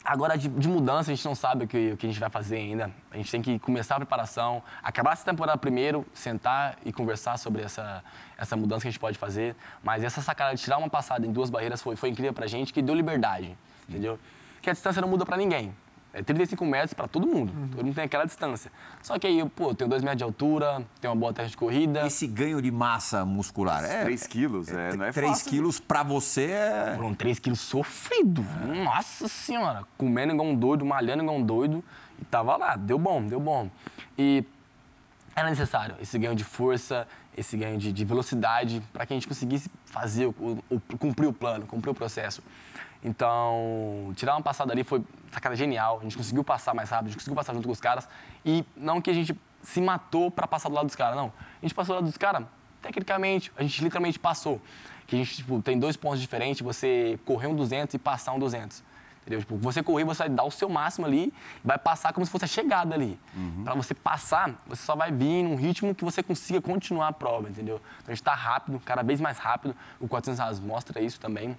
agora, 0.05 0.37
de, 0.37 0.47
de 0.47 0.67
mudança, 0.67 1.11
a 1.11 1.15
gente 1.15 1.25
não 1.25 1.33
sabe 1.33 1.65
o 1.65 1.67
que, 1.67 1.91
o 1.93 1.97
que 1.97 2.05
a 2.05 2.09
gente 2.09 2.19
vai 2.19 2.29
fazer 2.29 2.57
ainda. 2.57 2.91
A 3.11 3.17
gente 3.17 3.31
tem 3.31 3.41
que 3.41 3.57
começar 3.57 3.95
a 3.95 3.97
preparação, 3.97 4.61
acabar 4.83 5.13
essa 5.13 5.25
temporada 5.25 5.57
primeiro, 5.57 6.05
sentar 6.13 6.77
e 6.85 6.93
conversar 6.93 7.37
sobre 7.37 7.63
essa, 7.63 8.03
essa 8.37 8.55
mudança 8.55 8.83
que 8.83 8.87
a 8.87 8.91
gente 8.91 8.99
pode 8.99 9.17
fazer. 9.17 9.55
Mas 9.83 10.03
essa 10.03 10.21
sacada 10.21 10.55
de 10.55 10.61
tirar 10.61 10.77
uma 10.77 10.89
passada 10.89 11.25
em 11.25 11.31
duas 11.31 11.49
barreiras 11.49 11.81
foi, 11.81 11.95
foi 11.95 12.09
incrível 12.09 12.33
pra 12.33 12.45
gente, 12.45 12.71
que 12.71 12.81
deu 12.81 12.93
liberdade, 12.93 13.57
entendeu? 13.89 14.19
Que 14.61 14.69
a 14.69 14.73
distância 14.73 15.01
não 15.01 15.09
muda 15.09 15.25
pra 15.25 15.35
ninguém. 15.35 15.75
É 16.17 16.23
35 16.23 16.65
metros 16.65 16.93
para 16.93 17.09
todo 17.09 17.27
mundo. 17.27 17.51
Todo 17.75 17.83
mundo 17.85 17.93
tem 17.93 18.05
aquela 18.05 18.23
distância. 18.23 18.71
Só 19.03 19.19
que 19.19 19.27
aí, 19.27 19.43
pô, 19.49 19.71
eu 19.71 19.75
tenho 19.75 19.89
2 19.89 20.01
metros 20.01 20.17
de 20.19 20.23
altura, 20.23 20.81
tenho 21.01 21.13
uma 21.13 21.19
boa 21.19 21.33
terra 21.33 21.49
de 21.49 21.57
corrida. 21.57 22.07
Esse 22.07 22.25
ganho 22.25 22.61
de 22.61 22.71
massa 22.71 23.25
muscular 23.25 23.83
é. 23.83 24.03
3 24.05 24.25
quilos, 24.25 24.69
é, 24.69 24.95
não 24.95 25.03
é 25.05 25.11
3 25.11 25.29
fácil. 25.29 25.49
quilos 25.49 25.77
pra 25.79 26.03
você 26.03 26.45
é. 26.51 26.93
Foram 26.95 27.13
3 27.13 27.37
quilos 27.39 27.59
sofrido. 27.59 28.45
Nossa 28.85 29.27
senhora. 29.27 29.83
Comendo 29.97 30.33
igual 30.33 30.47
um 30.47 30.55
doido, 30.55 30.85
malhando 30.85 31.21
igual 31.21 31.37
um 31.37 31.43
doido. 31.43 31.83
E 32.17 32.23
tava 32.23 32.55
lá. 32.55 32.77
Deu 32.77 32.97
bom, 32.97 33.21
deu 33.21 33.41
bom. 33.41 33.69
E 34.17 34.45
era 35.35 35.49
necessário 35.49 35.95
esse 36.01 36.17
ganho 36.17 36.33
de 36.33 36.45
força, 36.45 37.05
esse 37.35 37.57
ganho 37.57 37.77
de, 37.77 37.91
de 37.91 38.05
velocidade, 38.05 38.81
para 38.93 39.05
que 39.05 39.11
a 39.11 39.17
gente 39.17 39.27
conseguisse 39.27 39.69
fazer, 39.85 40.27
o- 40.27 40.63
o- 40.69 40.79
cumprir 40.97 41.27
o 41.27 41.33
plano, 41.33 41.65
cumprir 41.65 41.91
o 41.91 41.93
processo. 41.93 42.41
Então, 43.03 44.11
tirar 44.15 44.35
uma 44.35 44.41
passada 44.41 44.71
ali 44.71 44.83
foi 44.83 45.03
sacada 45.31 45.55
genial. 45.55 45.99
A 45.99 46.03
gente 46.03 46.17
conseguiu 46.17 46.43
passar 46.43 46.73
mais 46.73 46.89
rápido, 46.89 47.07
a 47.07 47.09
gente 47.09 47.17
conseguiu 47.17 47.35
passar 47.35 47.53
junto 47.53 47.67
com 47.67 47.71
os 47.71 47.79
caras. 47.79 48.07
E 48.43 48.65
não 48.75 49.01
que 49.01 49.09
a 49.09 49.13
gente 49.13 49.37
se 49.61 49.81
matou 49.81 50.31
para 50.31 50.47
passar 50.47 50.69
do 50.69 50.75
lado 50.75 50.85
dos 50.85 50.95
caras, 50.95 51.15
não. 51.15 51.31
A 51.61 51.65
gente 51.65 51.73
passou 51.73 51.95
do 51.95 51.97
lado 51.99 52.05
dos 52.05 52.17
caras, 52.17 52.45
tecnicamente, 52.81 53.51
a 53.57 53.63
gente 53.63 53.83
literalmente 53.83 54.19
passou. 54.19 54.61
Que 55.07 55.15
a 55.15 55.19
gente 55.19 55.35
tipo, 55.37 55.61
tem 55.61 55.77
dois 55.77 55.95
pontos 55.95 56.19
diferentes, 56.19 56.61
você 56.61 57.19
correr 57.25 57.47
um 57.47 57.55
200 57.55 57.93
e 57.93 57.99
passar 57.99 58.33
um 58.33 58.39
200. 58.39 58.83
Entendeu? 59.21 59.39
Tipo, 59.39 59.57
você 59.57 59.81
correr, 59.81 60.03
você 60.03 60.19
vai 60.19 60.29
dar 60.29 60.43
o 60.43 60.51
seu 60.51 60.69
máximo 60.69 61.07
ali, 61.07 61.33
vai 61.63 61.79
passar 61.79 62.13
como 62.13 62.23
se 62.23 62.31
fosse 62.31 62.45
a 62.45 62.47
chegada 62.47 62.93
ali. 62.93 63.19
Para 63.63 63.73
você 63.73 63.95
passar, 63.95 64.53
você 64.67 64.83
só 64.83 64.95
vai 64.95 65.11
vir 65.11 65.43
num 65.43 65.55
ritmo 65.55 65.95
que 65.95 66.05
você 66.05 66.21
consiga 66.21 66.61
continuar 66.61 67.07
a 67.07 67.11
prova, 67.11 67.49
entendeu? 67.49 67.81
Então 67.97 68.09
a 68.09 68.11
gente 68.11 68.21
está 68.21 68.35
rápido, 68.35 68.79
cada 68.85 69.01
vez 69.01 69.19
mais 69.19 69.39
rápido. 69.39 69.75
O 69.99 70.07
400 70.07 70.39
reais 70.39 70.59
mostra 70.59 71.01
isso 71.01 71.19
também. 71.19 71.57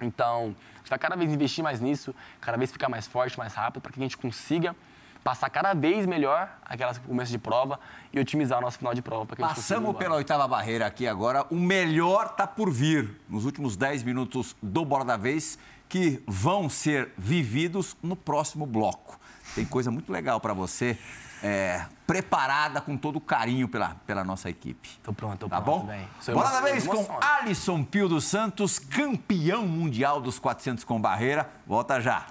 Então, 0.00 0.54
a 0.74 0.78
gente 0.78 0.90
vai 0.90 0.98
cada 0.98 1.16
vez 1.16 1.32
investir 1.32 1.62
mais 1.62 1.80
nisso, 1.80 2.14
cada 2.40 2.56
vez 2.56 2.70
ficar 2.70 2.88
mais 2.88 3.06
forte, 3.06 3.38
mais 3.38 3.54
rápido, 3.54 3.82
para 3.82 3.92
que 3.92 4.00
a 4.00 4.02
gente 4.02 4.16
consiga 4.16 4.74
passar 5.22 5.50
cada 5.50 5.74
vez 5.74 6.06
melhor 6.06 6.48
aquelas 6.64 6.96
começo 6.98 7.30
de 7.30 7.38
prova 7.38 7.78
e 8.12 8.18
otimizar 8.18 8.58
o 8.58 8.62
nosso 8.62 8.78
final 8.78 8.94
de 8.94 9.02
prova. 9.02 9.26
pra 9.26 9.36
que 9.36 9.42
Passamos 9.42 9.96
pela 9.96 10.16
oitava 10.16 10.46
barreira 10.48 10.86
aqui 10.86 11.06
agora. 11.06 11.44
O 11.50 11.56
melhor 11.56 12.34
tá 12.34 12.46
por 12.46 12.70
vir 12.70 13.14
nos 13.28 13.44
últimos 13.44 13.76
10 13.76 14.04
minutos 14.04 14.56
do 14.62 14.84
Bola 14.84 15.04
da 15.04 15.16
Vez, 15.16 15.58
que 15.88 16.22
vão 16.26 16.68
ser 16.68 17.12
vividos 17.16 17.96
no 18.02 18.16
próximo 18.16 18.64
bloco. 18.64 19.18
Tem 19.54 19.64
coisa 19.64 19.90
muito 19.90 20.12
legal 20.12 20.40
para 20.40 20.52
você, 20.52 20.98
é, 21.42 21.84
preparada 22.06 22.80
com 22.80 22.96
todo 22.96 23.16
o 23.16 23.20
carinho 23.20 23.68
pela, 23.68 23.94
pela 24.06 24.24
nossa 24.24 24.48
equipe. 24.48 24.88
Tô 25.02 25.12
pronto, 25.12 25.38
tô 25.38 25.48
Tá 25.48 25.60
pronto, 25.60 25.80
bom? 25.80 25.86
velho. 25.86 26.08
Sou 26.20 26.34
Bola 26.34 26.50
da 26.50 26.60
Vez 26.60 26.86
com. 26.86 27.06
Alisson 27.20 27.84
Pio 27.84 28.08
dos 28.08 28.24
Santos, 28.24 28.78
campeão 28.78 29.66
mundial 29.66 30.20
dos 30.20 30.38
400 30.38 30.84
com 30.84 31.00
barreira. 31.00 31.48
Volta 31.66 32.00
já. 32.00 32.26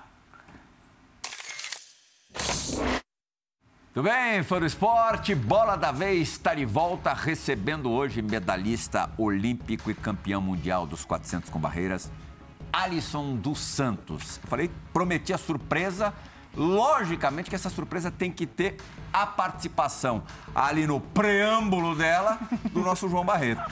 Tudo 3.93 4.03
bem, 4.09 4.43
fã 4.43 4.59
do 4.59 4.65
esporte, 4.67 5.33
bola 5.33 5.75
da 5.75 5.91
vez 5.91 6.29
está 6.33 6.53
de 6.53 6.65
volta, 6.65 7.13
recebendo 7.13 7.89
hoje 7.89 8.21
medalhista 8.21 9.09
olímpico 9.17 9.89
e 9.89 9.95
campeão 9.95 10.39
mundial 10.39 10.85
dos 10.85 11.03
400 11.03 11.49
com 11.49 11.59
barreiras, 11.59 12.11
Alisson 12.71 13.35
dos 13.35 13.57
Santos. 13.59 14.39
Eu 14.43 14.49
falei, 14.49 14.69
prometi 14.93 15.33
a 15.33 15.37
surpresa, 15.39 16.13
logicamente 16.57 17.49
que 17.49 17.55
essa 17.55 17.69
surpresa 17.69 18.09
tem 18.09 18.31
que 18.31 18.47
ter 18.47 18.77
a 19.13 19.27
participação 19.27 20.23
ali 20.55 20.87
no 20.87 20.99
preâmbulo 20.99 21.95
dela 21.95 22.39
do 22.71 22.81
nosso 22.81 23.07
João 23.07 23.23
Barreto. 23.23 23.63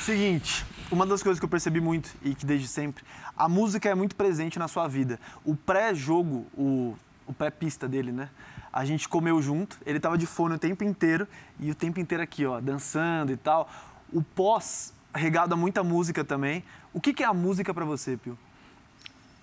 Seguinte, 0.00 0.64
uma 0.90 1.04
das 1.04 1.22
coisas 1.22 1.40
que 1.40 1.44
eu 1.44 1.48
percebi 1.48 1.80
muito 1.80 2.10
e 2.22 2.34
que 2.34 2.46
desde 2.46 2.68
sempre, 2.68 3.04
a 3.36 3.48
música 3.48 3.88
é 3.88 3.94
muito 3.94 4.14
presente 4.14 4.58
na 4.58 4.68
sua 4.68 4.86
vida. 4.86 5.18
O 5.44 5.56
pré-jogo, 5.56 6.46
o, 6.56 6.96
o 7.26 7.32
pré-pista 7.34 7.88
dele, 7.88 8.12
né? 8.12 8.30
A 8.72 8.84
gente 8.84 9.08
comeu 9.08 9.42
junto, 9.42 9.76
ele 9.84 9.98
tava 9.98 10.16
de 10.16 10.26
fone 10.26 10.54
o 10.54 10.58
tempo 10.58 10.84
inteiro 10.84 11.26
e 11.58 11.70
o 11.70 11.74
tempo 11.74 11.98
inteiro 11.98 12.22
aqui, 12.22 12.46
ó, 12.46 12.60
dançando 12.60 13.32
e 13.32 13.36
tal. 13.36 13.68
O 14.12 14.22
pós, 14.22 14.94
regado 15.12 15.54
a 15.54 15.56
muita 15.56 15.82
música 15.82 16.24
também. 16.24 16.62
O 16.92 17.00
que, 17.00 17.12
que 17.12 17.24
é 17.24 17.26
a 17.26 17.34
música 17.34 17.74
pra 17.74 17.84
você, 17.84 18.16
Pio? 18.16 18.38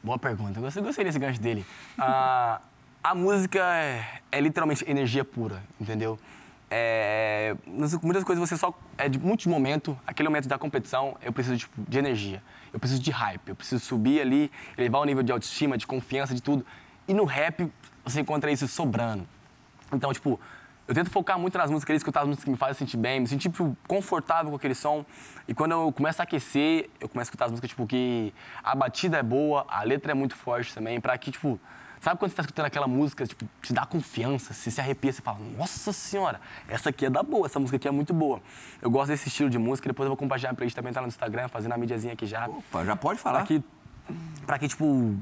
Boa 0.02 0.20
pergunta. 0.20 0.60
Eu 0.60 0.64
gostei, 0.64 0.84
gostei 0.84 1.04
desse 1.04 1.20
gancho 1.20 1.42
dele. 1.42 1.66
Ah, 1.98 2.62
a 3.06 3.14
música 3.14 3.60
é, 3.60 4.04
é 4.32 4.42
literalmente 4.42 4.84
energia 4.90 5.24
pura, 5.24 5.62
entendeu? 5.80 6.18
É, 6.72 7.56
muitas 8.02 8.24
coisas 8.24 8.40
você 8.40 8.58
só. 8.58 8.74
É 8.98 9.08
de 9.08 9.20
muito 9.20 9.48
momento, 9.48 9.96
aquele 10.08 10.28
momento 10.28 10.48
da 10.48 10.58
competição, 10.58 11.16
eu 11.22 11.32
preciso 11.32 11.56
tipo, 11.56 11.84
de 11.88 12.00
energia. 12.00 12.42
Eu 12.74 12.80
preciso 12.80 13.00
de 13.00 13.12
hype. 13.12 13.50
Eu 13.50 13.56
preciso 13.56 13.86
subir 13.86 14.20
ali, 14.20 14.52
elevar 14.76 15.04
o 15.04 15.06
nível 15.06 15.22
de 15.22 15.32
autoestima, 15.32 15.78
de 15.78 15.86
confiança, 15.86 16.34
de 16.34 16.42
tudo. 16.42 16.66
E 17.08 17.14
no 17.14 17.26
rap, 17.26 17.72
você 18.04 18.22
encontra 18.22 18.52
isso 18.52 18.68
sobrando. 18.68 19.28
Então, 19.94 20.12
tipo, 20.12 20.40
eu 20.88 20.94
tento 20.94 21.10
focar 21.10 21.40
muito 21.40 21.58
nas 21.58 21.72
músicas, 21.72 21.98
escutar 21.98 22.22
as 22.22 22.28
músicas 22.28 22.46
que 22.46 22.52
me 22.52 22.58
fazem 22.58 22.76
sentir 22.76 22.98
bem, 22.98 23.20
me 23.20 23.28
sentir 23.28 23.50
tipo, 23.50 23.76
confortável 23.88 24.52
com 24.52 24.56
aquele 24.56 24.76
som. 24.76 25.06
E 25.48 25.54
quando 25.54 25.72
eu 25.72 25.92
começo 25.92 26.22
a 26.22 26.24
aquecer, 26.24 26.90
eu 27.00 27.10
começo 27.10 27.28
a 27.28 27.30
escutar 27.30 27.46
as 27.46 27.52
músicas, 27.52 27.70
tipo, 27.70 27.88
que 27.88 28.34
a 28.64 28.76
batida 28.76 29.18
é 29.18 29.24
boa, 29.24 29.66
a 29.68 29.84
letra 29.84 30.12
é 30.12 30.16
muito 30.16 30.36
forte 30.36 30.74
também, 30.74 31.02
pra 31.02 31.18
que, 31.18 31.32
tipo, 31.32 31.60
sabe 32.00 32.20
quando 32.20 32.30
você 32.30 32.38
tá 32.38 32.44
escutando 32.44 32.66
aquela 32.68 32.88
música, 32.88 33.26
tipo, 33.26 33.46
te 33.62 33.74
dá 33.74 33.84
confiança, 33.84 34.54
você 34.54 34.70
se 34.70 34.80
arrepia, 34.80 35.12
você 35.12 35.24
fala, 35.24 35.40
nossa 35.58 35.92
senhora, 35.92 36.40
essa 36.68 36.90
aqui 36.90 37.08
é 37.08 37.10
da 37.10 37.24
boa, 37.24 37.48
essa 37.48 37.60
música 37.60 37.78
aqui 37.78 37.88
é 37.88 37.92
muito 37.92 38.14
boa. 38.14 38.40
Eu 38.80 38.92
gosto 38.92 39.08
desse 39.08 39.28
estilo 39.28 39.50
de 39.50 39.58
música, 39.58 39.90
depois 39.90 40.06
eu 40.06 40.12
vou 40.12 40.18
compartilhar 40.18 40.54
pra 40.54 40.66
gente 40.66 40.76
também, 40.76 40.94
tá 40.94 41.02
no 41.02 41.08
Instagram, 41.08 41.48
fazendo 41.48 41.72
a 41.72 41.78
mídiazinha 41.78 42.14
aqui 42.14 42.28
já. 42.28 42.48
Opa, 42.48 42.86
já 42.86 42.96
pode 42.96 43.20
falar. 43.20 43.40
Pra 43.40 43.48
que, 43.48 43.64
pra 44.46 44.60
que 44.60 44.68
tipo, 44.68 45.18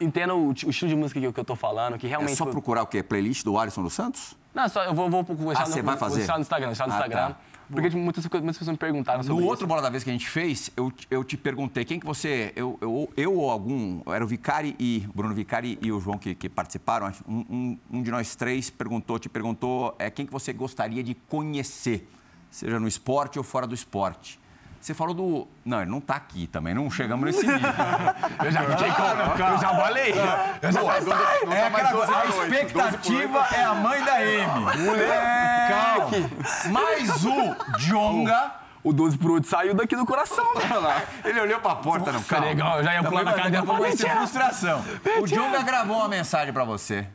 entenda 0.00 0.34
o, 0.34 0.48
o 0.48 0.52
estilo 0.52 0.88
de 0.88 0.96
música 0.96 1.20
que 1.20 1.26
eu, 1.26 1.32
que 1.32 1.40
eu 1.40 1.44
tô 1.44 1.56
falando, 1.56 1.98
que 1.98 2.06
É 2.06 2.10
realmente... 2.10 2.36
só 2.36 2.46
procurar 2.46 2.82
o 2.82 2.86
quê? 2.86 3.02
Playlist 3.02 3.44
do 3.44 3.58
Alisson 3.58 3.82
dos 3.82 3.92
Santos? 3.92 4.36
Não, 4.54 4.68
só 4.68 4.82
eu 4.84 4.94
vou, 4.94 5.08
vou, 5.10 5.22
vou 5.22 5.52
Ah, 5.52 5.64
você 5.66 5.82
vai 5.82 5.94
vou 5.94 6.00
fazer? 6.00 6.18
deixar 6.18 6.34
no 6.34 6.40
Instagram, 6.40 6.66
deixar 6.68 6.86
no 6.86 6.92
Ah, 6.94 6.96
Instagram. 6.96 7.28
tá. 7.34 7.36
Porque 7.70 7.90
tipo, 7.90 8.00
muitas, 8.00 8.24
muitas 8.26 8.56
pessoas 8.56 8.72
me 8.72 8.78
perguntaram 8.78 9.22
sobre 9.22 9.34
No 9.34 9.40
isso. 9.40 9.50
outro 9.50 9.66
Bola 9.66 9.82
da 9.82 9.90
Vez 9.90 10.02
que 10.02 10.08
a 10.08 10.12
gente 10.14 10.26
fez, 10.26 10.70
eu, 10.74 10.90
eu 11.10 11.22
te 11.22 11.36
perguntei 11.36 11.84
quem 11.84 12.00
que 12.00 12.06
você. 12.06 12.50
Eu, 12.56 12.78
eu, 12.80 13.10
eu 13.14 13.34
ou 13.36 13.50
algum. 13.50 14.00
Era 14.06 14.24
o 14.24 14.26
Vicari 14.26 14.74
e. 14.78 15.06
Bruno 15.14 15.34
Vicari 15.34 15.78
e 15.82 15.92
o 15.92 16.00
João 16.00 16.16
que, 16.16 16.34
que 16.34 16.48
participaram. 16.48 17.12
Um, 17.28 17.44
um, 17.50 17.78
um 17.98 18.02
de 18.02 18.10
nós 18.10 18.34
três 18.34 18.70
perguntou, 18.70 19.18
te 19.18 19.28
perguntou 19.28 19.94
é, 19.98 20.08
quem 20.08 20.24
que 20.24 20.32
você 20.32 20.50
gostaria 20.50 21.04
de 21.04 21.14
conhecer, 21.14 22.08
seja 22.50 22.80
no 22.80 22.88
esporte 22.88 23.36
ou 23.38 23.44
fora 23.44 23.66
do 23.66 23.74
esporte. 23.74 24.40
Você 24.80 24.94
falou 24.94 25.12
do. 25.14 25.48
Não, 25.64 25.82
ele 25.82 25.90
não 25.90 26.00
tá 26.00 26.14
aqui 26.14 26.46
também, 26.46 26.72
não 26.74 26.90
chegamos 26.90 27.26
nesse 27.26 27.46
nível. 27.46 27.68
Eu 28.44 28.50
já 28.50 28.62
fiquei 28.62 28.90
com... 28.92 29.02
Eu 29.02 29.58
já 29.58 29.68
falei. 29.74 30.14
Eu 30.62 30.72
já 30.72 30.80
falei. 30.80 31.56
É 31.56 31.66
aquela 31.66 31.92
coisa, 31.92 32.16
a 32.16 32.26
expectativa 32.26 33.46
é 33.52 33.64
a 33.64 33.74
mãe 33.74 34.04
da 34.04 34.24
M. 34.24 34.60
Moleque! 34.84 36.70
Mas 36.70 37.24
o 37.24 37.78
Jonga. 37.78 38.52
O 38.82 38.92
12 38.92 39.18
por 39.18 39.32
8 39.32 39.46
saiu 39.46 39.74
daqui 39.74 39.96
do 39.96 40.06
coração, 40.06 40.54
né? 40.54 41.02
Ele 41.24 41.40
olhou 41.40 41.60
pra 41.60 41.74
porta, 41.74 42.12
não, 42.12 42.22
calma. 42.22 42.46
legal, 42.46 42.78
eu 42.78 42.84
já 42.84 42.94
ia 42.94 43.02
pular 43.02 43.24
na 43.24 43.32
e 43.32 43.66
falar, 43.66 43.80
Vai 43.80 43.96
ser 43.96 44.08
frustração. 44.10 44.84
O 45.20 45.26
Jonga 45.26 45.62
gravou 45.62 45.96
uma 45.96 46.08
mensagem 46.08 46.52
pra 46.52 46.64
você. 46.64 47.06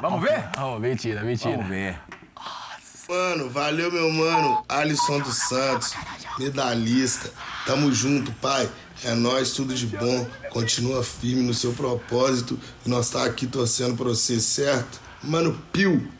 Vamos 0.00 0.22
ver? 0.22 0.44
Oh, 0.58 0.78
mentira, 0.78 1.22
mentira. 1.22 1.56
Vamos 1.56 1.68
ver. 1.68 2.00
Mano, 3.08 3.50
valeu, 3.50 3.90
meu 3.90 4.10
mano. 4.10 4.64
Alisson 4.68 5.18
dos 5.20 5.36
Santos, 5.48 5.92
medalhista. 6.38 7.30
Tamo 7.66 7.92
junto, 7.92 8.32
pai. 8.34 8.68
É 9.04 9.14
nóis, 9.14 9.52
tudo 9.52 9.74
de 9.74 9.86
bom. 9.86 10.26
Continua 10.50 11.02
firme 11.02 11.42
no 11.42 11.52
seu 11.52 11.72
propósito. 11.72 12.58
E 12.86 12.88
nós 12.88 13.10
tá 13.10 13.24
aqui 13.24 13.46
torcendo 13.46 13.96
pra 13.96 14.08
você, 14.08 14.38
certo? 14.40 15.00
Mano, 15.22 15.60
Pio. 15.72 15.92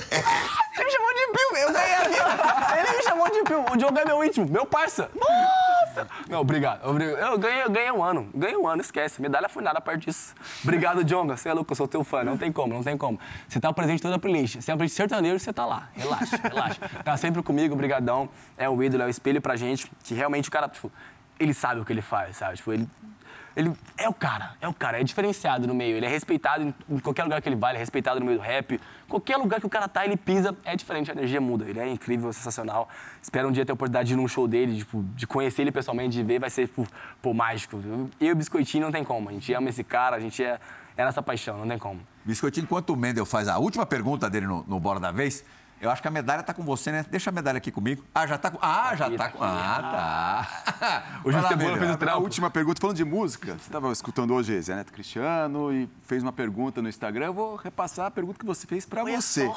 Ele 0.74 0.84
me 0.84 0.90
chamou 0.90 1.14
de 1.14 1.26
Pio, 1.32 1.56
eu 1.58 1.72
ganhei 1.72 1.94
a 1.94 2.08
vida. 2.08 2.78
Ele 2.78 2.96
me 2.96 3.02
chamou 3.02 3.30
de 3.30 3.42
Pio. 3.42 3.64
O 3.72 3.76
Diogo 3.76 3.98
é 3.98 4.04
meu 4.04 4.24
íntimo, 4.24 4.48
meu 4.48 4.66
parça. 4.66 5.08
Nossa! 5.14 5.71
Não, 6.28 6.40
obrigado. 6.40 6.84
Eu 6.84 7.38
ganhei, 7.38 7.62
eu 7.62 7.70
ganhei 7.70 7.90
um 7.92 8.02
ano. 8.02 8.28
Ganhei 8.34 8.56
um 8.56 8.66
ano, 8.66 8.80
esquece. 8.80 9.20
Medalha 9.20 9.48
foi 9.48 9.62
nada 9.62 9.80
perto 9.80 10.00
disso. 10.00 10.34
Obrigado, 10.62 11.04
Djonga. 11.04 11.36
Você 11.36 11.48
é 11.48 11.52
louco, 11.52 11.72
eu 11.72 11.76
sou 11.76 11.88
teu 11.88 12.04
fã. 12.04 12.22
Não 12.24 12.36
tem 12.36 12.50
como, 12.52 12.74
não 12.74 12.82
tem 12.82 12.96
como. 12.96 13.18
Você 13.48 13.60
tá 13.60 13.72
presente 13.72 14.02
toda 14.02 14.16
a 14.16 14.18
playlist. 14.18 14.60
Você 14.60 14.70
é 14.70 14.74
um 14.74 14.76
playlist 14.76 14.96
sertanejo, 14.96 15.38
você 15.38 15.52
tá 15.52 15.66
lá. 15.66 15.88
Relaxa, 15.94 16.36
relaxa. 16.42 16.80
Tá 17.04 17.16
sempre 17.16 17.42
comigo, 17.42 17.74
brigadão. 17.76 18.28
É 18.56 18.68
o 18.68 18.82
ídolo, 18.82 19.02
é 19.02 19.06
o 19.06 19.10
espelho 19.10 19.40
pra 19.40 19.56
gente. 19.56 19.90
Que 20.02 20.14
realmente 20.14 20.48
o 20.48 20.52
cara, 20.52 20.68
tipo, 20.68 20.90
ele 21.38 21.54
sabe 21.54 21.80
o 21.80 21.84
que 21.84 21.92
ele 21.92 22.02
faz, 22.02 22.36
sabe? 22.36 22.56
Tipo, 22.56 22.72
ele 22.72 22.88
ele 23.54 23.72
é 23.98 24.08
o 24.08 24.14
cara, 24.14 24.54
é 24.60 24.68
o 24.68 24.72
cara, 24.72 25.00
é 25.00 25.04
diferenciado 25.04 25.66
no 25.66 25.74
meio. 25.74 25.96
Ele 25.96 26.06
é 26.06 26.08
respeitado 26.08 26.74
em, 26.88 26.98
qualquer 26.98 27.24
lugar 27.24 27.42
que 27.42 27.48
ele 27.48 27.56
vai, 27.56 27.72
ele 27.72 27.78
é 27.78 27.80
respeitado 27.80 28.18
no 28.18 28.26
meio 28.26 28.38
do 28.38 28.42
rap. 28.42 28.80
Qualquer 29.08 29.36
lugar 29.36 29.60
que 29.60 29.66
o 29.66 29.68
cara 29.68 29.86
tá, 29.86 30.04
ele 30.04 30.16
pisa, 30.16 30.56
é 30.64 30.74
diferente, 30.74 31.10
a 31.10 31.14
energia 31.14 31.40
muda. 31.40 31.64
Ele 31.68 31.78
é 31.78 31.88
incrível, 31.88 32.32
sensacional. 32.32 32.88
Espero 33.20 33.48
um 33.48 33.52
dia 33.52 33.64
ter 33.64 33.72
a 33.72 33.74
oportunidade 33.74 34.08
de 34.08 34.14
ir 34.14 34.16
num 34.16 34.26
show 34.26 34.48
dele, 34.48 34.78
tipo, 34.78 35.02
de 35.14 35.26
conhecer 35.26 35.62
ele 35.62 35.72
pessoalmente, 35.72 36.16
de 36.16 36.22
ver, 36.22 36.38
vai 36.38 36.48
ser, 36.48 36.68
pô, 36.68 36.86
pô 37.20 37.34
mágico. 37.34 37.80
Eu 38.18 38.28
e 38.28 38.32
o 38.32 38.36
Biscoitinho 38.36 38.84
não 38.84 38.92
tem 38.92 39.04
como. 39.04 39.28
A 39.28 39.32
gente 39.32 39.52
ama 39.52 39.68
esse 39.68 39.84
cara, 39.84 40.16
a 40.16 40.20
gente 40.20 40.42
é, 40.42 40.58
é 40.96 41.04
nossa 41.04 41.22
paixão, 41.22 41.58
não 41.58 41.68
tem 41.68 41.78
como. 41.78 42.00
Biscoitinho, 42.24 42.64
enquanto 42.64 42.90
o 42.90 42.96
Mendel 42.96 43.26
faz 43.26 43.48
a 43.48 43.58
última 43.58 43.84
pergunta 43.84 44.30
dele 44.30 44.46
no, 44.46 44.64
no 44.66 44.80
Bola 44.80 44.98
da 44.98 45.10
Vez, 45.10 45.44
eu 45.82 45.90
acho 45.90 46.00
que 46.00 46.06
a 46.06 46.12
medalha 46.12 46.44
tá 46.44 46.54
com 46.54 46.62
você, 46.62 46.92
né? 46.92 47.04
Deixa 47.10 47.30
a 47.30 47.32
medalha 47.32 47.56
aqui 47.56 47.72
comigo. 47.72 48.04
Ah, 48.14 48.24
já 48.24 48.38
tá 48.38 48.52
com. 48.52 48.58
Ah, 48.62 48.94
já 48.94 49.10
tá 49.10 49.28
com. 49.30 49.42
Ah, 49.42 50.46
tá. 50.78 51.04
Hoje 51.24 51.36
o 51.36 51.48
Cebola 51.48 51.76
fez 51.76 51.90
o 51.90 51.96
trampo. 51.96 52.16
A 52.16 52.18
última 52.18 52.48
pergunta, 52.50 52.80
falando 52.80 52.96
de 52.96 53.04
música, 53.04 53.54
você 53.54 53.66
estava 53.66 53.90
escutando 53.90 54.32
hoje 54.32 54.60
Zé 54.62 54.76
Neto 54.76 54.92
Cristiano 54.92 55.72
e 55.72 55.88
fez 56.06 56.22
uma 56.22 56.32
pergunta 56.32 56.80
no 56.80 56.88
Instagram. 56.88 57.26
Eu 57.26 57.34
vou 57.34 57.56
repassar 57.56 58.06
a 58.06 58.10
pergunta 58.12 58.38
que 58.38 58.46
você 58.46 58.64
fez 58.64 58.86
para 58.86 59.02
você. 59.02 59.50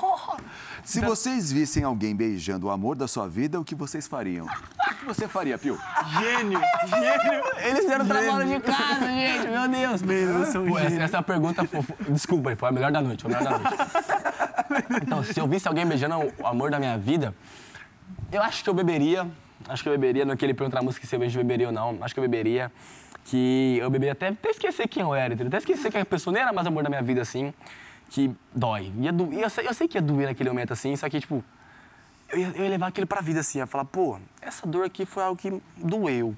Se 0.84 0.99
vocês 0.99 1.51
vissem 1.51 1.84
alguém 1.84 2.15
beijando 2.15 2.65
o 2.65 2.71
amor 2.71 2.95
da 2.95 3.07
sua 3.07 3.28
vida, 3.28 3.59
o 3.59 3.63
que 3.63 3.76
vocês 3.76 4.07
fariam? 4.07 4.47
O 4.47 4.95
que 4.95 5.05
você 5.05 5.28
faria, 5.28 5.59
Pio? 5.59 5.78
Gênio! 6.19 6.59
Gênio! 6.88 7.43
Eles 7.57 7.80
fizeram 7.82 8.05
trabalho 8.07 8.47
de 8.47 8.59
casa, 8.61 9.05
gente, 9.05 9.47
meu 9.47 9.67
Deus. 9.67 10.01
Meu, 10.01 10.45
são 10.47 10.65
Pô, 10.65 10.80
essa, 10.80 11.01
essa 11.03 11.21
pergunta, 11.21 11.63
foi, 11.65 11.84
desculpa, 12.09 12.55
foi 12.55 12.69
a 12.69 12.71
melhor 12.71 12.91
da 12.91 13.01
noite, 13.01 13.21
foi 13.21 13.34
a 13.34 13.38
melhor 13.38 13.59
da 13.59 13.69
noite. 13.69 13.84
Então, 15.01 15.24
se 15.24 15.39
eu 15.39 15.47
visse 15.47 15.68
alguém 15.68 15.86
beijando 15.86 16.34
o 16.39 16.47
amor 16.47 16.72
da 16.72 16.80
minha 16.80 16.97
vida, 16.97 17.34
eu 18.32 18.41
acho 18.41 18.63
que 18.63 18.70
eu 18.70 18.74
beberia. 18.74 19.28
Acho 19.68 19.84
que 19.84 19.89
eu 19.89 19.93
beberia, 19.93 20.26
não 20.26 20.36
que 20.36 20.45
ele 20.45 20.53
perguntar 20.53 20.78
na 20.78 20.84
música 20.84 21.07
se 21.07 21.16
eu 21.16 21.20
beijo 21.20 21.38
beberia 21.38 21.68
ou 21.68 21.74
não. 21.74 21.97
Acho 22.01 22.13
que 22.13 22.20
eu 22.20 22.24
beberia. 22.24 22.72
Que 23.26 23.78
eu 23.80 23.89
beberia 23.89 24.11
até, 24.11 24.28
até 24.28 24.49
esquecer 24.49 24.88
quem 24.88 25.01
eu 25.01 25.16
era, 25.16 25.34
entendeu? 25.34 25.47
Até 25.47 25.57
esquecer 25.57 25.91
que 25.91 25.97
a 25.97 26.05
pessoa 26.05 26.34
nem 26.34 26.43
era 26.43 26.53
mais 26.53 26.68
amor 26.68 26.84
da 26.84 26.89
minha 26.89 27.01
vida 27.01 27.22
assim. 27.22 27.53
Que 28.09 28.32
dói. 28.53 28.91
Ia 28.99 29.11
do, 29.11 29.34
eu, 29.34 29.49
sei, 29.49 29.68
eu 29.68 29.74
sei 29.74 29.88
que 29.88 29.97
ia 29.97 30.01
doer 30.01 30.28
naquele 30.28 30.49
momento 30.49 30.74
assim, 30.74 30.95
só 30.95 31.09
que, 31.09 31.20
tipo, 31.20 31.43
eu 32.30 32.38
ia, 32.38 32.47
eu 32.55 32.63
ia 32.63 32.70
levar 32.70 32.88
aquilo 32.88 33.07
pra 33.07 33.22
vida 33.22 33.39
assim. 33.39 33.57
Ia 33.57 33.66
falar, 33.66 33.86
pô, 33.86 34.20
essa 34.41 34.68
dor 34.68 34.86
aqui 34.86 35.05
foi 35.05 35.24
algo 35.24 35.39
que 35.39 35.59
doeu 35.78 36.36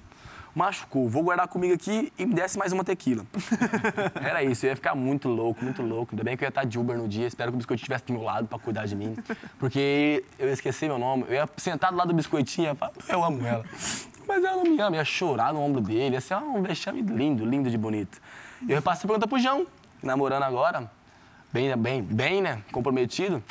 machucou, 0.57 1.07
vou 1.07 1.21
guardar 1.21 1.47
comigo 1.47 1.71
aqui 1.71 2.11
e 2.17 2.25
me 2.25 2.33
desse 2.33 2.57
mais 2.57 2.73
uma 2.73 2.83
tequila. 2.83 3.23
Era 4.19 4.43
isso, 4.43 4.65
eu 4.65 4.71
ia 4.71 4.75
ficar 4.75 4.95
muito 4.95 5.29
louco, 5.29 5.63
muito 5.63 5.83
louco. 5.83 6.13
Ainda 6.13 6.23
bem 6.23 6.35
que 6.35 6.43
eu 6.43 6.47
ia 6.47 6.49
estar 6.49 6.63
de 6.63 6.79
Uber 6.79 6.97
no 6.97 7.07
dia, 7.07 7.27
espero 7.27 7.51
que 7.51 7.55
o 7.55 7.57
biscoitinho 7.57 7.83
estivesse 7.83 8.05
do 8.05 8.13
meu 8.13 8.23
lado 8.23 8.47
para 8.47 8.57
cuidar 8.57 8.87
de 8.87 8.95
mim. 8.95 9.15
Porque 9.59 10.25
eu 10.39 10.47
ia 10.47 10.53
esquecer 10.53 10.87
meu 10.87 10.97
nome, 10.97 11.25
eu 11.27 11.35
ia 11.35 11.49
sentar 11.57 11.91
do 11.91 11.97
lado 11.97 12.07
do 12.07 12.15
biscoitinho 12.15 12.71
e 12.71 12.75
falar, 12.75 12.91
eu 13.07 13.23
amo 13.23 13.45
ela. 13.45 13.63
Mas 14.27 14.43
ela 14.43 14.57
não 14.57 14.63
me 14.63 14.81
ama, 14.81 14.95
ia 14.95 15.05
chorar 15.05 15.53
no 15.53 15.61
ombro 15.61 15.79
dele, 15.79 16.15
ia 16.15 16.21
ser 16.21 16.35
um 16.37 16.63
vexame 16.63 17.03
lindo, 17.03 17.45
lindo 17.45 17.69
de 17.69 17.77
bonito. 17.77 18.19
E 18.63 18.71
eu 18.71 18.77
repassei 18.77 19.05
a 19.05 19.07
pergunta 19.07 19.27
pro 19.27 19.37
João, 19.37 19.67
namorando 20.01 20.41
agora, 20.41 20.89
bem, 21.53 21.77
bem, 21.77 22.01
bem, 22.01 22.41
né, 22.41 22.63
comprometido. 22.71 23.43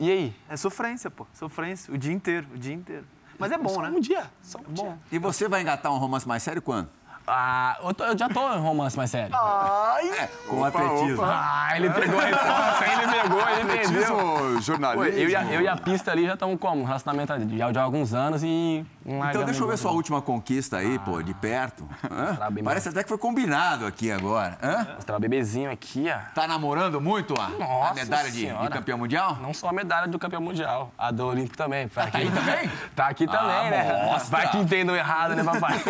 E 0.00 0.10
aí? 0.10 0.34
É 0.48 0.56
sofrência, 0.56 1.08
pô, 1.08 1.24
sofrência, 1.32 1.94
o 1.94 1.96
dia 1.96 2.12
inteiro, 2.12 2.48
o 2.52 2.58
dia 2.58 2.74
inteiro. 2.74 3.06
Mas 3.38 3.52
é 3.52 3.58
bom, 3.58 3.68
só 3.68 3.82
né? 3.82 3.88
um 3.88 4.00
dia. 4.00 4.24
Só 4.42 4.58
um 4.58 4.62
bom. 4.68 4.84
Dia. 4.84 4.98
E 5.12 5.18
você 5.18 5.48
vai 5.48 5.62
engatar 5.62 5.92
um 5.92 5.98
romance 5.98 6.26
mais 6.26 6.42
sério 6.42 6.62
quando? 6.62 6.88
Ah, 7.28 7.76
eu, 7.82 7.92
tô, 7.92 8.04
eu, 8.04 8.16
já 8.16 8.28
tô 8.28 8.54
em 8.54 8.60
romance 8.60 8.96
mais 8.96 9.10
sério. 9.10 9.34
Ai! 9.34 10.08
É, 10.10 10.28
com 10.48 10.58
opa, 10.58 10.68
atletismo. 10.68 11.22
Opa. 11.22 11.26
Ah, 11.28 11.76
ele 11.76 11.90
pegou 11.90 12.20
a 12.20 12.22
resposta, 12.24 12.84
ele 12.86 13.22
pegou, 13.22 13.48
ele 13.48 13.74
entendeu. 13.74 14.62
jornalismo. 14.62 15.18
Eu, 15.18 15.28
eu, 15.28 15.60
e 15.62 15.68
a 15.68 15.76
pista 15.76 16.12
ali 16.12 16.24
já 16.24 16.34
estamos 16.34 16.58
como? 16.60 16.82
Um 16.82 16.84
relacionamento 16.84 17.36
de, 17.40 17.56
de 17.56 17.78
alguns 17.78 18.14
anos 18.14 18.44
e... 18.44 18.86
Então 19.06 19.44
deixa 19.44 19.62
eu 19.62 19.68
ver 19.68 19.78
sua 19.78 19.92
última 19.92 20.20
conquista 20.20 20.78
aí, 20.78 20.96
ah, 20.96 20.98
pô, 20.98 21.22
de 21.22 21.32
perto. 21.32 21.88
Parece 22.64 22.88
até 22.88 23.04
que 23.04 23.08
foi 23.08 23.18
combinado 23.18 23.86
aqui 23.86 24.10
agora. 24.10 24.58
Hã? 24.60 24.94
Mostrar 24.96 25.16
o 25.16 25.20
bebezinho 25.20 25.70
aqui, 25.70 26.06
ó. 26.10 26.34
Tá 26.34 26.48
namorando 26.48 27.00
muito 27.00 27.40
a, 27.40 27.48
Nossa 27.50 27.92
a 27.92 27.94
medalha 27.94 28.30
de, 28.32 28.46
de, 28.46 28.68
campeão 28.68 28.98
mundial? 28.98 29.38
Não 29.40 29.54
só 29.54 29.68
a 29.68 29.72
medalha 29.72 30.08
do 30.08 30.18
campeão 30.18 30.40
mundial, 30.40 30.90
a 30.98 31.12
do 31.12 31.24
Olímpico 31.26 31.56
também. 31.56 31.86
Tá 31.96 32.04
aqui 32.04 32.30
também? 32.30 32.70
Tá 32.94 33.06
aqui 33.06 33.26
também, 33.26 33.68
ah, 33.68 33.70
né? 33.70 34.06
Mostra. 34.06 34.30
Vai 34.30 34.50
que 34.50 34.58
entendam 34.58 34.94
errado, 34.94 35.34
né, 35.34 35.44
papai? 35.44 35.76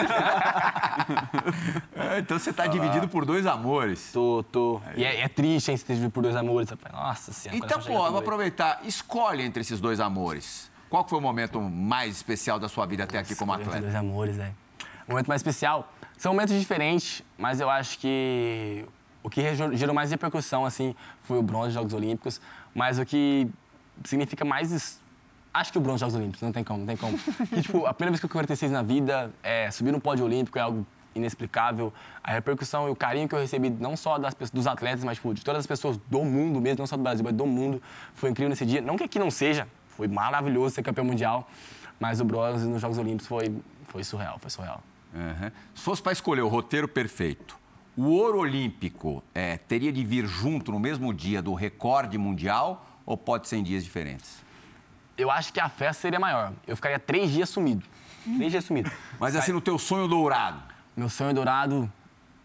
É, 1.97 2.19
então 2.19 2.39
você 2.39 2.53
tá 2.53 2.67
dividido 2.67 3.09
por 3.09 3.25
dois 3.25 3.47
amores. 3.47 4.11
Tô, 4.13 4.45
tô. 4.53 4.81
E 4.97 5.05
é, 5.05 5.23
é, 5.23 5.29
triste, 5.29 5.71
hein, 5.71 5.77
você 5.77 5.85
ter 5.85 5.95
dividido 5.95 6.13
por 6.13 6.23
dois 6.23 6.37
amores. 6.37 6.69
Nossa 6.93 7.33
senhora. 7.33 7.59
Então, 7.59 7.81
pô, 7.81 8.07
eu 8.07 8.11
vou 8.11 8.21
aproveitar. 8.21 8.81
Escolhe 8.85 9.43
entre 9.43 9.63
esses 9.63 9.81
dois 9.81 9.99
amores. 9.99 10.71
Qual 10.89 11.07
foi 11.07 11.19
o 11.19 11.23
momento 11.23 11.61
mais 11.61 12.17
especial 12.17 12.59
da 12.59 12.69
sua 12.69 12.87
vida 12.87 13.05
até 13.05 13.19
aqui 13.19 13.35
como 13.35 13.53
atleta? 13.53 13.81
Dois 13.81 13.95
amores, 13.95 14.37
velho. 14.37 14.55
O 15.07 15.11
momento 15.11 15.29
mais 15.29 15.41
especial. 15.41 15.93
São 16.17 16.33
momentos 16.33 16.59
diferentes, 16.59 17.23
mas 17.37 17.61
eu 17.61 17.69
acho 17.69 17.99
que 17.99 18.85
o 19.23 19.29
que 19.29 19.43
gerou 19.75 19.95
mais 19.95 20.11
repercussão, 20.11 20.65
assim, 20.65 20.95
foi 21.23 21.39
o 21.39 21.43
bronze 21.43 21.67
dos 21.67 21.75
Jogos 21.75 21.95
Olímpicos. 21.95 22.41
Mas 22.75 22.99
o 22.99 23.05
que 23.05 23.49
significa 24.05 24.45
mais 24.45 25.01
acho 25.53 25.73
que 25.73 25.79
o 25.79 25.81
bronze 25.81 25.95
dos 25.95 26.01
Jogos 26.01 26.15
Olímpicos, 26.15 26.43
não 26.43 26.53
tem 26.53 26.63
como, 26.63 26.81
não 26.81 26.87
tem 26.87 26.97
como. 26.97 27.19
E, 27.53 27.63
tipo, 27.63 27.87
a 27.87 27.95
primeira 27.95 28.13
vez 28.13 28.21
que 28.21 28.27
eu 28.27 28.31
46 28.31 28.71
na 28.71 28.83
vida, 28.83 29.33
é, 29.43 29.71
subir 29.71 29.91
no 29.91 30.01
pódio 30.01 30.25
olímpico 30.25 30.59
é 30.59 30.63
algo 30.63 30.87
inexplicável. 31.15 31.93
A 32.23 32.33
repercussão 32.33 32.89
e 32.89 32.91
o 32.91 32.97
carinho 32.97 33.29
que 33.29 33.35
eu 33.35 33.39
recebi, 33.39 33.71
não 33.71 33.97
só 33.97 34.19
das, 34.19 34.35
dos 34.53 34.67
atletas, 34.67 35.03
mas 35.03 35.17
tipo, 35.17 35.33
de 35.33 35.43
todas 35.43 35.61
as 35.61 35.67
pessoas 35.67 35.97
do 35.97 36.25
mundo 36.25 36.61
mesmo, 36.61 36.81
não 36.81 36.87
só 36.87 36.97
do 36.97 37.03
Brasil, 37.03 37.25
mas 37.25 37.35
do 37.35 37.47
mundo, 37.47 37.83
foi 38.15 38.31
incrível 38.31 38.51
nesse 38.51 38.67
dia. 38.67 38.81
Não 38.81 38.97
que 38.97 39.05
aqui 39.05 39.19
não 39.19 39.31
seja, 39.31 39.67
foi 39.97 40.09
maravilhoso 40.09 40.75
ser 40.75 40.83
campeão 40.83 41.05
mundial, 41.05 41.49
mas 41.99 42.21
o 42.21 42.25
bronze 42.25 42.67
nos 42.67 42.81
Jogos 42.81 42.99
Olímpicos 42.99 43.27
foi, 43.27 43.55
foi 43.89 44.05
surreal, 44.05 44.39
foi 44.39 44.51
surreal. 44.51 44.83
Uhum. 45.15 45.51
Se 45.75 45.83
fosse 45.83 46.03
para 46.03 46.13
escolher 46.13 46.43
o 46.43 46.49
roteiro 46.49 46.87
perfeito, 46.87 47.57
o 47.97 48.11
ouro 48.11 48.39
olímpico 48.39 49.25
é, 49.35 49.57
teria 49.57 49.91
de 49.91 50.05
vir 50.05 50.27
junto 50.27 50.71
no 50.71 50.79
mesmo 50.79 51.15
dia 51.15 51.41
do 51.41 51.55
recorde 51.55 52.19
mundial 52.19 52.87
ou 53.07 53.17
pode 53.17 53.49
ser 53.49 53.57
em 53.57 53.63
dias 53.63 53.83
diferentes? 53.83 54.45
Eu 55.17 55.31
acho 55.31 55.51
que 55.51 55.59
a 55.59 55.69
festa 55.69 56.03
seria 56.03 56.21
maior. 56.21 56.53
Eu 56.67 56.77
ficaria 56.77 56.99
três 56.99 57.31
dias 57.31 57.49
sumido. 57.49 57.87
Três 58.37 58.53
dias 58.53 58.65
sumido. 58.65 58.91
Mas 59.19 59.35
assim, 59.35 59.53
no 59.53 59.63
teu 59.63 59.79
sonho 59.79 60.07
dourado? 60.07 60.61
Meu 60.95 61.09
sonho 61.09 61.33
dourado. 61.33 61.91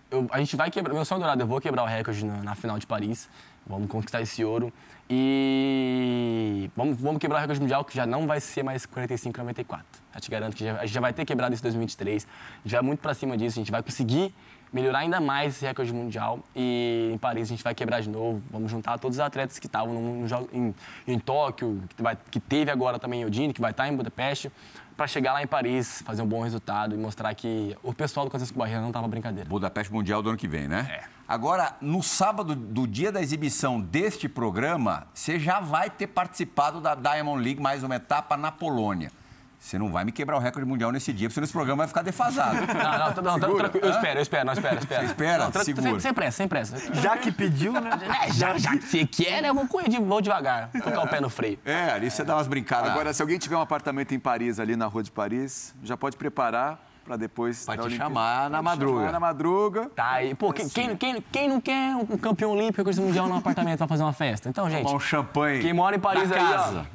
Eu, 0.09 0.27
a 0.31 0.39
gente 0.39 0.55
vai 0.55 0.71
quebrar. 0.71 0.93
Meu 0.93 1.03
sonho 1.03 1.19
dourado, 1.19 1.41
eu 1.41 1.47
vou 1.47 1.59
quebrar 1.59 1.83
o 1.83 1.85
recorde 1.85 2.23
na, 2.23 2.37
na 2.37 2.55
final 2.55 2.79
de 2.79 2.87
Paris. 2.87 3.27
Vamos 3.67 3.89
conquistar 3.89 4.21
esse 4.21 4.45
ouro. 4.45 4.71
E 5.13 6.71
vamos, 6.73 6.97
vamos 7.01 7.19
quebrar 7.19 7.39
o 7.39 7.41
recorde 7.41 7.59
mundial, 7.59 7.83
que 7.83 7.93
já 7.93 8.05
não 8.05 8.25
vai 8.25 8.39
ser 8.39 8.63
mais 8.63 8.85
45, 8.85 9.37
94. 9.37 9.85
Já 10.13 10.19
te 10.21 10.31
garanto 10.31 10.55
que 10.55 10.63
já, 10.63 10.77
a 10.77 10.85
gente 10.85 10.93
já 10.93 11.01
vai 11.01 11.11
ter 11.11 11.25
quebrado 11.25 11.53
isso 11.53 11.61
em 11.61 11.67
2023. 11.67 12.25
A 12.25 12.61
gente 12.63 12.71
vai 12.71 12.81
muito 12.81 12.99
para 13.01 13.13
cima 13.13 13.35
disso, 13.35 13.59
a 13.59 13.61
gente 13.61 13.71
vai 13.71 13.83
conseguir 13.83 14.33
melhorar 14.71 14.99
ainda 14.99 15.19
mais 15.19 15.55
esse 15.55 15.65
recorde 15.65 15.93
mundial. 15.93 16.39
E 16.55 17.11
em 17.13 17.17
Paris 17.17 17.49
a 17.49 17.49
gente 17.49 17.61
vai 17.61 17.75
quebrar 17.75 17.99
de 17.99 18.07
novo. 18.07 18.41
Vamos 18.49 18.71
juntar 18.71 18.97
todos 18.99 19.17
os 19.17 19.19
atletas 19.19 19.59
que 19.59 19.67
estavam 19.67 19.93
no, 19.93 20.25
no, 20.25 20.49
em, 20.53 20.73
em 21.05 21.19
Tóquio, 21.19 21.83
que, 21.93 22.01
vai, 22.01 22.17
que 22.29 22.39
teve 22.39 22.71
agora 22.71 22.97
também 22.97 23.25
o 23.25 23.27
Odine, 23.27 23.53
que 23.53 23.59
vai 23.59 23.71
estar 23.71 23.89
em 23.89 23.95
Budapeste, 23.97 24.49
para 24.95 25.07
chegar 25.07 25.33
lá 25.33 25.43
em 25.43 25.47
Paris, 25.47 26.01
fazer 26.05 26.21
um 26.21 26.27
bom 26.27 26.41
resultado 26.41 26.95
e 26.95 26.97
mostrar 26.97 27.33
que 27.33 27.75
o 27.83 27.93
pessoal 27.93 28.25
do 28.25 28.29
Francisco 28.29 28.57
Barreira 28.57 28.79
não 28.79 28.89
estava 28.89 29.09
brincadeira. 29.09 29.49
Budapeste 29.49 29.91
Mundial 29.91 30.23
do 30.23 30.29
ano 30.29 30.37
que 30.37 30.47
vem, 30.47 30.69
né? 30.69 30.87
É. 30.89 31.20
Agora, 31.31 31.77
no 31.79 32.03
sábado 32.03 32.53
do 32.53 32.85
dia 32.85 33.09
da 33.09 33.21
exibição 33.21 33.79
deste 33.79 34.27
programa, 34.27 35.07
você 35.13 35.39
já 35.39 35.61
vai 35.61 35.89
ter 35.89 36.07
participado 36.07 36.81
da 36.81 36.93
Diamond 36.93 37.41
League, 37.41 37.61
mais 37.61 37.83
uma 37.83 37.95
etapa 37.95 38.35
na 38.35 38.51
Polônia. 38.51 39.09
Você 39.57 39.79
não 39.79 39.89
vai 39.89 40.03
me 40.03 40.11
quebrar 40.11 40.35
o 40.35 40.41
recorde 40.41 40.67
mundial 40.67 40.91
nesse 40.91 41.13
dia, 41.13 41.29
porque 41.29 41.35
senão 41.35 41.45
esse 41.45 41.53
programa 41.53 41.83
vai 41.83 41.87
ficar 41.87 42.01
defasado. 42.01 42.57
Não, 42.67 43.23
não, 43.23 43.23
não, 43.23 43.37
não 43.37 43.55
tranquilo. 43.57 43.85
Eu 43.85 43.91
espero, 43.91 44.19
eu 44.19 44.21
espero, 44.23 44.45
não, 44.45 44.53
espera, 44.53 44.75
espera. 44.75 45.01
Você 45.01 45.05
espera? 45.05 45.49
Não, 45.49 45.63
Segura. 45.63 45.89
Sem, 45.91 45.99
sem 46.01 46.13
pressa, 46.13 46.37
sem 46.37 46.47
pressa. 46.49 46.93
Já 46.95 47.15
que 47.15 47.31
pediu, 47.31 47.71
né? 47.71 47.91
É, 48.27 48.33
já, 48.33 48.57
já 48.57 48.71
que 48.71 48.85
você 48.85 49.05
quer, 49.05 49.41
né? 49.41 49.49
Eu 49.49 49.55
vou 49.55 49.65
correr, 49.67 49.87
de, 49.87 49.99
vou 49.99 50.19
devagar, 50.19 50.69
tocar 50.83 51.03
o 51.03 51.07
pé 51.07 51.21
no 51.21 51.29
freio. 51.29 51.57
É, 51.63 51.91
ali 51.91 52.11
você 52.11 52.25
dá 52.25 52.35
umas 52.35 52.47
brincadas. 52.47 52.91
Agora, 52.91 53.13
se 53.13 53.21
alguém 53.21 53.37
tiver 53.37 53.55
um 53.55 53.61
apartamento 53.61 54.13
em 54.13 54.19
Paris, 54.19 54.59
ali 54.59 54.75
na 54.75 54.87
rua 54.87 55.01
de 55.01 55.11
Paris, 55.11 55.73
já 55.81 55.95
pode 55.95 56.17
preparar 56.17 56.90
para 57.05 57.17
depois. 57.17 57.65
Da 57.65 57.73
te 57.73 57.81
Olimpíada. 57.81 58.03
chamar 58.09 58.49
na 58.49 58.59
te 58.59 58.63
madruga. 58.63 58.99
chamar 58.99 59.11
na 59.11 59.19
madruga. 59.19 59.91
Tá 59.95 60.11
aí. 60.11 60.35
Pô, 60.35 60.51
quem, 60.53 60.69
quem, 60.69 60.95
quem, 60.95 61.21
quem 61.21 61.49
não 61.49 61.59
quer 61.61 61.95
um 61.95 62.05
campeão 62.17 62.51
olímpico 62.51 62.83
com 62.83 62.89
esse 62.89 63.01
mundial 63.01 63.27
no 63.27 63.35
apartamento 63.35 63.77
pra 63.79 63.87
fazer 63.87 64.03
uma 64.03 64.13
festa? 64.13 64.49
Então, 64.49 64.69
gente. 64.69 64.83
Tomar 64.83 64.95
um 64.95 64.99
champanhe. 64.99 65.61
Quem 65.61 65.73
mora 65.73 65.95
em 65.95 65.99
Paris 65.99 66.29
na 66.29 66.35
aí, 66.35 66.41
casa. 66.53 66.85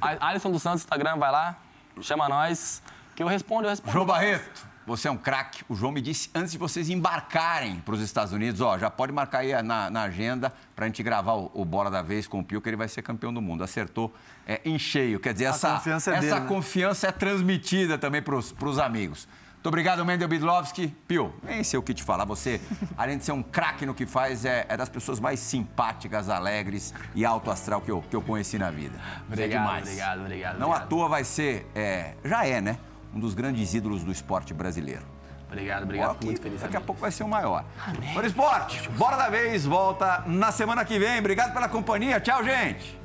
ó. 0.00 0.26
Alisson 0.26 0.50
dos 0.50 0.62
Santos, 0.62 0.80
Instagram, 0.82 1.16
vai 1.16 1.30
lá, 1.30 1.56
chama 2.00 2.28
nós, 2.28 2.82
que 3.14 3.22
eu 3.22 3.26
respondo, 3.26 3.64
eu 3.66 3.70
respondo. 3.70 3.92
João 3.92 4.06
Barreto, 4.06 4.66
você 4.86 5.08
é 5.08 5.10
um 5.10 5.16
craque. 5.16 5.64
O 5.68 5.74
João 5.74 5.92
me 5.92 6.00
disse 6.00 6.30
antes 6.34 6.52
de 6.52 6.58
vocês 6.58 6.90
embarcarem 6.90 7.80
para 7.80 7.94
os 7.94 8.00
Estados 8.00 8.32
Unidos, 8.32 8.60
ó, 8.60 8.78
já 8.78 8.90
pode 8.90 9.12
marcar 9.12 9.38
aí 9.38 9.62
na, 9.62 9.90
na 9.90 10.02
agenda 10.02 10.52
para 10.74 10.84
a 10.84 10.88
gente 10.88 11.02
gravar 11.02 11.34
o, 11.34 11.50
o 11.54 11.64
Bola 11.64 11.90
da 11.90 12.02
Vez 12.02 12.26
com 12.26 12.40
o 12.40 12.44
Pio, 12.44 12.60
que 12.60 12.68
ele 12.68 12.76
vai 12.76 12.88
ser 12.88 13.02
campeão 13.02 13.32
do 13.32 13.40
mundo. 13.40 13.64
Acertou 13.64 14.14
é, 14.46 14.60
em 14.64 14.78
cheio. 14.78 15.18
Quer 15.18 15.32
dizer, 15.32 15.46
essa, 15.46 15.74
confiança 15.74 16.10
é 16.10 16.14
essa 16.14 16.20
dele, 16.26 16.40
né? 16.40 16.46
confiança 16.46 17.06
é 17.08 17.12
transmitida 17.12 17.98
também 17.98 18.22
para 18.22 18.36
os 18.36 18.78
amigos. 18.78 19.26
Muito 19.64 19.72
obrigado, 19.72 20.04
Mendel 20.04 20.28
Bidlovski. 20.28 20.88
Pio, 21.08 21.32
nem 21.42 21.64
sei 21.64 21.78
o 21.78 21.82
que 21.82 21.94
te 21.94 22.02
falar. 22.02 22.26
Você, 22.26 22.60
além 22.98 23.16
de 23.16 23.24
ser 23.24 23.32
um 23.32 23.42
craque 23.42 23.86
no 23.86 23.94
que 23.94 24.04
faz, 24.04 24.44
é, 24.44 24.66
é 24.68 24.76
das 24.76 24.90
pessoas 24.90 25.18
mais 25.18 25.40
simpáticas, 25.40 26.28
alegres 26.28 26.92
e 27.14 27.24
alto 27.24 27.50
astral 27.50 27.80
que 27.80 27.90
eu, 27.90 28.02
que 28.02 28.14
eu 28.14 28.20
conheci 28.20 28.58
na 28.58 28.70
vida. 28.70 28.98
É 28.98 29.32
Obrigado, 29.32 29.62
demais. 29.62 29.82
obrigado, 29.84 30.20
obrigado, 30.20 30.58
Não 30.58 30.66
obrigado. 30.68 30.84
à 30.84 30.86
toa 30.86 31.08
vai 31.08 31.24
ser, 31.24 31.66
é, 31.74 32.12
já 32.22 32.44
é, 32.44 32.60
né? 32.60 32.78
um 33.14 33.20
dos 33.20 33.34
grandes 33.34 33.74
ídolos 33.74 34.02
do 34.02 34.10
esporte 34.10 34.52
brasileiro. 34.52 35.02
Obrigado, 35.46 35.84
obrigado. 35.84 36.12
Fico 36.14 36.24
muito 36.24 36.42
feliz. 36.42 36.60
Daqui 36.60 36.76
a 36.76 36.80
pouco 36.80 37.00
vai 37.00 37.12
ser 37.12 37.22
o 37.22 37.28
maior. 37.28 37.64
Amém. 37.86 38.12
Bora 38.12 38.26
esporte, 38.26 38.88
bora 38.90 39.16
da 39.16 39.28
vez, 39.28 39.64
volta 39.64 40.24
na 40.26 40.50
semana 40.50 40.84
que 40.84 40.98
vem. 40.98 41.18
Obrigado 41.20 41.52
pela 41.52 41.68
companhia. 41.68 42.18
Tchau, 42.20 42.42
gente. 42.42 42.98